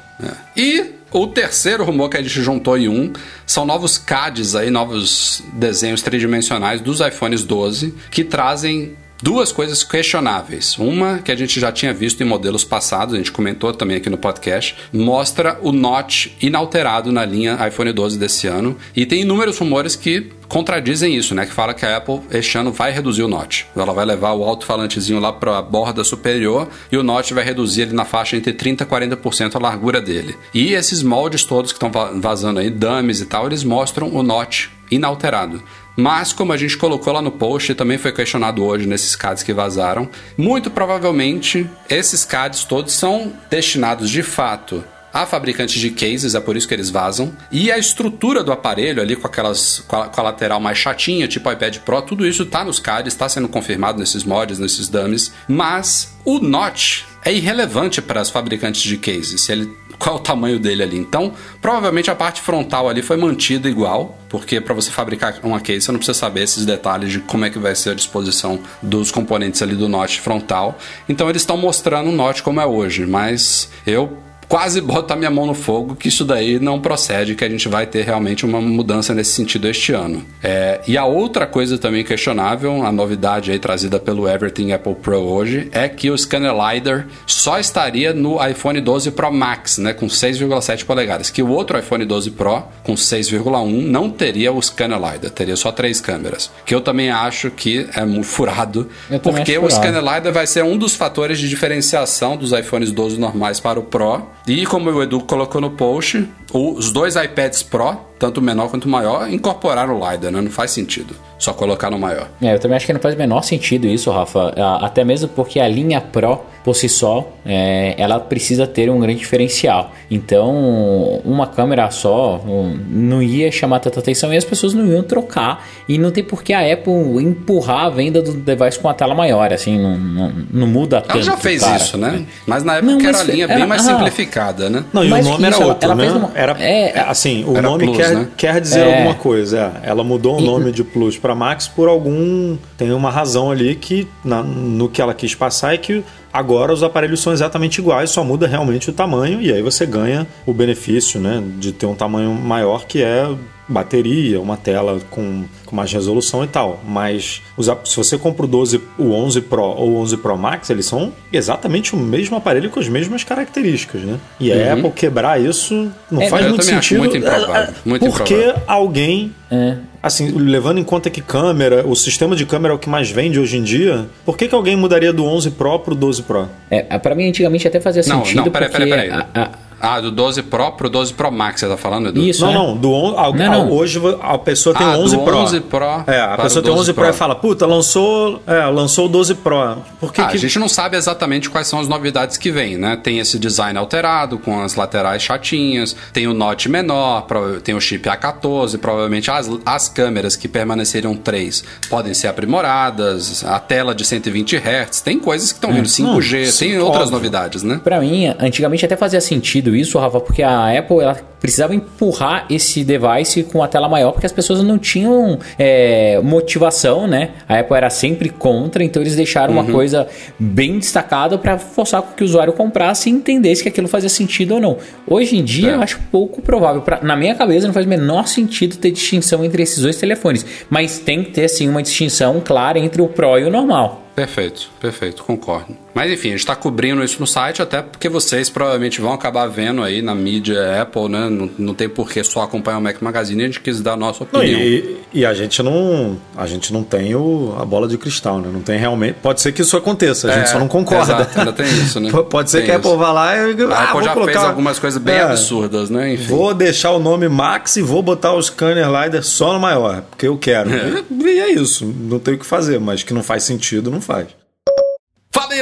E 0.55 0.91
o 1.11 1.27
terceiro 1.27 1.83
rumor 1.83 2.09
que 2.09 2.17
a 2.17 2.21
gente 2.21 2.41
juntou 2.41 2.77
em 2.77 2.87
um 2.87 3.13
são 3.45 3.65
novos 3.65 3.97
CADs 3.97 4.55
aí, 4.55 4.71
novos 4.71 5.43
desenhos 5.53 6.01
tridimensionais 6.01 6.81
dos 6.81 6.99
iPhones 7.01 7.43
12 7.43 7.93
que 8.09 8.23
trazem 8.23 8.95
duas 9.23 9.53
coisas 9.53 9.85
questionáveis. 9.85 10.77
Uma 10.77 11.19
que 11.19 11.31
a 11.31 11.35
gente 11.35 11.57
já 11.57 11.71
tinha 11.71 11.93
visto 11.93 12.21
em 12.21 12.25
modelos 12.25 12.65
passados, 12.65 13.15
a 13.15 13.17
gente 13.17 13.31
comentou 13.31 13.73
também 13.73 13.95
aqui 13.95 14.09
no 14.09 14.17
podcast, 14.17 14.75
mostra 14.91 15.57
o 15.61 15.71
notch 15.71 16.27
inalterado 16.41 17.09
na 17.09 17.23
linha 17.23 17.57
iPhone 17.65 17.93
12 17.93 18.19
desse 18.19 18.47
ano 18.47 18.77
e 18.93 19.05
tem 19.05 19.21
inúmeros 19.21 19.57
rumores 19.57 19.95
que 19.95 20.29
contradizem 20.49 21.15
isso, 21.15 21.33
né? 21.33 21.45
Que 21.45 21.53
fala 21.53 21.73
que 21.73 21.85
a 21.85 21.95
Apple 21.95 22.19
este 22.31 22.57
ano 22.57 22.73
vai 22.73 22.91
reduzir 22.91 23.23
o 23.23 23.29
notch. 23.29 23.63
Ela 23.73 23.93
vai 23.93 24.03
levar 24.03 24.33
o 24.33 24.43
alto-falantezinho 24.43 25.21
lá 25.21 25.31
para 25.31 25.57
a 25.57 25.61
borda 25.61 26.03
superior 26.03 26.67
e 26.91 26.97
o 26.97 27.01
notch 27.01 27.31
vai 27.31 27.45
reduzir 27.45 27.83
ele 27.83 27.93
na 27.93 28.03
faixa 28.03 28.35
entre 28.35 28.51
30 28.51 28.83
e 28.83 28.87
40% 28.87 29.55
a 29.55 29.59
largura 29.59 30.01
dele. 30.01 30.35
E 30.53 30.73
esses 30.73 31.01
moldes 31.01 31.45
todos 31.45 31.71
que 31.71 31.81
estão 31.81 31.89
vazando 32.19 32.59
aí, 32.59 32.69
dummies 32.69 33.21
e 33.21 33.25
tal, 33.25 33.47
eles 33.47 33.63
mostram 33.63 34.13
o 34.13 34.21
notch 34.21 34.67
inalterado. 34.91 35.63
Mas, 35.95 36.33
como 36.33 36.53
a 36.53 36.57
gente 36.57 36.77
colocou 36.77 37.13
lá 37.13 37.21
no 37.21 37.31
post 37.31 37.71
e 37.71 37.75
também 37.75 37.97
foi 37.97 38.11
questionado 38.11 38.63
hoje 38.63 38.87
nesses 38.87 39.15
CADs 39.15 39.43
que 39.43 39.53
vazaram, 39.53 40.09
muito 40.37 40.71
provavelmente 40.71 41.69
esses 41.89 42.25
CADs 42.25 42.63
todos 42.63 42.93
são 42.93 43.33
destinados 43.49 44.09
de 44.09 44.23
fato 44.23 44.83
a 45.13 45.27
fabricantes 45.27 45.79
de 45.79 45.91
cases, 45.91 46.33
é 46.33 46.39
por 46.39 46.57
isso 46.57 46.67
que 46.67 46.73
eles 46.73 46.89
vazam. 46.89 47.31
E 47.51 47.71
a 47.71 47.77
estrutura 47.77 48.43
do 48.43 48.51
aparelho 48.51 48.99
ali 48.99 49.15
com 49.15 49.27
aquelas 49.27 49.83
com 49.87 49.95
a, 49.95 50.07
com 50.07 50.19
a 50.19 50.23
lateral 50.23 50.59
mais 50.59 50.79
chatinha, 50.79 51.27
tipo 51.27 51.51
iPad 51.51 51.77
Pro, 51.79 52.01
tudo 52.01 52.25
isso 52.25 52.47
tá 52.47 52.63
nos 52.63 52.79
CADs, 52.79 53.13
está 53.13 53.29
sendo 53.29 53.47
confirmado 53.47 53.99
nesses 53.99 54.23
mods, 54.23 54.57
nesses 54.57 54.89
dummies, 54.89 55.31
mas 55.47 56.17
o 56.25 56.39
notch 56.39 57.03
é 57.23 57.31
irrelevante 57.31 58.01
para 58.01 58.21
as 58.21 58.31
fabricantes 58.31 58.81
de 58.81 58.97
cases, 58.97 59.41
se 59.41 59.51
ele 59.51 59.71
qual 60.03 60.17
é 60.17 60.19
o 60.19 60.21
tamanho 60.21 60.59
dele 60.59 60.83
ali. 60.83 60.97
Então, 60.97 61.31
provavelmente 61.61 62.11
a 62.11 62.15
parte 62.15 62.41
frontal 62.41 62.89
ali 62.89 63.01
foi 63.01 63.15
mantida 63.15 63.69
igual, 63.69 64.17
porque 64.27 64.59
para 64.59 64.73
você 64.73 64.91
fabricar 64.91 65.39
uma 65.41 65.61
case 65.61 65.85
você 65.85 65.91
não 65.93 65.99
precisa 65.99 66.17
saber 66.17 66.41
esses 66.41 66.65
detalhes 66.65 67.09
de 67.09 67.19
como 67.19 67.45
é 67.45 67.49
que 67.49 67.57
vai 67.57 67.73
ser 67.73 67.91
a 67.91 67.93
disposição 67.93 68.59
dos 68.81 69.11
componentes 69.11 69.61
ali 69.61 69.75
do 69.75 69.87
notch 69.87 70.19
frontal. 70.19 70.77
Então 71.07 71.29
eles 71.29 71.41
estão 71.41 71.55
mostrando 71.55 72.09
o 72.09 72.11
notch 72.11 72.41
como 72.41 72.59
é 72.59 72.65
hoje, 72.65 73.05
mas 73.05 73.69
eu 73.87 74.17
quase 74.53 74.81
boto 74.81 75.11
a 75.11 75.15
minha 75.15 75.31
mão 75.31 75.47
no 75.47 75.55
fogo 75.55 75.95
que 75.95 76.09
isso 76.09 76.23
daí 76.23 76.59
não 76.59 76.79
procede, 76.79 77.33
que 77.33 77.43
a 77.43 77.49
gente 77.49 77.67
vai 77.67 77.87
ter 77.87 78.03
realmente 78.03 78.45
uma 78.45 78.61
mudança 78.61 79.11
nesse 79.11 79.31
sentido 79.31 79.67
este 79.67 79.93
ano. 79.93 80.23
É, 80.43 80.79
e 80.87 80.95
a 80.95 81.05
outra 81.05 81.47
coisa 81.47 81.75
também 81.75 82.03
questionável, 82.03 82.85
a 82.85 82.91
novidade 82.91 83.49
aí 83.49 83.57
trazida 83.57 83.99
pelo 83.99 84.29
Everything 84.29 84.71
Apple 84.71 84.93
Pro 84.93 85.17
hoje, 85.17 85.69
é 85.71 85.89
que 85.89 86.11
o 86.11 86.15
Scanner 86.15 86.53
LiDAR 86.53 87.07
só 87.25 87.57
estaria 87.57 88.13
no 88.13 88.37
iPhone 88.47 88.79
12 88.79 89.09
Pro 89.09 89.33
Max, 89.33 89.79
né, 89.79 89.91
com 89.91 90.05
6,7 90.05 90.85
polegadas, 90.85 91.31
que 91.31 91.41
o 91.41 91.49
outro 91.49 91.79
iPhone 91.79 92.05
12 92.05 92.29
Pro 92.29 92.61
com 92.83 92.93
6,1 92.93 93.81
não 93.87 94.07
teria 94.07 94.53
o 94.53 94.61
Scanner 94.61 94.99
LiDAR, 94.99 95.31
teria 95.31 95.55
só 95.55 95.71
três 95.71 95.99
câmeras, 95.99 96.51
que 96.63 96.75
eu 96.75 96.81
também 96.81 97.09
acho 97.09 97.49
que 97.49 97.87
é 97.95 98.05
muito 98.05 98.27
furado, 98.27 98.87
Eu 99.09 99.19
porque 99.19 99.53
acho 99.53 99.65
o 99.65 99.69
furado. 99.69 99.73
Scanner 99.73 100.13
LiDAR 100.13 100.31
vai 100.31 100.45
ser 100.45 100.63
um 100.63 100.77
dos 100.77 100.93
fatores 100.93 101.39
de 101.39 101.49
diferenciação 101.49 102.37
dos 102.37 102.51
iPhones 102.51 102.91
12 102.91 103.19
normais 103.19 103.59
para 103.59 103.79
o 103.79 103.83
Pro. 103.83 104.27
E 104.45 104.65
como 104.65 104.89
o 104.89 105.01
Edu 105.01 105.21
colocou 105.21 105.61
no 105.61 105.71
post, 105.71 106.27
os 106.53 106.91
dois 106.91 107.15
iPads 107.15 107.63
Pro, 107.63 107.97
tanto 108.19 108.39
o 108.39 108.41
menor 108.43 108.69
quanto 108.69 108.85
o 108.85 108.89
maior, 108.89 109.29
incorporaram 109.29 109.99
o 109.99 110.11
LiDAR, 110.11 110.31
né? 110.31 110.39
Não 110.41 110.51
faz 110.51 110.71
sentido 110.71 111.13
só 111.37 111.51
colocar 111.51 111.89
no 111.89 111.99
maior. 111.99 112.29
É, 112.41 112.53
eu 112.53 112.59
também 112.59 112.77
acho 112.77 112.85
que 112.85 112.93
não 112.93 112.99
faz 113.01 113.15
o 113.15 113.17
menor 113.17 113.43
sentido 113.43 113.85
isso, 113.85 114.09
Rafa. 114.11 114.53
A- 114.55 114.85
Até 114.85 115.03
mesmo 115.03 115.27
porque 115.27 115.59
a 115.59 115.67
linha 115.67 115.99
Pro, 115.99 116.39
por 116.63 116.73
si 116.73 116.87
só, 116.87 117.27
é, 117.45 117.95
ela 117.97 118.17
precisa 118.19 118.65
ter 118.65 118.89
um 118.89 118.97
grande 118.99 119.19
diferencial. 119.19 119.91
Então, 120.09 121.21
uma 121.25 121.45
câmera 121.47 121.89
só 121.91 122.37
um, 122.47 122.77
não 122.89 123.21
ia 123.21 123.51
chamar 123.51 123.79
tanta 123.79 123.99
atenção 123.99 124.33
e 124.33 124.37
as 124.37 124.45
pessoas 124.45 124.73
não 124.73 124.85
iam 124.85 125.03
trocar. 125.03 125.65
E 125.89 125.97
não 125.97 126.11
tem 126.11 126.23
por 126.23 126.41
que 126.43 126.53
a 126.53 126.59
Apple 126.73 126.93
empurrar 127.21 127.85
a 127.85 127.89
venda 127.89 128.21
do 128.21 128.31
device 128.33 128.79
com 128.79 128.87
a 128.87 128.93
tela 128.93 129.13
maior, 129.13 129.51
assim, 129.51 129.77
não, 129.77 129.97
não, 129.97 130.33
não 130.51 130.67
muda 130.67 131.01
tanto. 131.01 131.11
Ela 131.15 131.23
já 131.23 131.35
fez 131.37 131.61
cara. 131.61 131.75
isso, 131.75 131.97
né? 131.97 132.25
Mas 132.47 132.63
na 132.63 132.77
época 132.77 132.91
Não, 132.93 132.99
era 133.01 133.11
mas 133.11 133.21
a 133.21 133.23
linha 133.31 133.43
ela- 133.45 133.55
bem 133.55 133.65
mais 133.67 133.85
ah. 133.87 133.91
simplificada, 133.91 134.69
né? 134.69 134.85
Não, 134.93 135.03
e 135.03 135.09
Mais 135.09 135.25
o 135.27 135.29
nome 135.31 135.43
era 135.45 135.51
isso, 135.53 135.61
ela- 135.61 135.71
outro, 135.73 135.85
ela 135.91 135.95
né? 135.95 136.11
uma- 136.11 136.31
Era, 136.43 136.55
é, 136.63 136.91
é, 136.97 136.99
assim, 137.07 137.43
o 137.45 137.51
era 137.57 137.61
nome 137.61 137.85
Plus, 137.85 137.97
quer, 137.97 138.13
né? 138.15 138.27
quer 138.37 138.61
dizer 138.61 138.81
É. 138.81 138.95
alguma 138.97 139.15
coisa. 139.15 139.71
é. 139.83 139.89
Ela 139.89 140.03
mudou 140.03 140.37
o 140.37 140.41
E- 140.41 140.45
nome 140.45 140.71
de 140.71 140.83
Plus 140.83 141.17
para 141.17 141.33
Max 141.33 141.67
por 141.67 141.87
algum. 141.87 142.57
Tem 142.77 142.91
uma 142.91 143.09
razão 143.09 143.49
ali 143.51 143.75
que 143.75 144.07
na- 144.23 144.43
no 144.43 144.89
que 144.89 145.01
ela 145.01 145.13
quis 145.13 145.33
passar 145.33 145.73
é 145.73 145.77
que 145.77 146.03
agora 146.31 146.73
os 146.73 146.83
aparelhos 146.83 147.21
são 147.21 147.31
exatamente 147.31 147.77
iguais, 147.79 148.09
só 148.09 148.23
muda 148.23 148.47
realmente 148.47 148.89
o 148.89 148.93
tamanho 148.93 149.41
e 149.41 149.51
aí 149.53 149.61
você 149.61 149.85
ganha 149.85 150.25
o 150.45 150.53
benefício, 150.53 151.19
né, 151.19 151.43
de 151.59 151.71
ter 151.71 151.85
um 151.85 151.93
tamanho 151.95 152.31
maior 152.33 152.85
que 152.85 153.01
é 153.03 153.27
bateria, 153.67 154.39
uma 154.41 154.57
tela 154.57 154.99
com, 155.09 155.43
com 155.65 155.75
mais 155.75 155.91
resolução 155.91 156.43
e 156.43 156.47
tal. 156.47 156.81
Mas 156.87 157.41
os 157.57 157.67
se 157.85 157.95
você 157.97 158.17
compra 158.17 158.45
o 158.45 158.47
12, 158.47 158.81
o 158.97 159.11
11 159.11 159.41
Pro 159.41 159.63
ou 159.63 159.91
o 159.91 159.97
11 160.01 160.17
Pro 160.17 160.37
Max, 160.37 160.69
eles 160.69 160.85
são 160.85 161.11
exatamente 161.31 161.93
o 161.95 161.97
mesmo 161.97 162.35
aparelho 162.35 162.69
com 162.69 162.79
as 162.79 162.87
mesmas 162.89 163.23
características, 163.23 164.01
né? 164.01 164.17
E 164.39 164.51
a 164.51 164.73
Apple 164.73 164.91
quebrar 164.91 165.39
isso 165.41 165.91
não 166.11 166.21
É, 166.21 166.29
faz 166.29 166.47
muito 166.47 166.63
sentido. 166.63 166.99
muito 166.99 167.17
improvável, 167.17 167.55
É, 167.55 167.61
é, 167.63 167.73
muito 167.85 168.05
porque 168.05 168.33
improvável. 168.33 168.61
alguém 168.67 169.33
É. 169.51 169.77
Assim, 170.01 170.31
levando 170.31 170.79
em 170.79 170.83
conta 170.83 171.09
que 171.09 171.21
câmera, 171.21 171.87
o 171.87 171.95
sistema 171.95 172.35
de 172.35 172.45
câmera 172.45 172.73
é 172.73 172.75
o 172.75 172.79
que 172.79 172.89
mais 172.89 173.09
vende 173.09 173.39
hoje 173.39 173.55
em 173.57 173.63
dia, 173.63 174.05
por 174.25 174.35
que, 174.35 174.49
que 174.49 174.53
alguém 174.55 174.75
mudaria 174.75 175.13
do 175.13 175.23
11 175.23 175.51
Pro 175.51 175.79
pro 175.79 175.95
12 175.95 176.23
Pro? 176.23 176.49
É, 176.69 176.81
pra 176.99 177.15
mim, 177.15 177.29
antigamente 177.29 177.65
até 177.65 177.79
fazia 177.79 178.03
Não, 178.07 178.25
sentido. 178.25 178.43
não, 178.43 178.51
peraí, 178.51 178.67
porque 178.69 178.85
peraí, 178.85 179.09
peraí. 179.09 179.25
a- 179.33 179.41
a- 179.43 179.49
Ah, 179.85 179.99
do 179.99 180.09
12 180.11 180.43
Pro 180.43 180.71
pro 180.71 180.89
12 180.89 181.13
Pro 181.13 181.29
Max, 181.31 181.59
você 181.59 181.67
tá 181.67 181.75
falando, 181.75 182.07
Edu? 182.09 182.21
Isso, 182.21 182.45
não, 182.45 182.51
né? 182.51 182.57
não, 182.57 182.77
do 182.77 182.89
on, 182.91 183.19
a- 183.19 183.31
Não, 183.33 183.51
não. 183.65 183.71
hoje 183.71 184.01
a 184.21 184.37
pessoa 184.37 184.73
tem 184.73 184.87
Ah, 184.87 184.97
o 184.97 185.01
11 185.01 185.17
do 185.17 185.23
Pro. 185.23 185.37
11 185.37 185.59
Pro 185.59 185.85
É, 186.07 186.21
a 186.21 186.27
para 186.29 186.43
pessoa 186.43 186.63
tem 186.63 186.71
o 186.71 186.75
11 186.75 186.85
12 186.87 186.93
Pro 186.93 187.03
e 187.03 187.07
Pro. 187.07 187.13
fala, 187.13 187.35
puta, 187.35 187.65
lançou, 187.65 188.41
é, 188.47 188.65
lançou 188.67 189.07
o 189.07 189.09
12 189.09 189.35
Pro. 189.35 189.77
Por 189.99 190.13
que 190.13 190.21
Ah, 190.21 190.27
que... 190.27 190.37
A 190.37 190.39
gente 190.39 190.57
não 190.57 190.69
sabe 190.69 190.95
exatamente 190.95 191.49
quais 191.49 191.67
são 191.67 191.79
as 191.81 191.87
novidades 191.89 192.37
que 192.37 192.49
vem, 192.49 192.77
né? 192.77 192.95
Tem 193.01 193.19
esse 193.19 193.37
design 193.37 193.77
alterado, 193.77 194.37
com 194.39 194.61
as 194.61 194.75
laterais 194.75 195.21
chatinhas, 195.21 195.95
tem 196.13 196.27
o 196.27 196.33
Note 196.33 196.69
menor, 196.69 197.25
tem 197.63 197.75
o 197.75 197.81
chip 197.81 198.07
A14, 198.09 198.77
provavelmente 198.77 199.29
as, 199.29 199.49
as 199.65 199.89
câmeras 199.89 200.35
que 200.37 200.47
permaneceram 200.47 201.13
3 201.15 201.61
podem 201.89 202.13
ser 202.13 202.27
aprimoradas, 202.27 203.43
a 203.45 203.59
tela 203.59 203.93
de 203.93 204.05
120 204.05 204.55
Hz, 204.57 205.01
tem 205.01 205.19
coisas 205.19 205.51
que 205.51 205.57
estão 205.57 205.73
vindo, 205.73 205.87
5G, 205.87 206.03
não, 206.05 206.19
tem 206.43 206.45
sim, 206.51 206.77
outras 206.77 207.03
óbvio. 207.03 207.11
novidades, 207.11 207.63
né? 207.63 207.81
Pra 207.83 207.99
mim, 207.99 208.27
antigamente 208.39 208.85
até 208.85 208.95
fazia 208.95 209.19
sentido 209.21 209.72
isso, 209.75 209.99
Rafa, 209.99 210.19
porque 210.19 210.43
a 210.43 210.77
Apple 210.77 210.99
ela 210.99 211.15
precisava 211.43 211.75
empurrar 211.75 212.45
esse 212.49 212.85
device 212.85 213.43
com 213.43 213.61
a 213.61 213.67
tela 213.67 213.89
maior, 213.89 214.13
porque 214.13 214.25
as 214.25 214.31
pessoas 214.31 214.63
não 214.63 214.79
tinham 214.79 215.37
é, 215.59 216.17
motivação, 216.23 217.05
né? 217.05 217.31
A 217.49 217.59
Apple 217.59 217.75
era 217.75 217.89
sempre 217.89 218.29
contra, 218.29 218.81
então 218.81 219.03
eles 219.03 219.13
deixaram 219.17 219.53
uma 219.53 219.65
coisa 219.65 220.07
bem 220.39 220.79
destacada 220.79 221.37
para 221.37 221.57
forçar 221.57 222.01
que 222.15 222.23
o 222.23 222.25
usuário 222.25 222.53
comprasse 222.53 223.09
e 223.09 223.11
entendesse 223.11 223.61
que 223.61 223.67
aquilo 223.67 223.89
fazia 223.89 224.07
sentido 224.07 224.53
ou 224.53 224.61
não. 224.61 224.77
Hoje 225.05 225.35
em 225.37 225.43
dia, 225.43 225.71
É. 225.71 225.75
eu 225.75 225.81
acho 225.81 225.99
pouco 226.09 226.41
provável. 226.41 226.81
Pra- 226.81 227.01
na 227.03 227.17
minha 227.17 227.35
cabeça, 227.35 227.67
não 227.67 227.73
faz 227.73 227.85
o 227.85 227.89
menor 227.89 228.25
sentido 228.29 228.77
ter 228.77 228.91
distinção 228.91 229.43
entre 229.43 229.63
esses 229.63 229.79
dois 229.83 229.97
telefones, 229.97 230.45
mas 230.69 230.97
tem 230.97 231.25
que 231.25 231.31
ter 231.31 231.49
sim 231.49 231.67
uma 231.67 231.83
distinção 231.83 232.39
clara 232.43 232.79
entre 232.79 233.01
o 233.01 233.07
Pro 233.09 233.37
e 233.37 233.43
o 233.43 233.49
normal. 233.51 233.99
Perfeito, 234.15 234.69
perfeito, 234.79 235.23
concordo. 235.23 235.75
Mas 235.91 236.11
enfim, 236.11 236.27
a 236.27 236.31
gente 236.31 236.41
está 236.41 236.55
cobrindo 236.55 237.03
isso 237.03 237.19
no 237.19 237.25
site, 237.25 237.63
até 237.63 237.81
porque 237.81 238.07
vocês 238.07 238.47
provavelmente 238.47 239.01
vão 239.01 239.11
acabar 239.11 239.47
vendo 239.47 239.81
aí 239.81 240.03
na 240.03 240.13
mídia 240.13 240.79
Apple, 240.79 241.09
né? 241.09 241.27
Não, 241.33 241.49
não 241.57 241.73
tem 241.73 241.89
por 241.89 242.09
que 242.09 242.23
só 242.23 242.41
acompanhar 242.43 242.77
o 242.77 242.81
Mac 242.81 243.01
Magazine, 243.01 243.43
a 243.43 243.45
gente 243.47 243.59
quis 243.59 243.81
dar 243.81 243.93
a 243.93 243.97
nossa 243.97 244.25
Não, 244.31 244.39
opinião. 244.39 244.59
e, 244.59 244.97
e 245.13 245.25
a 245.25 245.33
gente 245.33 245.61
não 245.61 246.17
a 246.35 246.45
gente 246.47 246.71
não 246.71 246.83
tem 246.83 247.15
o, 247.15 247.55
a 247.59 247.65
bola 247.65 247.87
de 247.87 247.97
cristal, 247.97 248.39
né? 248.39 248.49
Não 248.51 248.61
tem 248.61 248.77
realmente. 248.79 249.15
Pode 249.21 249.41
ser 249.41 249.51
que 249.51 249.61
isso 249.61 249.75
aconteça, 249.75 250.29
a 250.29 250.33
gente 250.35 250.43
É, 250.43 250.47
só 250.47 250.59
não 250.59 250.67
concorda. 250.67 251.13
exato, 251.13 251.39
ainda 251.39 251.53
tem 251.53 251.65
isso, 251.65 251.99
né? 251.99 252.09
Pode 252.29 252.49
ser 252.49 252.57
Tem 252.57 252.65
que 252.67 252.71
a. 252.71 252.75
Apple 252.77 252.95
vá 252.97 253.11
lá 253.11 253.35
e 253.35 253.39
A 253.39 253.67
ah, 253.75 253.83
Apple 253.89 254.03
já 254.03 254.13
colocar... 254.13 254.31
fez 254.33 254.43
algumas 254.43 254.79
coisas 254.79 255.01
bem 255.01 255.15
É, 255.15 255.21
absurdas, 255.23 255.89
né? 255.89 256.13
Enfim. 256.13 256.25
Vou 256.27 256.53
deixar 256.53 256.91
o 256.91 256.99
nome 256.99 257.27
Max 257.27 257.75
e 257.77 257.81
vou 257.81 258.01
botar 258.01 258.33
o 258.33 258.41
scanner 258.41 258.85
LiDAR 258.87 259.23
só 259.23 259.53
no 259.53 259.59
maior, 259.59 260.01
porque 260.09 260.27
eu 260.27 260.37
quero. 260.37 260.69
E, 260.69 261.23
e 261.23 261.39
é 261.39 261.51
isso, 261.51 261.85
não 261.85 262.19
tem 262.19 262.35
o 262.35 262.37
que 262.37 262.45
fazer, 262.45 262.79
mas 262.79 263.03
que 263.03 263.13
não 263.13 263.23
faz 263.23 263.43
sentido, 263.43 263.89
não 263.91 264.01
faz. 264.01 264.27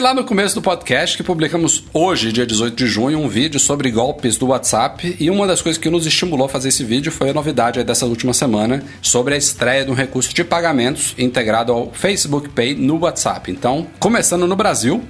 Lá 0.01 0.15
no 0.15 0.23
começo 0.23 0.55
do 0.55 0.63
podcast 0.63 1.15
que 1.15 1.21
publicamos 1.21 1.83
hoje, 1.93 2.31
dia 2.31 2.43
18 2.43 2.75
de 2.75 2.87
junho, 2.87 3.19
um 3.19 3.27
vídeo 3.27 3.59
sobre 3.59 3.91
golpes 3.91 4.35
do 4.35 4.47
WhatsApp. 4.47 5.15
E 5.19 5.29
uma 5.29 5.45
das 5.45 5.61
coisas 5.61 5.79
que 5.79 5.91
nos 5.91 6.07
estimulou 6.07 6.47
a 6.47 6.49
fazer 6.49 6.69
esse 6.69 6.83
vídeo 6.83 7.11
foi 7.11 7.29
a 7.29 7.33
novidade 7.35 7.83
dessa 7.83 8.07
última 8.07 8.33
semana 8.33 8.83
sobre 8.99 9.35
a 9.35 9.37
estreia 9.37 9.85
de 9.85 9.91
um 9.91 9.93
recurso 9.93 10.33
de 10.33 10.43
pagamentos 10.43 11.13
integrado 11.19 11.71
ao 11.71 11.93
Facebook 11.93 12.49
Pay 12.49 12.73
no 12.73 12.97
WhatsApp. 12.97 13.51
Então, 13.51 13.85
começando 13.99 14.47
no 14.47 14.55
Brasil, 14.55 15.03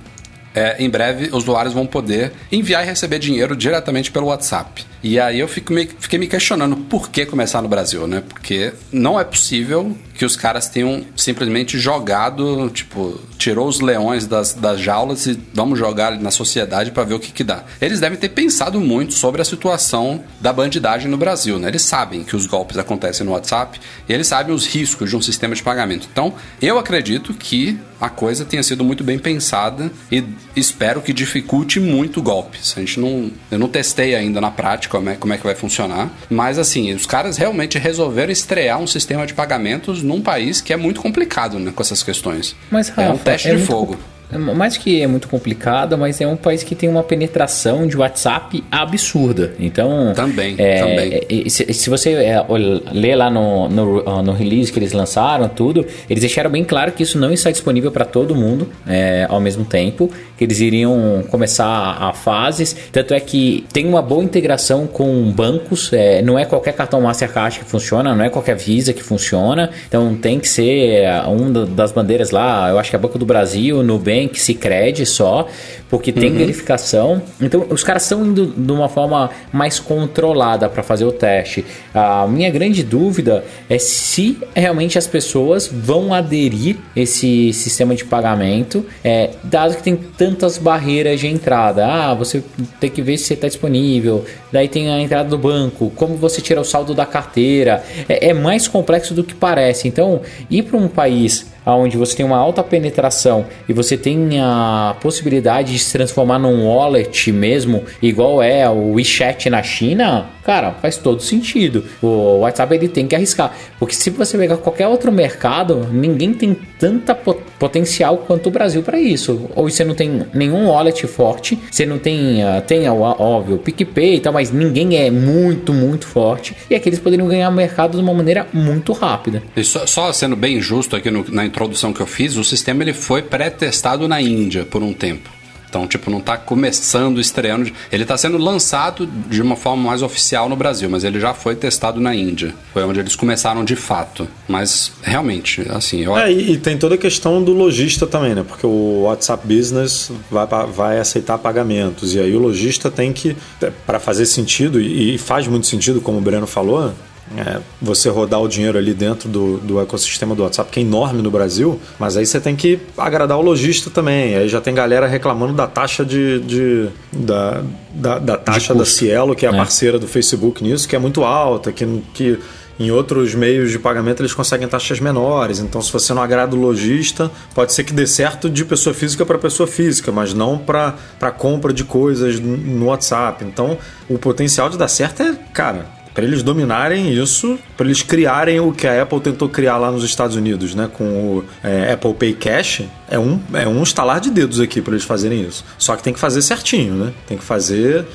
é, 0.54 0.76
em 0.84 0.90
breve 0.90 1.28
os 1.28 1.44
usuários 1.44 1.74
vão 1.74 1.88
poder 1.88 2.34
enviar 2.52 2.84
e 2.84 2.90
receber 2.90 3.18
dinheiro 3.18 3.56
diretamente 3.56 4.12
pelo 4.12 4.28
WhatsApp. 4.28 4.91
E 5.04 5.20
aí 5.20 5.40
eu 5.40 5.48
fico 5.48 5.74
me- 5.74 5.90
fiquei 6.00 6.20
me 6.20 6.28
questionando 6.28 6.76
por 6.78 7.10
que 7.10 7.26
começar 7.26 7.62
no 7.62 7.68
Brasil, 7.68 8.06
né? 8.08 8.22
Porque 8.28 8.74
não 8.92 9.20
é 9.20 9.24
possível 9.24 9.98
que 10.14 10.24
os 10.26 10.36
caras 10.36 10.68
tenham 10.70 11.04
simplesmente 11.16 11.80
jogado, 11.80 12.70
tipo, 12.70 13.20
tirou 13.38 13.68
os 13.68 13.80
leões 13.80 14.28
das, 14.28 14.54
das 14.54 14.80
jaulas 14.80 15.26
e 15.26 15.40
vamos 15.54 15.80
jogar 15.80 16.12
na 16.20 16.30
sociedade 16.30 16.92
para 16.92 17.04
ver 17.04 17.16
o 17.16 17.20
que 17.20 17.32
que 17.32 17.44
dá. 17.44 17.64
Eles 17.82 18.00
devem 18.00 18.18
ter 18.18 18.30
pensado 18.30 18.80
muito 18.80 19.16
sobre 19.16 19.42
a 19.42 19.46
situação 19.46 20.24
da 20.40 20.54
bandidagem 20.54 21.10
no 21.10 21.18
Brasil, 21.18 21.58
né? 21.58 21.70
Eles 21.70 21.82
sabem 21.82 22.24
que 22.24 22.36
os 22.36 22.46
golpes 22.46 22.78
acontecem 22.78 23.26
no 23.26 23.32
WhatsApp 23.32 23.80
e 24.08 24.14
eles 24.14 24.28
sabem 24.28 24.54
os 24.54 24.68
riscos 24.68 25.10
de 25.10 25.16
um 25.18 25.22
sistema 25.22 25.56
de 25.56 25.64
pagamento. 25.64 26.08
Então, 26.12 26.34
eu 26.62 26.78
acredito 26.78 27.34
que 27.34 27.80
a 28.00 28.10
coisa 28.10 28.46
tenha 28.46 28.62
sido 28.64 28.84
muito 28.84 29.04
bem 29.04 29.18
pensada 29.18 29.92
e 30.12 30.24
espero 30.56 31.02
que 31.02 31.14
dificulte 31.14 31.80
muito 31.80 32.22
golpes. 32.22 32.74
A 32.78 32.80
gente 32.80 33.00
não, 33.00 33.32
eu 33.50 33.58
não 33.58 33.68
testei 33.68 34.14
ainda 34.16 34.40
na 34.42 34.52
prática 34.52 34.91
como 34.92 35.10
é, 35.10 35.16
como 35.16 35.34
é 35.34 35.38
que 35.38 35.44
vai 35.44 35.56
funcionar, 35.56 36.10
mas 36.30 36.60
assim, 36.60 36.94
os 36.94 37.06
caras 37.06 37.38
realmente 37.38 37.78
resolveram 37.80 38.32
estrear 38.32 38.78
um 38.80 38.86
sistema 38.88 39.26
de 39.26 39.34
pagamentos 39.34 40.04
num 40.04 40.22
país 40.22 40.60
que 40.60 40.74
é 40.74 40.78
muito 40.78 41.02
complicado, 41.02 41.58
né, 41.58 41.72
com 41.74 41.82
essas 41.82 42.04
questões. 42.04 42.56
Mas, 42.70 42.90
é 42.90 43.02
um 43.02 43.12
Rafa, 43.14 43.24
teste 43.24 43.50
é 43.50 43.56
de 43.56 43.64
fogo. 43.64 43.96
com- 43.96 44.21
mais 44.38 44.78
que 44.78 45.02
é 45.02 45.08
muito 45.08 45.28
complicada, 45.28 45.96
mas 45.98 46.20
é 46.22 46.28
um 46.28 46.36
país 46.36 46.64
que 46.64 46.76
tem 46.76 46.90
uma 46.90 47.04
penetração 47.04 47.88
de 47.88 47.98
WhatsApp 47.98 48.64
absurda. 48.72 49.54
Então. 49.60 50.14
Também, 50.16 50.56
é, 50.58 50.80
também. 50.80 51.22
é, 51.46 51.50
Se, 51.50 51.74
se 51.74 51.90
você 51.90 52.12
é, 52.14 52.44
lê 52.92 53.16
lá 53.16 53.30
no, 53.30 53.68
no, 53.70 54.04
ah, 54.10 54.22
no 54.22 54.32
release 54.34 54.72
que 54.72 54.80
eles 54.80 54.94
lançaram, 54.94 55.48
tudo, 55.50 55.86
eles 56.10 56.22
deixaram 56.22 56.50
bem 56.50 56.64
claro 56.64 56.92
que 56.92 57.04
isso 57.04 57.18
não 57.18 57.32
está 57.32 57.52
disponível 57.52 57.92
para 57.92 58.06
todo 58.06 58.36
mundo 58.36 58.68
é, 58.88 59.26
ao 59.30 59.40
mesmo 59.40 59.66
tempo, 59.66 60.10
que 60.38 60.44
eles 60.44 60.60
iriam 60.60 61.24
começar 61.30 61.98
a 62.00 62.14
fases. 62.14 62.76
Tanto 62.92 63.14
é 63.14 63.20
que 63.20 63.66
tem 63.74 63.86
uma 63.88 64.02
boa 64.02 64.24
integração 64.24 64.88
com 64.88 65.32
bancos, 65.32 65.92
é, 65.94 66.22
não 66.22 66.38
é 66.38 66.46
qualquer 66.46 66.74
cartão 66.74 67.02
Mastercard 67.02 67.60
que 67.60 67.66
funciona, 67.66 68.16
não 68.16 68.24
é 68.26 68.30
qualquer 68.30 68.56
Visa 68.56 68.94
que 68.94 69.02
funciona, 69.02 69.70
então 69.88 70.14
tem 70.16 70.40
que 70.40 70.48
ser 70.48 71.04
é, 71.04 71.24
um 71.28 71.52
da- 71.52 71.66
das 71.66 71.92
bandeiras 71.92 72.32
lá, 72.32 72.70
eu 72.70 72.78
acho 72.78 72.90
que 72.90 72.96
é 72.96 73.00
Banco 73.00 73.18
do 73.18 73.26
Brasil, 73.26 73.82
Nubank, 73.82 74.21
Cicred 74.34 75.06
só, 75.06 75.48
porque 75.90 76.12
tem 76.12 76.32
verificação. 76.32 77.22
Então 77.40 77.66
os 77.70 77.84
caras 77.84 78.04
estão 78.04 78.26
indo 78.26 78.48
de 78.48 78.72
uma 78.72 78.88
forma 78.88 79.30
mais 79.52 79.80
controlada 79.80 80.70
para 80.70 80.82
fazer 80.82 81.06
o 81.06 81.12
teste. 81.12 81.66
A 81.94 82.26
minha 82.28 82.50
grande 82.50 82.84
dúvida 82.84 83.44
é 83.70 83.78
se 83.78 84.38
realmente 84.56 84.98
as 84.98 85.06
pessoas 85.06 85.68
vão 85.68 86.14
aderir 86.14 86.78
esse 86.96 87.52
sistema 87.52 87.94
de 87.94 88.06
pagamento, 88.06 88.86
é, 89.04 89.32
dado 89.44 89.76
que 89.76 89.84
tem 89.84 89.96
tantas 89.96 90.58
barreiras 90.58 91.20
de 91.20 91.28
entrada. 91.28 91.86
Ah, 91.86 92.14
você 92.14 92.44
tem 92.80 92.90
que 92.90 93.02
ver 93.02 93.18
se 93.18 93.34
está 93.34 93.48
disponível. 93.48 94.26
Daí 94.52 94.68
tem 94.68 94.90
a 94.90 95.00
entrada 95.00 95.30
do 95.30 95.38
banco, 95.38 95.92
como 95.96 96.16
você 96.16 96.42
tira 96.42 96.62
o 96.62 96.66
saldo 96.66 96.94
da 96.94 97.06
carteira. 97.06 97.84
É, 98.08 98.30
é 98.30 98.34
mais 98.34 98.68
complexo 98.68 99.14
do 99.14 99.24
que 99.24 99.34
parece. 99.34 99.88
Então, 99.88 100.22
ir 100.50 100.64
para 100.64 100.78
um 100.78 100.88
país 100.88 101.52
onde 101.66 101.98
você 101.98 102.16
tem 102.16 102.26
uma 102.26 102.38
alta 102.38 102.64
penetração 102.64 103.46
e 103.68 103.74
você 103.74 103.96
tem 103.98 104.40
a 104.42 104.96
possibilidade 105.02 105.74
de 105.74 105.80
se 105.80 105.92
transformar 105.94 106.40
num 106.40 106.66
wallet 106.68 107.32
mesmo, 107.32 107.84
igual 108.02 108.42
é 108.42 108.70
o 108.70 108.94
WeChat 108.94 109.50
na 109.50 109.62
China, 109.62 110.26
cara, 110.44 110.72
faz 110.82 110.98
todo 110.98 111.22
sentido. 111.22 111.84
O 112.02 112.40
WhatsApp 112.40 112.74
ele 112.76 112.88
tem 112.88 113.08
que 113.08 113.16
arriscar, 113.16 113.54
porque 113.80 113.94
se 113.96 114.10
você 114.10 114.38
pegar 114.38 114.58
qualquer 114.58 114.88
outro 114.88 115.12
mercado, 115.12 115.88
ninguém 115.92 116.34
tem 116.34 116.56
tanta 116.80 117.14
po- 117.14 117.38
potencial 117.60 118.18
quanto 118.18 118.48
o 118.48 118.52
Brasil 118.52 118.82
para 118.82 119.00
isso. 119.00 119.50
Ou 119.56 119.70
você 119.70 119.84
não 119.84 119.94
tem 119.94 120.24
nenhum 120.34 120.68
wallet 120.70 121.06
forte, 121.08 121.58
você 121.70 121.86
não 121.86 122.00
tem, 122.00 122.44
ah, 122.44 122.62
tem 122.62 122.88
óbvio, 122.90 123.56
o 123.56 123.60
PicPay 123.60 124.16
e 124.16 124.20
tal, 124.20 124.34
mas 124.34 124.52
ninguém 124.52 124.98
é 124.98 125.12
muito, 125.12 125.74
muito 125.74 126.08
forte. 126.08 126.56
E 126.70 126.76
aqui 126.76 126.90
eles 126.90 127.00
poderiam 127.00 127.28
ganhar 127.28 127.50
mercado 127.52 127.98
de 127.98 128.04
uma 128.04 128.14
maneira 128.14 128.48
muito 128.52 128.94
rápida. 128.94 129.44
E 129.56 129.64
só, 129.64 129.86
só 129.86 130.12
sendo 130.12 130.36
bem 130.36 130.60
justo 130.60 130.96
aqui 130.96 131.12
no- 131.12 131.26
na 131.30 131.46
introdução 131.52 131.94
que 131.94 132.02
eu 132.02 132.08
fiz, 132.08 132.38
o 132.38 132.44
sistema 132.44 132.84
ele 132.84 132.94
foi 132.94 133.22
pré-testado 133.22 134.08
na 134.08 134.22
Índia 134.22 134.66
por 134.66 134.82
um 134.82 134.94
tempo. 134.94 135.30
Então, 135.72 135.88
tipo, 135.88 136.12
não 136.12 136.18
está 136.18 136.36
começando, 136.36 137.22
estreando. 137.22 137.72
Ele 137.90 138.04
está 138.04 138.18
sendo 138.18 138.38
lançado 138.38 139.08
de 139.08 139.42
uma 139.42 139.56
forma 139.56 139.82
mais 139.82 140.02
oficial 140.02 140.50
no 140.50 140.56
Brasil, 140.56 140.90
mas 140.90 141.06
ele 141.06 141.18
já 141.18 141.34
foi 141.34 141.56
testado 141.56 142.02
na 142.02 142.14
Índia. 142.14 142.54
Foi 142.74 142.84
onde 142.84 143.00
eles 143.00 143.16
começaram 143.16 143.64
de 143.64 143.78
fato. 143.78 144.28
Mas, 144.50 144.92
realmente, 145.02 145.66
assim, 145.70 146.04
eu, 146.04 146.18
É, 146.18 146.30
e, 146.30 146.58
tem 146.58 146.78
toda 146.78 146.96
a 146.96 146.98
questão 146.98 147.42
do 147.42 147.54
lojista 147.54 148.06
também, 148.06 148.36
né? 148.36 148.44
Porque 148.46 148.68
o 148.68 149.04
WhatsApp 149.04 149.48
Business 149.48 150.12
vai, 150.30 150.46
vai 150.68 151.00
aceitar 151.00 151.38
pagamentos. 151.38 152.14
E 152.14 152.20
aí 152.20 152.36
o 152.36 152.40
lojista 152.40 152.92
tem 152.92 153.14
que, 153.14 153.38
para 153.86 153.98
fazer 153.98 154.26
sentido, 154.26 154.78
e 154.82 155.18
faz 155.18 155.48
muito 155.48 155.68
sentido, 155.68 156.02
como 156.02 156.18
o 156.18 156.22
Breno 156.22 156.48
falou, 156.48 156.94
é, 157.38 157.60
você 157.82 158.10
rodar 158.10 158.42
o 158.42 158.48
dinheiro 158.48 158.78
ali 158.78 158.94
dentro 158.94 159.30
do, 159.30 159.58
do 159.58 159.80
ecossistema 159.82 160.36
do 160.36 160.44
WhatsApp, 160.44 160.70
que 160.72 160.80
é 160.80 160.84
enorme 160.84 161.22
no 161.22 161.32
Brasil, 161.32 161.80
mas 162.00 162.18
aí 162.18 162.26
você 162.26 162.40
tem 162.40 162.56
que 162.56 162.80
agradar 162.98 163.38
o 163.38 163.42
lojista 163.42 163.90
também. 163.90 164.36
Aí 164.36 164.48
já 164.50 164.60
tem 164.62 164.74
galera 164.74 165.08
reclamando 165.08 165.54
da 165.54 165.68
taxa 165.68 166.04
de. 166.06 166.40
de- 166.42 166.90
da, 167.14 167.62
da, 167.94 168.20
da 168.20 168.38
taxa 168.38 168.74
da 168.74 168.86
Cielo, 168.86 169.36
que 169.36 169.46
é 169.46 169.50
a 169.50 169.54
É. 169.54 169.56
parceira 169.58 170.00
do 170.00 170.08
Facebook 170.08 170.64
nisso, 170.64 170.88
que 170.88 170.96
é 170.96 171.00
muito 171.00 171.24
alta, 171.24 171.72
que. 171.72 171.86
que 172.14 172.40
em 172.80 172.90
outros 172.90 173.36
meios 173.36 173.70
de 173.70 173.78
pagamento 173.78 174.22
eles 174.24 174.34
conseguem 174.34 174.68
taxas 174.68 175.00
menores. 175.00 175.60
Então, 175.60 175.80
se 175.84 175.92
você 175.94 176.16
não 176.16 176.22
agrada 176.24 176.56
o 176.56 176.60
lojista, 176.60 177.30
pode 177.54 177.74
ser 177.74 177.84
que 177.84 177.94
dê 177.94 178.08
certo 178.08 178.50
de 178.50 178.66
pessoa 178.66 178.92
física 178.92 179.24
para 179.24 179.38
pessoa 179.38 179.68
física, 179.68 180.12
mas 180.12 180.34
não 180.34 180.58
para 180.58 180.96
compra 181.38 181.72
de 181.72 181.84
coisas 181.84 182.40
no 182.40 182.86
WhatsApp. 182.88 183.46
Então, 183.46 183.78
o 184.10 184.18
potencial 184.18 184.68
de 184.68 184.80
dar 184.80 184.88
certo 184.88 185.22
é, 185.22 185.36
cara, 185.54 185.86
para 186.14 186.24
eles 186.24 186.44
dominarem 186.44 187.14
isso, 187.14 187.58
para 187.78 187.86
eles 187.86 188.02
criarem 188.02 188.60
o 188.60 188.72
que 188.72 188.88
a 188.88 189.02
Apple 189.02 189.20
tentou 189.20 189.48
criar 189.50 189.78
lá 189.78 189.92
nos 189.92 190.04
Estados 190.04 190.36
Unidos, 190.36 190.76
né, 190.76 190.90
com 190.92 191.04
o 191.04 191.46
é, 191.64 191.94
Apple 191.94 192.14
Pay 192.14 192.34
Cash, 192.34 192.84
é 193.12 193.20
um, 193.20 193.40
é 193.54 193.68
um 193.68 193.84
estalar 193.84 194.20
de 194.20 194.32
dedos 194.32 194.60
aqui 194.60 194.82
para 194.82 194.94
eles 194.94 195.04
fazerem 195.04 195.42
isso. 195.42 195.64
Só 195.78 195.96
que 195.96 196.02
tem 196.02 196.14
que 196.14 196.20
fazer 196.20 196.42
certinho, 196.42 196.96
né? 196.96 197.14
Tem 197.28 197.38
que 197.38 197.44
fazer, 197.44 198.06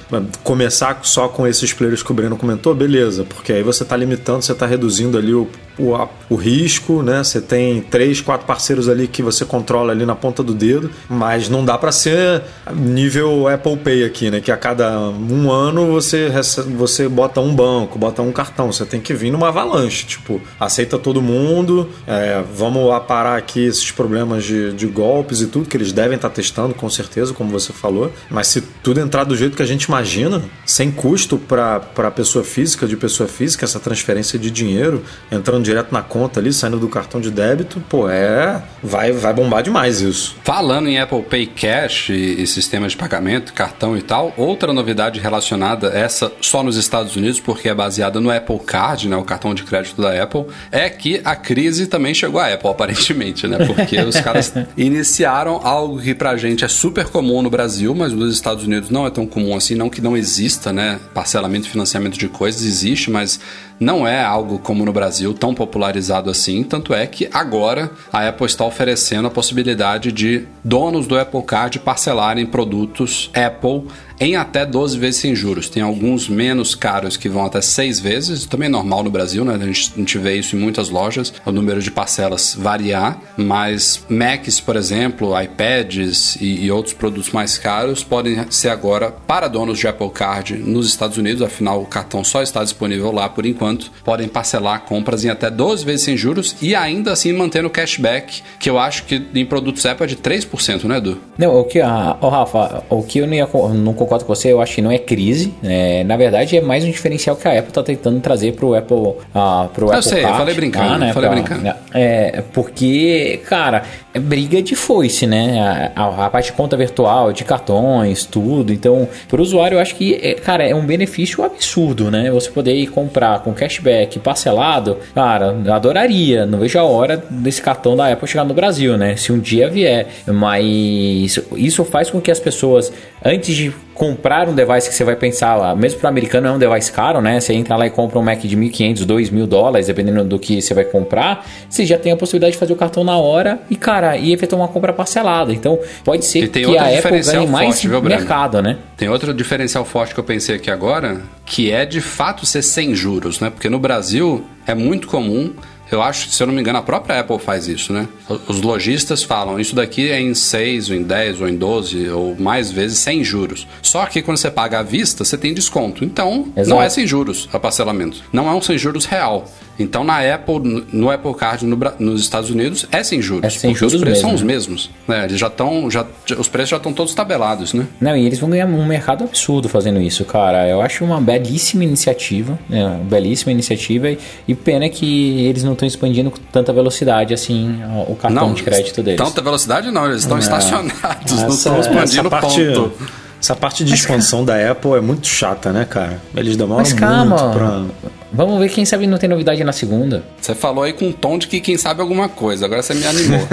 começar 0.42 0.98
só 1.02 1.28
com 1.28 1.46
esses 1.46 1.72
players 1.72 2.02
que 2.02 2.10
o 2.10 2.14
Breno 2.14 2.36
comentou, 2.36 2.74
beleza, 2.74 3.22
porque 3.24 3.52
aí 3.52 3.62
você 3.62 3.82
está 3.82 3.96
limitando, 3.96 4.42
você 4.42 4.52
está 4.52 4.66
reduzindo 4.66 5.16
ali 5.18 5.34
o, 5.34 5.46
o, 5.78 6.08
o 6.30 6.34
risco, 6.34 7.02
né? 7.02 7.22
Você 7.22 7.40
tem 7.40 7.82
três, 7.82 8.20
quatro 8.20 8.46
parceiros 8.46 8.88
ali 8.88 9.06
que 9.06 9.22
você 9.22 9.44
controla 9.44 9.92
ali 9.92 10.06
na 10.06 10.16
ponta 10.16 10.42
do 10.42 10.54
dedo, 10.54 10.90
mas 11.08 11.48
não 11.48 11.64
dá 11.64 11.76
para 11.76 11.92
ser 11.92 12.42
nível 12.74 13.46
Apple 13.48 13.76
Pay 13.76 14.04
aqui, 14.04 14.30
né? 14.30 14.40
Que 14.40 14.50
a 14.50 14.56
cada 14.56 14.98
um 15.10 15.50
ano 15.52 15.92
você, 15.92 16.28
recebe- 16.28 16.74
você 16.74 17.08
bota 17.08 17.40
um 17.40 17.54
banco, 17.54 17.98
bota 17.98 18.22
um 18.22 18.32
cartão. 18.32 18.72
Você 18.72 18.84
tem 18.86 19.00
que 19.00 19.12
vir 19.12 19.30
numa 19.30 19.48
avalanche, 19.48 20.06
tipo, 20.06 20.40
aceita 20.58 20.98
todo 20.98 21.20
mundo, 21.20 21.88
é, 22.06 22.42
vamos 22.54 22.90
aparar 22.92 23.36
aqui 23.36 23.64
esses 23.64 23.90
problemas 23.90 24.44
de, 24.44 24.72
de 24.72 24.85
golpes 24.88 25.40
e 25.40 25.46
tudo, 25.46 25.68
que 25.68 25.76
eles 25.76 25.92
devem 25.92 26.16
estar 26.16 26.30
testando, 26.30 26.74
com 26.74 26.88
certeza, 26.88 27.32
como 27.32 27.50
você 27.50 27.72
falou. 27.72 28.12
Mas 28.30 28.48
se 28.48 28.60
tudo 28.60 29.00
entrar 29.00 29.24
do 29.24 29.36
jeito 29.36 29.56
que 29.56 29.62
a 29.62 29.66
gente 29.66 29.84
imagina, 29.84 30.42
sem 30.64 30.90
custo 30.90 31.38
para 31.38 32.10
pessoa 32.10 32.44
física, 32.44 32.86
de 32.86 32.96
pessoa 32.96 33.28
física, 33.28 33.64
essa 33.64 33.80
transferência 33.80 34.38
de 34.38 34.50
dinheiro, 34.50 35.02
entrando 35.30 35.64
direto 35.64 35.92
na 35.92 36.02
conta 36.02 36.40
ali, 36.40 36.52
saindo 36.52 36.78
do 36.78 36.88
cartão 36.88 37.20
de 37.20 37.30
débito, 37.30 37.80
pô, 37.88 38.08
é. 38.08 38.62
Vai, 38.82 39.12
vai 39.12 39.32
bombar 39.32 39.62
demais 39.62 40.00
isso. 40.00 40.36
Falando 40.44 40.88
em 40.88 40.98
Apple 40.98 41.22
Pay 41.22 41.46
Cash 41.46 42.10
e, 42.10 42.42
e 42.42 42.46
sistema 42.46 42.88
de 42.88 42.96
pagamento, 42.96 43.52
cartão 43.52 43.96
e 43.96 44.02
tal, 44.02 44.32
outra 44.36 44.72
novidade 44.72 45.20
relacionada, 45.20 45.88
essa 45.88 46.32
só 46.40 46.62
nos 46.62 46.76
Estados 46.76 47.16
Unidos, 47.16 47.40
porque 47.40 47.68
é 47.68 47.74
baseada 47.74 48.20
no 48.20 48.30
Apple 48.30 48.58
Card, 48.60 49.08
né, 49.08 49.16
o 49.16 49.24
cartão 49.24 49.54
de 49.54 49.62
crédito 49.62 50.00
da 50.00 50.22
Apple, 50.22 50.46
é 50.70 50.88
que 50.88 51.20
a 51.24 51.34
crise 51.34 51.86
também 51.86 52.14
chegou 52.14 52.40
à 52.40 52.52
Apple, 52.52 52.70
aparentemente, 52.70 53.46
né? 53.46 53.64
Porque 53.66 53.98
os 54.00 54.20
caras 54.20 54.52
iniciaram 54.76 55.60
algo 55.62 56.00
que 56.00 56.14
pra 56.14 56.36
gente 56.36 56.64
é 56.64 56.68
super 56.68 57.06
comum 57.06 57.40
no 57.40 57.48
Brasil, 57.48 57.94
mas 57.94 58.12
nos 58.12 58.34
Estados 58.34 58.64
Unidos 58.64 58.90
não 58.90 59.06
é 59.06 59.10
tão 59.10 59.26
comum 59.26 59.56
assim, 59.56 59.74
não 59.74 59.88
que 59.88 60.00
não 60.00 60.16
exista, 60.16 60.72
né? 60.72 61.00
Parcelamento 61.14 61.66
e 61.66 61.70
financiamento 61.70 62.18
de 62.18 62.28
coisas 62.28 62.62
existe, 62.62 63.10
mas 63.10 63.40
não 63.78 64.06
é 64.06 64.22
algo 64.22 64.58
como 64.58 64.84
no 64.84 64.92
Brasil 64.92 65.34
tão 65.34 65.54
popularizado 65.54 66.30
assim, 66.30 66.62
tanto 66.62 66.94
é 66.94 67.06
que 67.06 67.28
agora 67.32 67.90
a 68.12 68.28
Apple 68.28 68.46
está 68.46 68.64
oferecendo 68.64 69.28
a 69.28 69.30
possibilidade 69.30 70.10
de 70.12 70.46
donos 70.64 71.06
do 71.06 71.18
Apple 71.18 71.42
Card 71.42 71.78
parcelarem 71.80 72.46
produtos 72.46 73.30
Apple 73.34 73.84
em 74.20 74.36
até 74.36 74.64
12 74.64 74.98
vezes 74.98 75.20
sem 75.20 75.34
juros. 75.34 75.68
Tem 75.68 75.82
alguns 75.82 76.28
menos 76.28 76.74
caros 76.74 77.16
que 77.16 77.28
vão 77.28 77.44
até 77.44 77.60
6 77.60 78.00
vezes, 78.00 78.46
também 78.46 78.66
é 78.66 78.70
normal 78.70 79.02
no 79.02 79.10
Brasil, 79.10 79.44
né? 79.44 79.54
A 79.54 79.58
gente, 79.58 79.92
a 79.94 79.98
gente 79.98 80.18
vê 80.18 80.36
isso 80.36 80.56
em 80.56 80.58
muitas 80.58 80.88
lojas, 80.88 81.32
o 81.44 81.52
número 81.52 81.80
de 81.80 81.90
parcelas 81.90 82.54
variar, 82.58 83.20
mas 83.36 84.04
Macs, 84.08 84.60
por 84.60 84.76
exemplo, 84.76 85.38
iPads 85.40 86.36
e, 86.36 86.64
e 86.64 86.70
outros 86.70 86.94
produtos 86.94 87.30
mais 87.30 87.58
caros 87.58 88.02
podem 88.02 88.50
ser 88.50 88.70
agora 88.70 89.10
para 89.10 89.48
donos 89.48 89.78
de 89.78 89.86
Apple 89.86 90.10
Card 90.10 90.54
nos 90.54 90.86
Estados 90.86 91.18
Unidos, 91.18 91.42
afinal 91.42 91.82
o 91.82 91.86
cartão 91.86 92.24
só 92.24 92.42
está 92.42 92.64
disponível 92.64 93.12
lá 93.12 93.28
por 93.28 93.44
enquanto, 93.44 93.65
podem 94.04 94.28
parcelar 94.28 94.80
compras 94.82 95.24
em 95.24 95.28
até 95.30 95.50
12 95.50 95.84
vezes 95.84 96.02
sem 96.02 96.16
juros 96.16 96.56
e 96.62 96.74
ainda 96.74 97.12
assim 97.12 97.32
mantendo 97.32 97.68
o 97.68 97.70
cashback, 97.70 98.42
que 98.58 98.68
eu 98.70 98.78
acho 98.78 99.04
que 99.04 99.22
em 99.34 99.44
produtos 99.44 99.84
Apple 99.86 100.04
é 100.04 100.06
de 100.08 100.16
3%, 100.16 100.84
né, 100.84 100.98
Edu? 100.98 101.18
Não, 101.38 101.58
o 101.60 101.64
que, 101.64 101.80
a, 101.80 102.16
ô, 102.20 102.28
Rafa, 102.28 102.84
o 102.90 103.02
que 103.02 103.18
eu 103.18 103.26
não, 103.26 103.34
ia 103.34 103.48
não 103.74 103.92
concordo 103.94 104.24
com 104.24 104.34
você, 104.34 104.52
eu 104.52 104.60
acho 104.60 104.74
que 104.74 104.82
não 104.82 104.90
é 104.90 104.98
crise. 104.98 105.52
é, 105.62 106.04
na 106.04 106.16
verdade, 106.16 106.56
é 106.56 106.60
mais 106.60 106.84
um 106.84 106.90
diferencial 106.90 107.36
que 107.36 107.46
a 107.48 107.52
Apple 107.52 107.68
está 107.68 107.82
tentando 107.82 108.20
trazer 108.20 108.52
pro 108.54 108.74
Apple, 108.74 109.14
ah, 109.34 109.68
pro 109.72 109.86
Eu 109.86 109.90
Apple 109.92 110.02
sei, 110.02 110.24
eu 110.24 110.28
falei 110.28 110.54
brincando, 110.54 110.98
né, 110.98 111.12
falei 111.12 111.28
pra- 111.30 111.40
brincando. 111.42 111.74
É, 111.94 112.42
porque, 112.52 113.40
cara, 113.48 113.82
é 114.12 114.18
briga 114.18 114.60
de 114.62 114.74
foice, 114.74 115.26
né? 115.26 115.90
A, 115.94 116.02
a- 116.02 116.26
a 116.26 116.30
parte 116.30 116.46
de 116.46 116.52
conta 116.52 116.76
virtual, 116.76 117.32
de 117.32 117.44
cartões, 117.44 118.24
tudo. 118.24 118.72
Então, 118.72 119.08
pro 119.28 119.42
usuário, 119.42 119.76
eu 119.76 119.80
acho 119.80 119.94
que, 119.94 120.14
é, 120.14 120.34
cara, 120.34 120.64
é 120.68 120.74
um 120.74 120.84
benefício 120.84 121.44
absurdo, 121.44 122.10
né? 122.10 122.30
Você 122.30 122.50
poder 122.50 122.74
ir 122.74 122.86
comprar 122.88 123.40
com 123.40 123.52
cashback 123.56 124.18
parcelado, 124.20 124.98
cara, 125.14 125.56
adoraria. 125.74 126.46
Não 126.46 126.60
vejo 126.60 126.78
a 126.78 126.84
hora 126.84 127.16
desse 127.28 127.60
cartão 127.60 127.96
da 127.96 128.12
Apple 128.12 128.28
chegar 128.28 128.44
no 128.44 128.54
Brasil, 128.54 128.96
né? 128.96 129.16
Se 129.16 129.32
um 129.32 129.38
dia 129.38 129.68
vier. 129.68 130.06
Mas 130.26 131.40
isso 131.56 131.84
faz 131.84 132.10
com 132.10 132.20
que 132.20 132.30
as 132.30 132.38
pessoas, 132.38 132.92
antes 133.24 133.54
de 133.54 133.72
comprar 133.96 134.48
um 134.48 134.54
device 134.54 134.88
que 134.88 134.94
você 134.94 135.04
vai 135.04 135.16
pensar 135.16 135.56
lá, 135.56 135.74
mesmo 135.74 135.98
para 135.98 136.08
americano 136.08 136.46
é 136.46 136.52
um 136.52 136.58
device 136.58 136.92
caro, 136.92 137.20
né? 137.20 137.40
Você 137.40 137.54
entra 137.54 137.76
lá 137.76 137.86
e 137.86 137.90
compra 137.90 138.18
um 138.18 138.22
Mac 138.22 138.40
de 138.40 138.56
1.500, 138.56 139.06
2.000 139.06 139.46
dólares, 139.46 139.86
dependendo 139.86 140.22
do 140.24 140.38
que 140.38 140.60
você 140.60 140.74
vai 140.74 140.84
comprar, 140.84 141.46
você 141.68 141.84
já 141.84 141.98
tem 141.98 142.12
a 142.12 142.16
possibilidade 142.16 142.52
de 142.52 142.58
fazer 142.58 142.72
o 142.72 142.76
cartão 142.76 143.02
na 143.02 143.16
hora 143.16 143.60
e, 143.70 143.76
cara, 143.76 144.16
e 144.16 144.32
efetuar 144.32 144.62
uma 144.62 144.68
compra 144.68 144.92
parcelada. 144.92 145.52
Então, 145.52 145.78
pode 146.04 146.24
ser 146.24 146.48
tem 146.48 146.64
que 146.64 146.78
a 146.78 146.98
Apple 146.98 147.20
ganhe 147.20 147.46
mais 147.46 147.68
forte, 147.68 147.88
viu, 147.88 148.02
mercado, 148.02 148.60
né? 148.62 148.76
Tem 148.96 149.08
outro 149.08 149.32
diferencial 149.32 149.84
forte 149.84 150.14
que 150.14 150.20
eu 150.20 150.24
pensei 150.24 150.56
aqui 150.56 150.70
agora, 150.70 151.22
que 151.44 151.72
é 151.72 151.86
de 151.86 152.00
fato 152.00 152.44
ser 152.44 152.62
sem 152.62 152.94
juros, 152.94 153.40
né? 153.40 153.50
Porque 153.50 153.68
no 153.68 153.78
Brasil 153.78 154.44
é 154.66 154.74
muito 154.74 155.08
comum, 155.08 155.52
eu 155.90 156.02
acho, 156.02 156.30
se 156.30 156.42
eu 156.42 156.46
não 156.46 156.54
me 156.54 156.60
engano, 156.60 156.78
a 156.78 156.82
própria 156.82 157.20
Apple 157.20 157.38
faz 157.38 157.68
isso, 157.68 157.92
né? 157.92 158.08
Os 158.48 158.60
lojistas 158.60 159.22
falam, 159.22 159.60
isso 159.60 159.74
daqui 159.74 160.10
é 160.10 160.20
em 160.20 160.34
6, 160.34 160.90
ou 160.90 160.96
em 160.96 161.02
10, 161.02 161.40
ou 161.40 161.48
em 161.48 161.56
12, 161.56 162.08
ou 162.10 162.36
mais 162.36 162.70
vezes 162.72 162.98
sem 162.98 163.22
juros. 163.22 163.66
Só 163.82 164.04
que 164.06 164.20
quando 164.22 164.36
você 164.36 164.50
paga 164.50 164.80
à 164.80 164.82
vista, 164.82 165.24
você 165.24 165.38
tem 165.38 165.54
desconto. 165.54 166.04
Então, 166.04 166.52
Exato. 166.56 166.68
não 166.68 166.82
é 166.82 166.88
sem 166.88 167.06
juros 167.06 167.48
a 167.52 167.58
parcelamento. 167.58 168.22
Não 168.32 168.48
é 168.48 168.52
um 168.52 168.60
sem 168.60 168.76
juros 168.76 169.04
real. 169.04 169.48
Então, 169.78 170.02
na 170.04 170.18
Apple, 170.34 170.86
no 170.92 171.10
Apple 171.10 171.34
Card 171.34 171.66
no 171.66 171.76
nos 171.98 172.20
Estados 172.22 172.48
Unidos, 172.50 172.86
é 172.90 173.02
sem 173.02 173.20
juros. 173.20 173.44
É 173.44 173.50
sem 173.50 173.70
porque 173.72 173.84
os 173.84 173.92
juros 173.92 174.00
preços 174.00 174.22
mesmo, 174.24 174.28
são 174.28 174.34
os 174.34 174.40
né? 174.42 174.46
mesmos. 174.46 174.90
né? 175.06 175.24
Eles 175.24 175.38
já 175.38 175.48
estão. 175.48 175.90
Já, 175.90 176.06
já- 176.24 176.36
os 176.36 176.48
preços 176.48 176.70
já 176.70 176.76
estão 176.78 176.92
todos 176.92 177.14
tabelados, 177.14 177.74
né? 177.74 177.86
Não, 178.00 178.16
e 178.16 178.24
eles 178.24 178.38
vão 178.38 178.48
ganhar 178.48 178.66
um 178.66 178.86
mercado 178.86 179.24
absurdo 179.24 179.68
fazendo 179.68 180.00
isso, 180.00 180.24
cara. 180.24 180.66
Eu 180.68 180.80
acho 180.80 181.04
uma 181.04 181.20
belíssima 181.20 181.84
iniciativa, 181.84 182.58
né? 182.68 182.84
Uma 182.86 183.04
belíssima 183.04 183.52
iniciativa 183.52 184.08
e, 184.10 184.18
e 184.48 184.54
pena 184.54 184.88
que 184.88 185.44
eles 185.46 185.62
não 185.62 185.72
estão 185.74 185.86
expandindo 185.86 186.30
com 186.30 186.38
tanta 186.50 186.72
velocidade 186.72 187.34
assim 187.34 187.80
o 188.08 188.14
cartão 188.16 188.54
de 188.54 188.62
crédito 188.62 189.02
deles. 189.02 189.20
Tanta 189.20 189.42
velocidade 189.42 189.90
não, 189.90 190.06
eles 190.06 190.20
estão 190.22 190.38
estacionados, 190.38 190.92
não 191.32 191.46
Essa, 191.46 191.54
estão 191.54 191.80
expandindo 191.80 192.02
essa 192.20 192.30
parte, 192.30 192.64
ponto. 192.64 192.92
essa 193.40 193.54
parte 193.56 193.84
de 193.84 193.94
expansão 193.94 194.44
da 194.44 194.70
Apple 194.70 194.92
é 194.92 195.00
muito 195.00 195.26
chata, 195.26 195.72
né, 195.72 195.84
cara? 195.84 196.20
Eles 196.34 196.56
demoram 196.56 196.80
Mas 196.82 196.92
calma, 196.92 197.36
muito 197.36 197.58
pra... 197.58 198.10
vamos 198.32 198.58
ver 198.58 198.68
quem 198.68 198.84
sabe 198.84 199.06
não 199.06 199.18
tem 199.18 199.28
novidade 199.28 199.62
na 199.64 199.72
segunda. 199.72 200.22
Você 200.40 200.54
falou 200.54 200.84
aí 200.84 200.92
com 200.92 201.06
um 201.06 201.12
tom 201.12 201.38
de 201.38 201.46
que 201.46 201.60
quem 201.60 201.76
sabe 201.76 202.00
alguma 202.00 202.28
coisa, 202.28 202.66
agora 202.66 202.82
você 202.82 202.94
me 202.94 203.06
animou. 203.06 203.40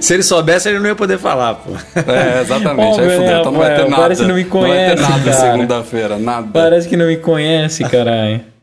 Se 0.00 0.14
ele 0.14 0.22
soubesse, 0.22 0.68
ele 0.68 0.78
não 0.78 0.86
ia 0.86 0.94
poder 0.94 1.18
falar, 1.18 1.54
pô. 1.54 1.72
é, 2.10 2.40
exatamente. 2.42 3.00
Ô, 3.00 3.02
aí 3.02 3.10
fudeu, 3.10 3.38
então 3.40 3.52
não 3.52 3.58
vai 3.58 3.74
ter 3.76 3.88
nada. 3.88 4.02
parece 4.02 4.22
que 4.22 4.28
não 4.28 4.34
me 4.34 4.44
Não 4.44 4.50
vai 4.60 4.70
ter 4.70 4.76
conhece, 4.96 5.02
nada 5.02 5.32
segunda-feira, 5.32 6.18
nada. 6.18 6.48
Parece 6.52 6.88
que 6.88 6.96
não 6.96 7.06
me 7.06 7.16
conhece, 7.16 7.82
caralho. 7.84 8.53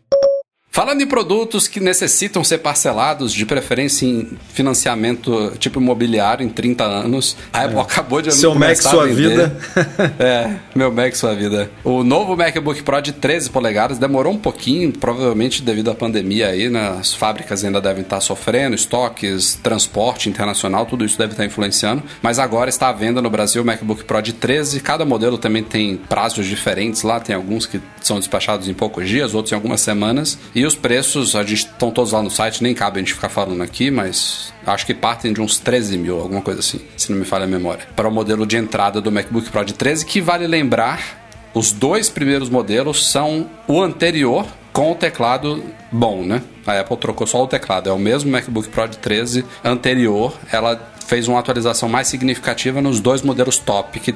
Falando 0.74 1.02
em 1.02 1.06
produtos 1.06 1.68
que 1.68 1.82
necessitam 1.82 2.46
ser 2.46 2.60
parcelados, 2.60 3.34
de 3.34 3.46
preferência 3.46 4.06
em 4.06 4.30
financiamento 4.54 5.52
tipo 5.60 5.82
imobiliário 5.82 6.46
em 6.46 6.50
30 6.50 6.86
anos, 6.86 7.36
a 7.52 7.66
Apple 7.66 7.80
acabou 7.80 8.22
de 8.22 8.30
É. 8.30 8.32
Seu 8.32 8.56
Mac, 8.56 8.78
sua 8.78 9.06
vida. 9.06 9.54
é, 10.18 10.56
meu 10.74 10.90
Mac, 10.90 11.14
sua 11.14 11.36
vida. 11.36 11.70
O 11.84 12.06
novo 12.06 12.38
MacBook 12.38 12.84
Pro 12.84 13.02
de 13.02 13.12
13 13.12 13.50
polegadas 13.50 13.98
demorou 13.98 14.32
um 14.32 14.38
pouquinho, 14.38 14.94
provavelmente 14.94 15.62
devido 15.62 15.92
à 15.92 15.94
pandemia 15.94 16.48
aí, 16.48 16.70
né? 16.70 16.96
As 16.98 17.14
fábricas 17.14 17.66
ainda 17.66 17.82
devem 17.82 18.04
estar 18.04 18.22
sofrendo, 18.22 18.74
estoques, 18.74 19.60
transporte 19.62 20.30
internacional, 20.30 20.86
tudo 20.86 21.04
isso 21.04 21.18
deve 21.18 21.34
estar 21.34 21.44
influenciando. 21.44 22.02
Mas 22.22 22.40
agora 22.40 22.70
está 22.70 22.88
à 22.88 22.94
venda 22.94 23.22
no 23.22 23.30
Brasil 23.30 23.62
o 23.62 23.66
MacBook 23.66 24.06
Pro 24.06 24.22
de 24.22 24.32
13. 24.32 24.80
Cada 24.80 25.04
modelo 25.04 25.38
também 25.38 25.64
tem 25.64 25.98
prazos 25.98 26.46
diferentes 26.46 27.04
lá, 27.04 27.20
tem 27.20 27.36
alguns 27.36 27.66
que 27.66 27.82
são 28.02 28.20
despachados 28.20 28.70
em 28.70 28.74
poucos 28.74 29.10
dias, 29.10 29.34
outros 29.34 29.52
em 29.52 29.56
algumas 29.56 29.82
semanas. 29.82 30.40
E 30.56 30.61
os 30.66 30.76
preços, 30.76 31.36
a 31.36 31.44
gente 31.44 31.66
estão 31.66 31.92
todos 31.92 32.12
lá 32.12 32.22
no 32.22 32.30
site, 32.30 32.64
nem 32.64 32.74
cabe 32.74 32.98
a 32.98 33.00
gente 33.00 33.14
ficar 33.14 33.30
falando 33.30 33.62
aqui, 33.62 33.90
mas 33.90 34.54
acho 34.66 34.86
que 34.86 34.94
partem 34.94 35.34
de 35.34 35.42
uns 35.42 35.58
13 35.58 35.98
mil, 35.98 36.20
alguma 36.20 36.42
coisa 36.42 36.60
assim, 36.60 36.82
se 36.98 37.12
não 37.12 37.20
me 37.20 37.26
falha 37.26 37.46
a 37.46 37.48
memória. 37.48 37.86
Para 37.96 38.08
o 38.08 38.12
modelo 38.12 38.46
de 38.46 38.58
entrada 38.58 39.00
do 39.02 39.12
MacBook 39.12 39.50
Pro 39.50 39.64
de 39.64 39.74
13, 39.74 40.06
que 40.06 40.22
vale 40.22 40.48
lembrar, 40.48 41.22
os 41.54 41.72
dois 41.72 42.10
primeiros 42.10 42.50
modelos 42.50 43.10
são 43.10 43.50
o 43.68 43.82
anterior 43.82 44.46
com 44.72 44.92
o 44.92 44.96
teclado 44.96 45.64
bom, 45.92 46.24
né? 46.24 46.42
A 46.66 46.80
Apple 46.80 46.98
trocou 46.98 47.28
só 47.28 47.44
o 47.44 47.48
teclado, 47.48 47.90
é 47.90 47.94
o 47.94 48.00
mesmo 48.00 48.32
MacBook 48.32 48.70
Pro 48.70 48.88
de 48.88 48.98
13 48.98 49.44
anterior, 49.64 50.34
ela 50.52 50.76
fez 51.12 51.28
uma 51.28 51.40
atualização 51.40 51.90
mais 51.90 52.08
significativa 52.08 52.82
nos 52.82 53.02
dois 53.02 53.22
modelos 53.22 53.58
top, 53.58 54.00
que 54.00 54.16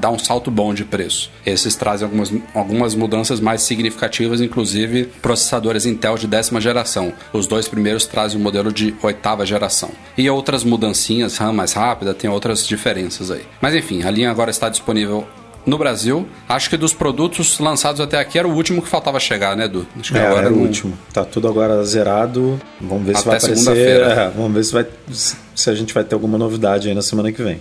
dá 0.00 0.10
um 0.10 0.18
salto 0.18 0.50
bom 0.50 0.72
de 0.72 0.82
preço. 0.82 1.30
Esses 1.44 1.76
trazem 1.76 2.06
algumas, 2.06 2.32
algumas 2.54 2.94
mudanças 2.94 3.38
mais 3.38 3.60
significativas, 3.60 4.40
inclusive 4.40 5.04
processadores 5.20 5.84
Intel 5.84 6.16
de 6.16 6.26
décima 6.26 6.58
geração. 6.58 7.12
Os 7.34 7.46
dois 7.46 7.68
primeiros 7.68 8.06
trazem 8.06 8.40
um 8.40 8.42
modelo 8.42 8.72
de 8.72 8.94
oitava 9.02 9.44
geração. 9.44 9.90
E 10.16 10.30
outras 10.30 10.64
mudancinhas, 10.64 11.36
RAM 11.36 11.52
mais 11.52 11.74
rápida, 11.74 12.14
tem 12.14 12.30
outras 12.30 12.66
diferenças 12.66 13.30
aí. 13.30 13.44
Mas 13.60 13.74
enfim, 13.74 14.02
a 14.02 14.10
linha 14.10 14.30
agora 14.30 14.50
está 14.50 14.70
disponível 14.70 15.26
no 15.66 15.78
Brasil. 15.78 16.26
Acho 16.48 16.68
que 16.70 16.76
dos 16.76 16.92
produtos 16.92 17.58
lançados 17.58 18.00
até 18.00 18.18
aqui 18.18 18.38
era 18.38 18.46
o 18.48 18.54
último 18.54 18.82
que 18.82 18.88
faltava 18.88 19.18
chegar, 19.20 19.56
né, 19.56 19.64
Edu? 19.66 19.86
Acho 19.98 20.12
que 20.12 20.18
É, 20.18 20.26
agora 20.26 20.46
era 20.46 20.52
o 20.52 20.56
não- 20.56 20.62
último. 20.64 20.96
Tá 21.12 21.24
tudo 21.24 21.48
agora 21.48 21.82
zerado. 21.84 22.60
Vamos 22.80 23.06
ver 23.06 23.14
se 23.16 23.28
Até 23.28 23.30
vai 23.30 23.38
aparecer. 23.38 24.00
é, 24.02 24.30
vamos 24.34 24.52
ver 24.52 24.64
se, 24.64 24.72
vai, 24.72 24.86
se 25.54 25.70
a 25.70 25.74
gente 25.74 25.92
vai 25.94 26.04
ter 26.04 26.14
alguma 26.14 26.38
novidade 26.38 26.88
aí 26.88 26.94
na 26.94 27.02
semana 27.02 27.30
que 27.32 27.42
vem. 27.42 27.60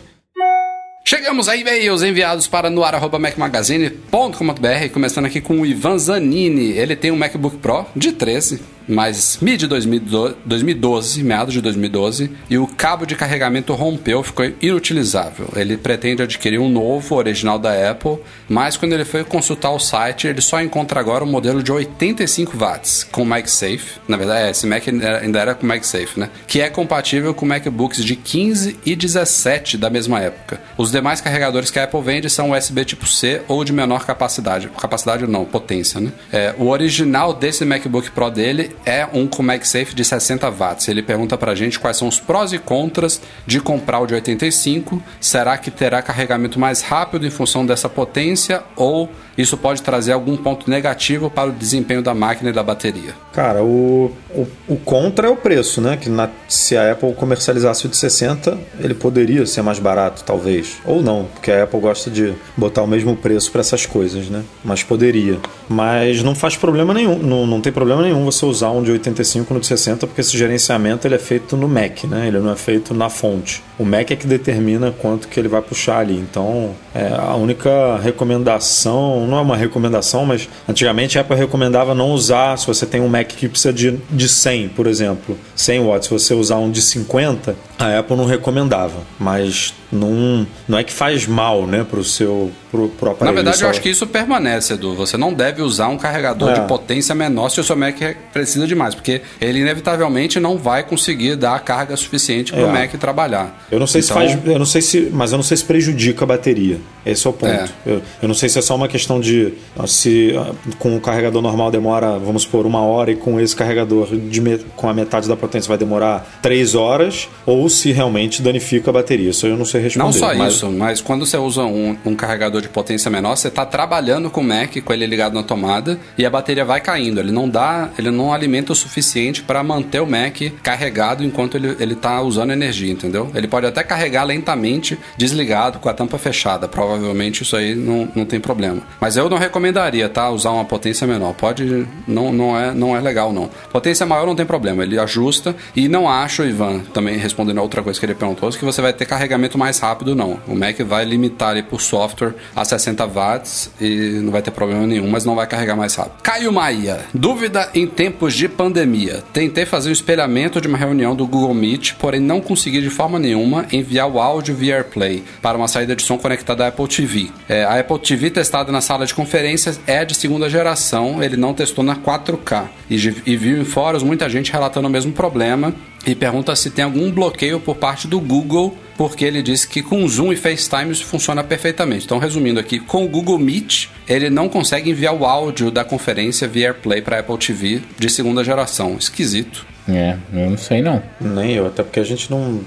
Chegamos 1.03 1.49
a 1.49 1.55
e-mails 1.55 2.03
enviados 2.03 2.47
para 2.47 2.69
noar.macmagazine.com.br, 2.69 4.89
começando 4.93 5.25
aqui 5.25 5.41
com 5.41 5.59
o 5.59 5.65
Ivan 5.65 5.97
Zanini. 5.97 6.69
Ele 6.71 6.95
tem 6.95 7.11
um 7.11 7.17
MacBook 7.17 7.57
Pro 7.57 7.85
de 7.95 8.11
13, 8.11 8.61
mas 8.87 9.37
mid 9.41 9.63
2012, 9.63 10.35
2012, 10.45 11.23
meados 11.23 11.53
de 11.53 11.61
2012, 11.61 12.31
e 12.49 12.57
o 12.57 12.67
cabo 12.67 13.05
de 13.05 13.15
carregamento 13.15 13.73
rompeu, 13.73 14.23
ficou 14.23 14.45
inutilizável. 14.61 15.47
Ele 15.55 15.77
pretende 15.77 16.23
adquirir 16.23 16.59
um 16.59 16.69
novo, 16.69 17.15
original 17.15 17.57
da 17.57 17.91
Apple, 17.91 18.17
mas 18.49 18.77
quando 18.77 18.93
ele 18.93 19.05
foi 19.05 19.23
consultar 19.23 19.71
o 19.71 19.79
site, 19.79 20.27
ele 20.27 20.41
só 20.41 20.61
encontra 20.61 20.99
agora 20.99 21.23
um 21.23 21.27
modelo 21.27 21.63
de 21.63 21.71
85 21.71 22.57
watts 22.57 23.03
com 23.03 23.23
MagSafe. 23.25 23.99
Na 24.07 24.17
verdade, 24.17 24.47
é, 24.47 24.51
esse 24.51 24.65
Mac 24.67 24.83
ainda 24.87 25.39
era 25.39 25.55
com 25.55 25.65
MagSafe, 25.65 26.19
né? 26.19 26.29
Que 26.47 26.61
é 26.61 26.69
compatível 26.69 27.33
com 27.33 27.45
MacBooks 27.45 28.03
de 28.03 28.15
15 28.15 28.79
e 28.85 28.95
17 28.95 29.77
da 29.77 29.89
mesma 29.89 30.19
época. 30.19 30.59
Os 30.77 30.91
demais 30.91 31.21
carregadores 31.21 31.69
que 31.69 31.79
a 31.79 31.83
Apple 31.83 32.01
vende 32.01 32.29
são 32.29 32.51
USB 32.51 32.85
tipo 32.85 33.07
C 33.07 33.41
ou 33.47 33.63
de 33.63 33.73
menor 33.73 34.05
capacidade. 34.05 34.69
Capacidade 34.69 35.27
não, 35.27 35.45
potência, 35.45 35.99
né? 35.99 36.11
É, 36.31 36.53
o 36.57 36.67
original 36.67 37.33
desse 37.33 37.65
MacBook 37.65 38.11
Pro 38.11 38.29
dele 38.29 38.75
é 38.85 39.07
um 39.13 39.27
com 39.27 39.43
MagSafe 39.43 39.93
de 39.95 40.03
60 40.03 40.49
watts. 40.49 40.87
Ele 40.87 41.01
pergunta 41.01 41.37
pra 41.37 41.55
gente 41.55 41.79
quais 41.79 41.97
são 41.97 42.07
os 42.07 42.19
prós 42.19 42.53
e 42.53 42.57
contras 42.57 43.21
de 43.45 43.59
comprar 43.59 43.99
o 43.99 44.05
de 44.07 44.13
85. 44.13 45.01
Será 45.19 45.57
que 45.57 45.69
terá 45.71 46.01
carregamento 46.01 46.59
mais 46.59 46.81
rápido 46.81 47.25
em 47.25 47.29
função 47.29 47.65
dessa 47.65 47.87
potência 47.89 48.63
ou 48.75 49.09
isso 49.37 49.55
pode 49.57 49.81
trazer 49.81 50.11
algum 50.11 50.35
ponto 50.35 50.69
negativo 50.69 51.29
para 51.29 51.49
o 51.49 51.53
desempenho 51.53 52.01
da 52.01 52.13
máquina 52.13 52.49
e 52.49 52.53
da 52.53 52.61
bateria? 52.61 53.13
Cara, 53.33 53.63
o, 53.63 54.11
o, 54.29 54.47
o 54.67 54.75
contra 54.75 55.27
é 55.27 55.29
o 55.31 55.37
preço, 55.37 55.79
né? 55.81 55.97
Que 55.97 56.09
na- 56.09 56.29
se 56.49 56.75
a 56.75 56.91
Apple 56.91 57.13
comercializasse 57.13 57.85
o 57.85 57.89
de 57.89 57.95
60, 57.95 58.57
ele 58.79 58.93
poderia 58.93 59.45
ser 59.45 59.61
mais 59.61 59.79
barato, 59.79 60.23
talvez. 60.25 60.77
Ou 60.85 61.01
não, 61.01 61.25
porque 61.33 61.49
a 61.49 61.63
Apple 61.63 61.79
gosta 61.79 62.11
de 62.11 62.33
botar 62.57 62.83
o 62.83 62.87
mesmo 62.87 63.15
preço 63.15 63.51
para 63.51 63.61
essas 63.61 63.85
coisas, 63.85 64.27
né? 64.29 64.43
Mas 64.63 64.83
poderia. 64.83 65.39
Mas 65.69 66.21
não 66.21 66.35
faz 66.35 66.57
problema 66.57 66.93
nenhum, 66.93 67.17
não, 67.17 67.47
não 67.47 67.61
tem 67.61 67.71
problema 67.71 68.01
nenhum 68.01 68.25
você 68.25 68.45
usar 68.45 68.60
um 68.69 68.83
de 68.83 68.91
85 68.91 69.53
no 69.53 69.59
de 69.59 69.65
60, 69.67 70.05
porque 70.05 70.21
esse 70.21 70.37
gerenciamento 70.37 71.07
ele 71.07 71.15
é 71.15 71.19
feito 71.19 71.57
no 71.57 71.67
Mac, 71.67 72.03
né? 72.03 72.27
Ele 72.27 72.39
não 72.39 72.51
é 72.51 72.55
feito 72.55 72.93
na 72.93 73.09
fonte. 73.09 73.63
O 73.79 73.85
Mac 73.85 74.11
é 74.11 74.15
que 74.15 74.27
determina 74.27 74.91
quanto 74.91 75.27
que 75.27 75.39
ele 75.39 75.47
vai 75.47 75.61
puxar 75.61 75.99
ali. 75.99 76.15
Então, 76.17 76.75
é, 76.93 77.07
a 77.17 77.33
única 77.35 77.97
recomendação, 77.97 79.25
não 79.27 79.37
é 79.37 79.41
uma 79.41 79.55
recomendação, 79.57 80.25
mas 80.25 80.47
antigamente 80.67 81.17
a 81.17 81.21
Apple 81.21 81.35
recomendava 81.37 81.95
não 81.95 82.11
usar, 82.11 82.57
se 82.57 82.67
você 82.67 82.85
tem 82.85 83.01
um 83.01 83.07
Mac 83.07 83.27
que 83.27 83.47
precisa 83.47 83.73
de, 83.73 83.97
de 84.09 84.27
100, 84.27 84.69
por 84.69 84.87
exemplo, 84.87 85.37
100 85.55 85.79
watts, 85.85 86.07
se 86.07 86.13
você 86.13 86.33
usar 86.33 86.57
um 86.57 86.69
de 86.69 86.81
50, 86.81 87.55
a 87.79 87.99
Apple 87.99 88.15
não 88.17 88.25
recomendava. 88.25 88.99
Mas 89.19 89.73
não, 89.91 90.45
não 90.67 90.77
é 90.77 90.83
que 90.83 90.91
faz 90.93 91.25
mal, 91.27 91.65
né, 91.67 91.85
pro 91.89 92.03
seu 92.03 92.51
pro, 92.71 92.87
pro 92.87 93.07
Na 93.07 93.11
aparelho. 93.11 93.35
verdade, 93.35 93.57
eu 93.57 93.61
Só- 93.61 93.69
acho 93.69 93.81
que 93.81 93.89
isso 93.89 94.07
permanece, 94.07 94.73
Edu. 94.73 94.95
Você 94.95 95.17
não 95.17 95.33
deve 95.33 95.61
usar 95.61 95.89
um 95.89 95.97
carregador 95.97 96.49
É. 96.51 96.53
de 96.53 96.61
potência 96.67 97.13
menor 97.13 97.49
se 97.49 97.59
o 97.59 97.63
seu 97.63 97.75
Mac 97.75 97.97
precisa 98.31 98.50
de 98.67 98.75
mais, 98.75 98.93
porque 98.95 99.21
ele 99.39 99.59
inevitavelmente 99.59 100.39
não 100.39 100.57
vai 100.57 100.83
conseguir 100.83 101.35
dar 101.35 101.55
a 101.55 101.59
carga 101.59 101.95
suficiente 101.95 102.51
para 102.51 102.63
o 102.65 102.69
É. 102.69 102.71
Mac 102.71 102.91
trabalhar. 102.99 103.65
Eu 103.71 103.79
não 103.79 103.87
sei 103.87 104.01
se 104.01 104.11
Então, 104.11 104.21
faz, 104.27 104.37
eu 104.45 104.59
não 104.59 104.65
sei 104.65 104.81
se, 104.81 105.09
mas 105.13 105.31
eu 105.31 105.37
não 105.37 105.43
sei 105.43 105.57
se 105.57 105.63
prejudica 105.63 106.23
a 106.23 106.27
bateria. 106.27 106.79
Esse 107.05 107.25
é 107.25 107.29
o 107.29 107.33
ponto. 107.33 107.51
É. 107.51 107.65
Eu, 107.85 108.01
eu 108.21 108.27
não 108.27 108.35
sei 108.35 108.47
se 108.49 108.59
é 108.59 108.61
só 108.61 108.75
uma 108.75 108.87
questão 108.87 109.19
de 109.19 109.53
se 109.87 110.33
com 110.77 110.95
o 110.95 111.01
carregador 111.01 111.41
normal 111.41 111.71
demora, 111.71 112.17
vamos 112.19 112.43
supor, 112.43 112.65
uma 112.65 112.81
hora 112.81 113.11
e 113.11 113.15
com 113.15 113.39
esse 113.39 113.55
carregador 113.55 114.07
de 114.15 114.41
com 114.75 114.89
a 114.89 114.93
metade 114.93 115.27
da 115.27 115.35
potência 115.35 115.67
vai 115.67 115.77
demorar 115.77 116.39
três 116.41 116.75
horas, 116.75 117.27
ou 117.45 117.69
se 117.69 117.91
realmente 117.91 118.41
danifica 118.41 118.89
a 118.89 118.93
bateria. 118.93 119.29
Isso 119.29 119.45
eu 119.47 119.57
não 119.57 119.65
sei 119.65 119.81
responder. 119.81 120.05
Não 120.05 120.13
só 120.13 120.33
mas- 120.33 120.53
isso, 120.53 120.71
mas 120.71 121.01
quando 121.01 121.25
você 121.25 121.37
usa 121.37 121.63
um, 121.63 121.95
um 122.05 122.15
carregador 122.15 122.61
de 122.61 122.69
potência 122.69 123.09
menor, 123.09 123.35
você 123.35 123.47
está 123.47 123.65
trabalhando 123.65 124.29
com 124.29 124.41
o 124.41 124.43
Mac, 124.43 124.75
com 124.83 124.93
ele 124.93 125.05
ligado 125.05 125.33
na 125.33 125.43
tomada, 125.43 125.99
e 126.17 126.25
a 126.25 126.29
bateria 126.29 126.65
vai 126.65 126.81
caindo. 126.81 127.19
Ele 127.19 127.31
não 127.31 127.47
dá, 127.49 127.89
ele 127.97 128.11
não 128.11 128.33
alimento 128.41 128.73
suficiente 128.75 129.43
para 129.43 129.63
manter 129.63 130.01
o 130.01 130.07
Mac 130.07 130.37
carregado 130.63 131.23
enquanto 131.23 131.55
ele, 131.55 131.75
ele 131.79 131.95
tá 131.95 132.21
usando 132.21 132.51
energia, 132.51 132.91
entendeu? 132.91 133.31
Ele 133.33 133.47
pode 133.47 133.65
até 133.65 133.83
carregar 133.83 134.23
lentamente, 134.23 134.97
desligado, 135.17 135.79
com 135.79 135.89
a 135.89 135.93
tampa 135.93 136.17
fechada. 136.17 136.67
Provavelmente 136.67 137.43
isso 137.43 137.55
aí 137.55 137.75
não, 137.75 138.09
não 138.15 138.25
tem 138.25 138.39
problema. 138.39 138.81
Mas 138.99 139.17
eu 139.17 139.29
não 139.29 139.37
recomendaria, 139.37 140.09
tá? 140.09 140.29
Usar 140.29 140.51
uma 140.51 140.65
potência 140.65 141.05
menor. 141.05 141.33
Pode. 141.33 141.87
Não, 142.07 142.31
não, 142.31 142.57
é, 142.57 142.73
não 142.73 142.95
é 142.95 142.99
legal, 142.99 143.31
não. 143.31 143.49
Potência 143.71 144.05
maior 144.05 144.25
não 144.25 144.35
tem 144.35 144.45
problema. 144.45 144.83
Ele 144.83 144.99
ajusta. 144.99 145.55
E 145.75 145.87
não 145.87 146.09
acho, 146.09 146.43
Ivan, 146.43 146.79
também 146.93 147.17
respondendo 147.17 147.59
a 147.59 147.61
outra 147.61 147.81
coisa 147.81 147.99
que 147.99 148.05
ele 148.05 148.15
perguntou, 148.15 148.49
que 148.51 148.65
você 148.65 148.81
vai 148.81 148.91
ter 148.91 149.05
carregamento 149.05 149.57
mais 149.57 149.79
rápido, 149.79 150.15
não. 150.15 150.39
O 150.47 150.55
Mac 150.55 150.79
vai 150.81 151.05
limitar 151.05 151.51
ele 151.51 151.63
por 151.63 151.81
software 151.81 152.33
a 152.55 152.65
60 152.65 153.05
watts 153.05 153.71
e 153.79 154.19
não 154.21 154.31
vai 154.31 154.41
ter 154.41 154.51
problema 154.51 154.85
nenhum, 154.85 155.09
mas 155.09 155.25
não 155.25 155.35
vai 155.35 155.47
carregar 155.47 155.75
mais 155.75 155.95
rápido. 155.95 156.21
Caio 156.21 156.51
Maia, 156.51 157.01
dúvida 157.13 157.69
em 157.73 157.87
tempos 157.87 158.30
de 158.33 158.47
pandemia. 158.47 159.23
Tentei 159.33 159.65
fazer 159.65 159.89
um 159.89 159.93
espelhamento 159.93 160.59
de 160.61 160.67
uma 160.67 160.77
reunião 160.77 161.15
do 161.15 161.25
Google 161.25 161.53
Meet, 161.53 161.93
porém 161.93 162.19
não 162.19 162.41
consegui 162.41 162.81
de 162.81 162.89
forma 162.89 163.19
nenhuma 163.19 163.65
enviar 163.71 164.09
o 164.09 164.19
áudio 164.19 164.55
via 164.55 164.75
AirPlay 164.75 165.23
para 165.41 165.57
uma 165.57 165.67
saída 165.67 165.95
de 165.95 166.03
som 166.03 166.17
conectada 166.17 166.65
à 166.65 166.67
Apple 166.67 166.87
TV. 166.87 167.29
É, 167.47 167.63
a 167.63 167.79
Apple 167.79 167.99
TV 167.99 168.29
testada 168.29 168.71
na 168.71 168.81
sala 168.81 169.05
de 169.05 169.13
conferências 169.13 169.79
é 169.85 170.03
de 170.05 170.15
segunda 170.15 170.49
geração, 170.49 171.21
ele 171.21 171.37
não 171.37 171.53
testou 171.53 171.83
na 171.83 171.95
4K. 171.95 172.65
E, 172.89 172.95
e 173.25 173.37
viu 173.37 173.61
em 173.61 173.65
fóruns 173.65 174.03
muita 174.03 174.29
gente 174.29 174.51
relatando 174.51 174.87
o 174.87 174.91
mesmo 174.91 175.11
problema 175.11 175.73
e 176.05 176.15
pergunta 176.15 176.55
se 176.55 176.69
tem 176.69 176.83
algum 176.83 177.11
bloqueio 177.11 177.59
por 177.59 177.75
parte 177.75 178.07
do 178.07 178.19
Google, 178.19 178.75
porque 178.97 179.23
ele 179.23 179.41
disse 179.41 179.67
que 179.67 179.83
com 179.83 180.07
Zoom 180.07 180.33
e 180.33 180.35
FaceTime 180.35 180.91
isso 180.91 181.05
funciona 181.05 181.43
perfeitamente. 181.43 182.05
Então, 182.05 182.17
resumindo 182.17 182.59
aqui, 182.59 182.79
com 182.79 183.05
o 183.05 183.07
Google 183.07 183.37
Meet, 183.37 183.87
ele 184.07 184.29
não 184.29 184.49
consegue 184.49 184.89
enviar 184.89 185.13
o 185.13 185.25
áudio 185.25 185.69
da 185.69 185.83
conferência 185.83 186.47
via 186.47 186.67
AirPlay 186.67 187.01
para 187.01 187.19
Apple 187.19 187.37
TV 187.37 187.81
de 187.97 188.09
segunda 188.09 188.43
geração. 188.43 188.95
Esquisito. 188.97 189.65
É, 189.87 190.17
eu 190.33 190.49
não 190.49 190.57
sei 190.57 190.81
não. 190.81 191.01
Nem 191.19 191.53
eu, 191.53 191.67
até 191.67 191.83
porque 191.83 191.99
a 191.99 192.03
gente 192.03 192.29
não, 192.29 192.61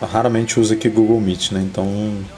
raramente 0.00 0.58
usa 0.58 0.74
aqui 0.74 0.88
Google 0.88 1.20
Meet, 1.20 1.52
né? 1.52 1.60
Então, 1.60 1.86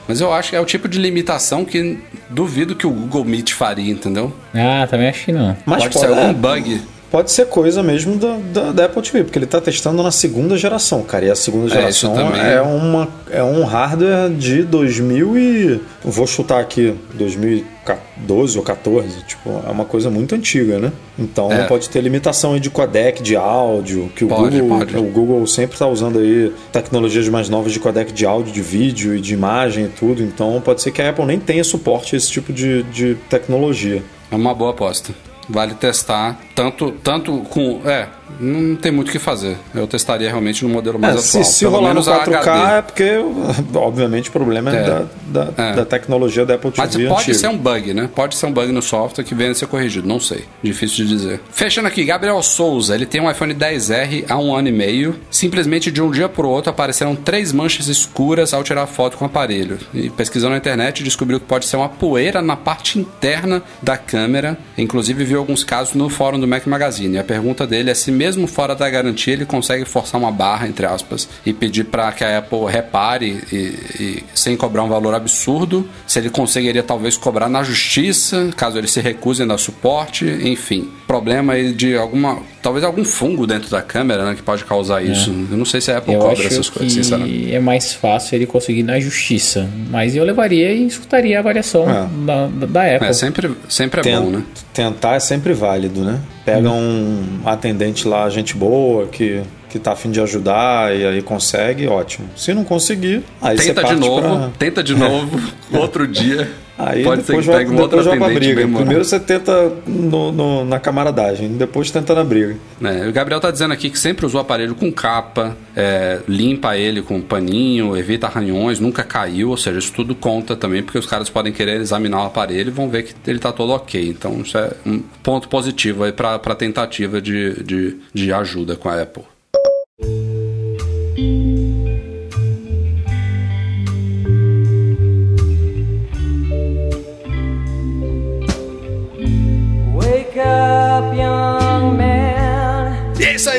Mas 0.07 0.21
eu 0.21 0.33
acho 0.33 0.49
que 0.51 0.55
é 0.55 0.59
o 0.59 0.65
tipo 0.65 0.87
de 0.87 0.99
limitação 0.99 1.63
que 1.63 1.99
duvido 2.29 2.75
que 2.75 2.85
o 2.85 2.91
Google 2.91 3.25
Meet 3.25 3.51
faria, 3.53 3.91
entendeu? 3.91 4.33
Ah, 4.53 4.87
também 4.87 5.09
acho 5.09 5.25
que 5.25 5.31
não. 5.31 5.55
mas 5.65 5.83
pode 5.83 5.99
ser 5.99 6.05
é, 6.05 6.09
algum 6.09 6.33
bug. 6.33 6.81
Pode 7.09 7.31
ser 7.31 7.45
coisa 7.47 7.81
mesmo 7.81 8.17
da, 8.17 8.37
da, 8.53 8.71
da 8.73 8.85
Apple 8.85 9.01
TV, 9.01 9.23
porque 9.23 9.37
ele 9.39 9.45
está 9.45 9.61
testando 9.61 10.03
na 10.03 10.11
segunda 10.11 10.57
geração, 10.57 11.01
cara. 11.03 11.25
E 11.25 11.31
a 11.31 11.35
segunda 11.35 11.67
É, 11.67 11.69
geração 11.69 12.13
também. 12.13 12.41
é, 12.41 12.59
uma, 12.61 13.07
é 13.31 13.41
um 13.41 13.63
hardware 13.63 14.29
de 14.31 14.63
2000 14.63 15.37
e... 15.37 15.81
Vou 16.03 16.27
chutar 16.27 16.59
aqui, 16.59 16.93
2012 17.13 18.57
ou 18.57 18.63
14. 18.63 19.23
Tipo, 19.25 19.61
é 19.65 19.71
uma 19.71 19.85
coisa 19.85 20.09
muito 20.09 20.35
antiga, 20.35 20.79
né? 20.79 20.91
Então 21.17 21.49
É. 21.51 21.63
pode 21.65 21.89
ter 21.89 22.01
limitação 22.01 22.53
aí 22.53 22.59
de 22.59 22.69
codec 22.69 23.21
de 23.23 23.35
áudio, 23.35 24.11
que 24.15 24.25
o 24.25 24.27
Pode, 24.27 24.59
Google, 24.59 24.79
pode. 24.79 24.97
o 24.97 25.03
Google 25.03 25.47
sempre 25.47 25.75
está 25.75 25.87
usando 25.87 26.19
aí 26.19 26.51
tecnologias 26.71 27.27
mais 27.29 27.47
novas 27.49 27.71
de 27.71 27.79
codec 27.79 28.11
de 28.11 28.25
áudio, 28.25 28.51
de 28.53 28.61
vídeo 28.61 29.15
e 29.15 29.21
de 29.21 29.33
imagem 29.33 29.85
e 29.85 29.89
tudo. 29.89 30.21
Então 30.21 30.61
pode 30.63 30.81
ser 30.81 30.91
que 30.91 31.01
a 31.01 31.09
Apple 31.09 31.25
nem 31.25 31.39
tenha 31.39 31.63
suporte 31.63 32.15
a 32.15 32.17
esse 32.17 32.29
tipo 32.29 32.51
de, 32.51 32.83
de 32.83 33.15
tecnologia. 33.29 34.03
É 34.29 34.35
uma 34.35 34.53
boa 34.53 34.71
aposta. 34.71 35.13
Vale 35.49 35.75
testar 35.75 36.37
tanto, 36.53 36.91
tanto 37.03 37.37
com. 37.49 37.81
É, 37.85 38.07
não 38.39 38.75
tem 38.75 38.91
muito 38.91 39.09
o 39.09 39.11
que 39.11 39.19
fazer. 39.19 39.57
Eu 39.73 39.87
testaria 39.87 40.27
realmente 40.29 40.63
no 40.63 40.69
modelo 40.69 40.99
mais 40.99 41.15
É, 41.15 41.19
atual. 41.19 41.43
se, 41.43 41.51
se 41.53 41.59
Pelo 41.65 41.71
rolar 41.77 41.89
no 41.89 41.93
menos 41.95 42.07
a 42.07 42.19
4K 42.25 42.37
HD. 42.37 42.73
é 42.77 42.81
porque, 42.81 43.11
obviamente, 43.75 44.29
o 44.29 44.31
problema 44.31 44.75
é, 44.75 44.79
É. 44.79 44.83
da, 44.85 45.05
da, 45.45 45.53
É. 45.63 45.73
da 45.73 45.85
tecnologia 45.85 46.45
da 46.45 46.55
Apple 46.55 46.71
Mas 46.75 46.91
TV 46.91 47.07
pode 47.07 47.21
antiga. 47.21 47.37
ser 47.37 47.47
um 47.47 47.57
bug, 47.57 47.93
né? 47.93 48.09
Pode 48.13 48.35
ser 48.35 48.45
um 48.45 48.51
bug 48.51 48.71
no 48.71 48.81
software 48.81 49.23
que 49.23 49.33
venha 49.35 49.51
a 49.51 49.55
ser 49.55 49.67
corrigido. 49.67 50.07
Não 50.07 50.19
sei. 50.19 50.45
Difícil 50.63 51.05
de 51.05 51.15
dizer. 51.17 51.41
Fechando 51.51 51.87
aqui, 51.87 52.03
Gabriel 52.03 52.41
Souza. 52.41 52.93
Ele 52.95 53.05
tem 53.05 53.21
um 53.21 53.29
iPhone 53.29 53.53
10R 53.53 54.25
há 54.29 54.37
um 54.37 54.55
ano 54.55 54.67
e 54.67 54.71
meio. 54.71 55.15
Simplesmente 55.31 55.91
de 55.91 56.01
um 56.01 56.11
dia 56.11 56.29
pro 56.29 56.47
outro 56.49 56.69
apareceram 56.69 57.15
três 57.15 57.51
manchas 57.51 57.87
escuras 57.87 58.53
ao 58.53 58.63
tirar 58.63 58.85
foto 58.87 59.17
com 59.17 59.25
o 59.25 59.27
aparelho. 59.27 59.77
E 59.93 60.09
pesquisando 60.09 60.51
na 60.51 60.57
internet 60.57 61.03
descobriu 61.03 61.39
que 61.39 61.45
pode 61.45 61.65
ser 61.65 61.77
uma 61.77 61.89
poeira 61.89 62.41
na 62.41 62.55
parte 62.55 62.99
interna 62.99 63.61
da 63.81 63.97
câmera. 63.97 64.57
Inclusive 64.77 65.23
viu 65.23 65.39
alguns 65.39 65.63
casos 65.63 65.93
no 65.93 66.09
fórum 66.09 66.39
do 66.39 66.47
Mac 66.47 66.65
Magazine. 66.67 67.17
A 67.17 67.23
pergunta 67.23 67.65
dele 67.65 67.89
é 67.89 67.93
se 67.93 68.11
mesmo 68.17 68.47
fora 68.47 68.75
da 68.75 68.89
garantia 68.89 69.33
ele 69.33 69.45
consegue 69.45 69.85
forçar 69.85 70.19
uma 70.19 70.31
barra, 70.31 70.67
entre 70.67 70.85
aspas, 70.85 71.29
e 71.45 71.53
pedir 71.53 71.85
para 71.85 72.11
que 72.11 72.23
a 72.23 72.39
Apple 72.39 72.65
repare 72.67 73.43
e, 73.51 73.55
e 73.55 74.23
sem 74.33 74.57
cobrar 74.57 74.83
um 74.83 74.89
valor 74.89 75.13
absurdo. 75.13 75.87
Se 76.05 76.19
ele 76.19 76.29
conseguiria 76.29 76.83
talvez 76.83 77.15
cobrar 77.15 77.47
na 77.47 77.63
justiça, 77.63 78.49
caso 78.55 78.77
ele 78.77 78.87
se 78.87 78.99
recuse 78.99 79.43
a 79.43 79.45
dar 79.45 79.57
suporte, 79.57 80.25
enfim. 80.25 80.91
Problema 81.07 81.53
aí 81.53 81.71
de 81.71 81.95
alguma. 81.95 82.39
Talvez 82.61 82.83
algum 82.83 83.05
fungo 83.05 83.47
dentro 83.47 83.69
da 83.71 83.81
câmera, 83.81 84.25
né? 84.25 84.35
Que 84.35 84.41
pode 84.43 84.65
causar 84.65 85.01
isso. 85.01 85.29
Eu 85.49 85.55
não 85.57 85.63
sei 85.63 85.79
se 85.79 85.89
a 85.89 85.99
Apple 85.99 86.13
Eu 86.13 86.19
cobra 86.19 86.43
essas 86.45 86.69
coisas, 86.69 86.91
sinceramente. 86.91 87.53
é 87.55 87.59
mais 87.61 87.93
fácil 87.93 88.35
ele 88.35 88.45
conseguir 88.45 88.83
na 88.83 88.99
justiça. 88.99 89.69
Mas 89.89 90.15
eu 90.17 90.23
levaria 90.25 90.71
e 90.73 90.85
escutaria 90.85 91.37
a 91.37 91.39
avaliação 91.39 91.89
É. 91.89 92.07
da, 92.25 92.47
da, 92.47 92.65
da 92.65 92.95
Apple. 92.95 93.07
É, 93.07 93.13
sempre, 93.13 93.51
sempre 93.69 94.01
é 94.01 94.03
Ten- 94.03 94.19
bom, 94.19 94.29
né? 94.31 94.43
Tentar 94.73 95.15
é 95.15 95.19
sempre 95.21 95.53
válido, 95.53 96.03
né? 96.03 96.19
Pega 96.43 96.69
um 96.69 97.39
atendente 97.45 98.05
lá, 98.07 98.29
gente 98.29 98.55
boa, 98.55 99.07
que, 99.07 99.41
que 99.69 99.79
tá 99.79 99.93
afim 99.93 100.11
de 100.11 100.19
ajudar 100.19 100.93
e 100.93 101.05
aí 101.05 101.21
consegue, 101.21 101.87
ótimo. 101.87 102.27
Se 102.35 102.53
não 102.53 102.65
conseguir, 102.65 103.23
aí 103.41 103.57
você 103.57 103.67
Tenta 103.73 103.81
de 103.81 103.87
parte 103.87 103.99
novo, 103.99 104.21
pra... 104.21 104.49
tenta 104.59 104.83
de 104.83 104.93
novo, 104.95 105.39
outro 105.71 106.05
dia. 106.05 106.49
Aí 106.77 107.03
Pode 107.03 107.23
ser 107.23 107.27
depois 107.27 107.45
que 107.45 107.51
vai, 107.51 107.65
um 107.65 107.71
outro 107.81 107.97
depois 107.97 108.05
vai 108.05 108.17
pra 108.17 108.27
atendente 108.27 108.53
briga. 108.53 108.67
moral. 108.67 108.81
Primeiro 108.85 109.03
você 109.05 109.19
tenta 109.19 109.71
no, 109.87 110.31
no- 110.31 110.63
na 110.65 110.79
camaradagem, 110.79 111.49
depois 111.57 111.89
tenta 111.89 112.13
na 112.13 112.23
briga. 112.23 112.55
É, 112.83 113.07
o 113.07 113.11
Gabriel 113.11 113.39
tá 113.39 113.49
dizendo 113.49 113.73
aqui 113.73 113.89
que 113.89 113.97
sempre 113.97 114.25
usou 114.25 114.39
o 114.39 114.41
aparelho 114.41 114.75
com 114.75 114.91
capa, 114.91 115.57
é, 115.75 116.19
limpa 116.27 116.77
ele 116.77 117.01
com 117.01 117.19
paninho, 117.19 117.97
evita 117.97 118.27
arranhões, 118.27 118.79
nunca 118.79 119.03
caiu, 119.03 119.49
ou 119.49 119.57
seja, 119.57 119.79
isso 119.79 119.91
tudo 119.91 120.13
conta 120.13 120.55
também, 120.55 120.83
porque 120.83 120.99
os 120.99 121.07
caras 121.07 121.29
podem 121.29 121.51
querer 121.51 121.81
examinar 121.81 122.21
o 122.23 122.25
aparelho 122.27 122.67
e 122.69 122.71
vão 122.71 122.87
ver 122.89 123.03
que 123.03 123.13
ele 123.29 123.39
tá 123.39 123.51
todo 123.51 123.71
ok. 123.71 124.09
Então 124.09 124.41
isso 124.41 124.57
é 124.57 124.71
um 124.85 124.99
ponto 125.23 125.49
positivo 125.49 126.03
aí 126.03 126.11
pra, 126.11 126.37
pra 126.37 126.53
tentativa 126.53 127.19
de, 127.19 127.63
de, 127.63 127.97
de 128.13 128.31
ajuda 128.31 128.75
com 128.75 128.87
a 128.87 129.01
Apple. 129.01 129.23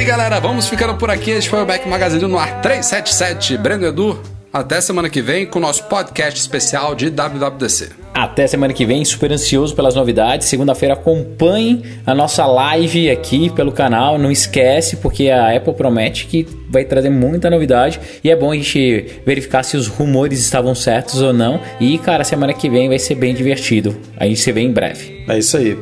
Galera. 0.09 0.40
Vamos 0.40 0.66
ficando 0.66 0.94
por 0.94 1.11
aqui. 1.11 1.32
Este 1.32 1.50
foi 1.50 1.62
o 1.62 1.66
Back 1.66 1.86
Magazine 1.86 2.26
no 2.26 2.38
ar 2.38 2.62
377. 2.62 3.59
Breno 3.59 3.84
Edu, 3.84 4.18
até 4.50 4.80
semana 4.80 5.11
que 5.11 5.20
vem 5.20 5.44
com 5.44 5.59
o 5.59 5.62
nosso 5.62 5.84
podcast 5.84 6.40
especial 6.40 6.94
de 6.94 7.11
WWDC. 7.11 7.90
Até 8.14 8.46
semana 8.46 8.72
que 8.72 8.86
vem, 8.86 9.04
super 9.04 9.30
ansioso 9.30 9.76
pelas 9.76 9.94
novidades. 9.94 10.48
Segunda-feira 10.48 10.94
acompanhe 10.94 11.84
a 12.06 12.14
nossa 12.14 12.46
live 12.46 13.11
aqui 13.11 13.50
pelo 13.50 13.70
canal. 13.70 14.16
Não 14.18 14.30
esquece, 14.30 14.96
porque 14.96 15.28
a 15.28 15.54
Apple 15.54 15.74
promete 15.74 16.24
que 16.24 16.44
vai 16.68 16.84
trazer 16.84 17.10
muita 17.10 17.50
novidade. 17.50 18.00
E 18.22 18.30
é 18.30 18.36
bom 18.36 18.52
a 18.52 18.54
gente 18.54 19.06
verificar 19.24 19.62
se 19.62 19.76
os 19.76 19.86
rumores 19.86 20.40
estavam 20.40 20.74
certos 20.74 21.20
ou 21.20 21.32
não. 21.32 21.60
E, 21.80 21.98
cara, 21.98 22.24
semana 22.24 22.52
que 22.52 22.68
vem 22.68 22.88
vai 22.88 22.98
ser 22.98 23.14
bem 23.14 23.34
divertido. 23.34 23.96
A 24.16 24.26
gente 24.26 24.40
se 24.40 24.52
vê 24.52 24.60
em 24.60 24.72
breve. 24.72 25.18
É 25.28 25.38
isso 25.38 25.58
aí. 25.58 25.76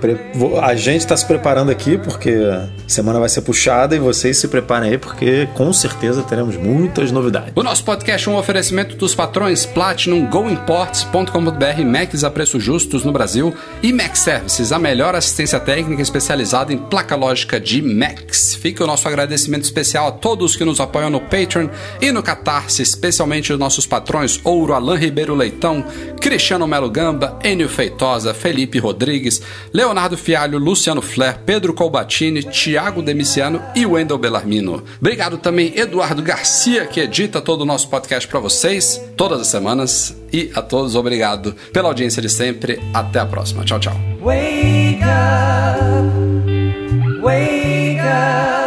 A 0.60 0.74
gente 0.74 1.02
está 1.02 1.16
se 1.16 1.24
preparando 1.24 1.70
aqui 1.70 1.96
porque 1.96 2.36
semana 2.88 3.20
vai 3.20 3.28
ser 3.28 3.42
puxada 3.42 3.94
e 3.94 3.98
vocês 3.98 4.36
se 4.36 4.48
preparem 4.48 4.90
aí 4.90 4.98
porque 4.98 5.48
com 5.54 5.72
certeza 5.72 6.22
teremos 6.24 6.56
muitas 6.56 7.12
novidades. 7.12 7.52
O 7.54 7.62
nosso 7.62 7.84
podcast 7.84 8.28
é 8.28 8.32
um 8.32 8.36
oferecimento 8.36 8.96
dos 8.96 9.14
patrões 9.14 9.64
Platinum, 9.64 10.26
GoImports.com.br, 10.26 11.84
Macs 11.84 12.24
a 12.24 12.30
preços 12.30 12.62
justos 12.62 13.04
no 13.04 13.12
Brasil 13.12 13.54
e 13.82 13.92
Mac 13.92 14.16
Services, 14.16 14.72
a 14.72 14.80
melhor 14.80 15.14
assistência 15.14 15.60
técnica 15.60 16.02
especializada 16.02 16.72
em 16.72 16.78
placa 16.78 17.14
lógica 17.14 17.60
de 17.60 17.80
Macs. 17.80 18.56
Fica 18.56 18.82
o 18.82 18.86
nosso 18.86 19.06
agradecimento 19.06 19.62
especial 19.62 20.08
a 20.08 20.12
todos 20.12 20.56
que 20.56 20.64
nos 20.64 20.75
apoiam 20.80 21.10
no 21.10 21.20
Patreon 21.20 21.68
e 22.00 22.10
no 22.10 22.22
Catarse, 22.22 22.82
especialmente 22.82 23.52
os 23.52 23.58
nossos 23.58 23.86
patrões 23.86 24.40
Ouro, 24.44 24.74
Alain 24.74 24.98
Ribeiro 24.98 25.34
Leitão, 25.34 25.84
Cristiano 26.20 26.66
Melo 26.66 26.90
Gamba, 26.90 27.38
Enio 27.44 27.68
Feitosa, 27.68 28.34
Felipe 28.34 28.78
Rodrigues, 28.78 29.40
Leonardo 29.72 30.16
Fialho, 30.16 30.58
Luciano 30.58 31.02
Flair, 31.02 31.38
Pedro 31.44 31.72
Colbatini, 31.74 32.42
Thiago 32.42 33.02
Demiciano 33.02 33.62
e 33.74 33.86
Wendel 33.86 34.18
Bellarmino. 34.18 34.82
Obrigado 35.00 35.38
também 35.38 35.72
Eduardo 35.76 36.22
Garcia, 36.22 36.86
que 36.86 37.00
edita 37.00 37.40
todo 37.40 37.62
o 37.62 37.66
nosso 37.66 37.88
podcast 37.88 38.28
para 38.28 38.40
vocês, 38.40 39.00
todas 39.16 39.40
as 39.40 39.46
semanas. 39.46 40.16
E 40.32 40.50
a 40.54 40.62
todos, 40.62 40.96
obrigado 40.96 41.54
pela 41.72 41.88
audiência 41.88 42.20
de 42.20 42.28
sempre. 42.28 42.80
Até 42.92 43.20
a 43.20 43.26
próxima. 43.26 43.64
Tchau, 43.64 43.78
tchau. 43.78 43.96
Wake 44.20 45.00
up. 48.00 48.65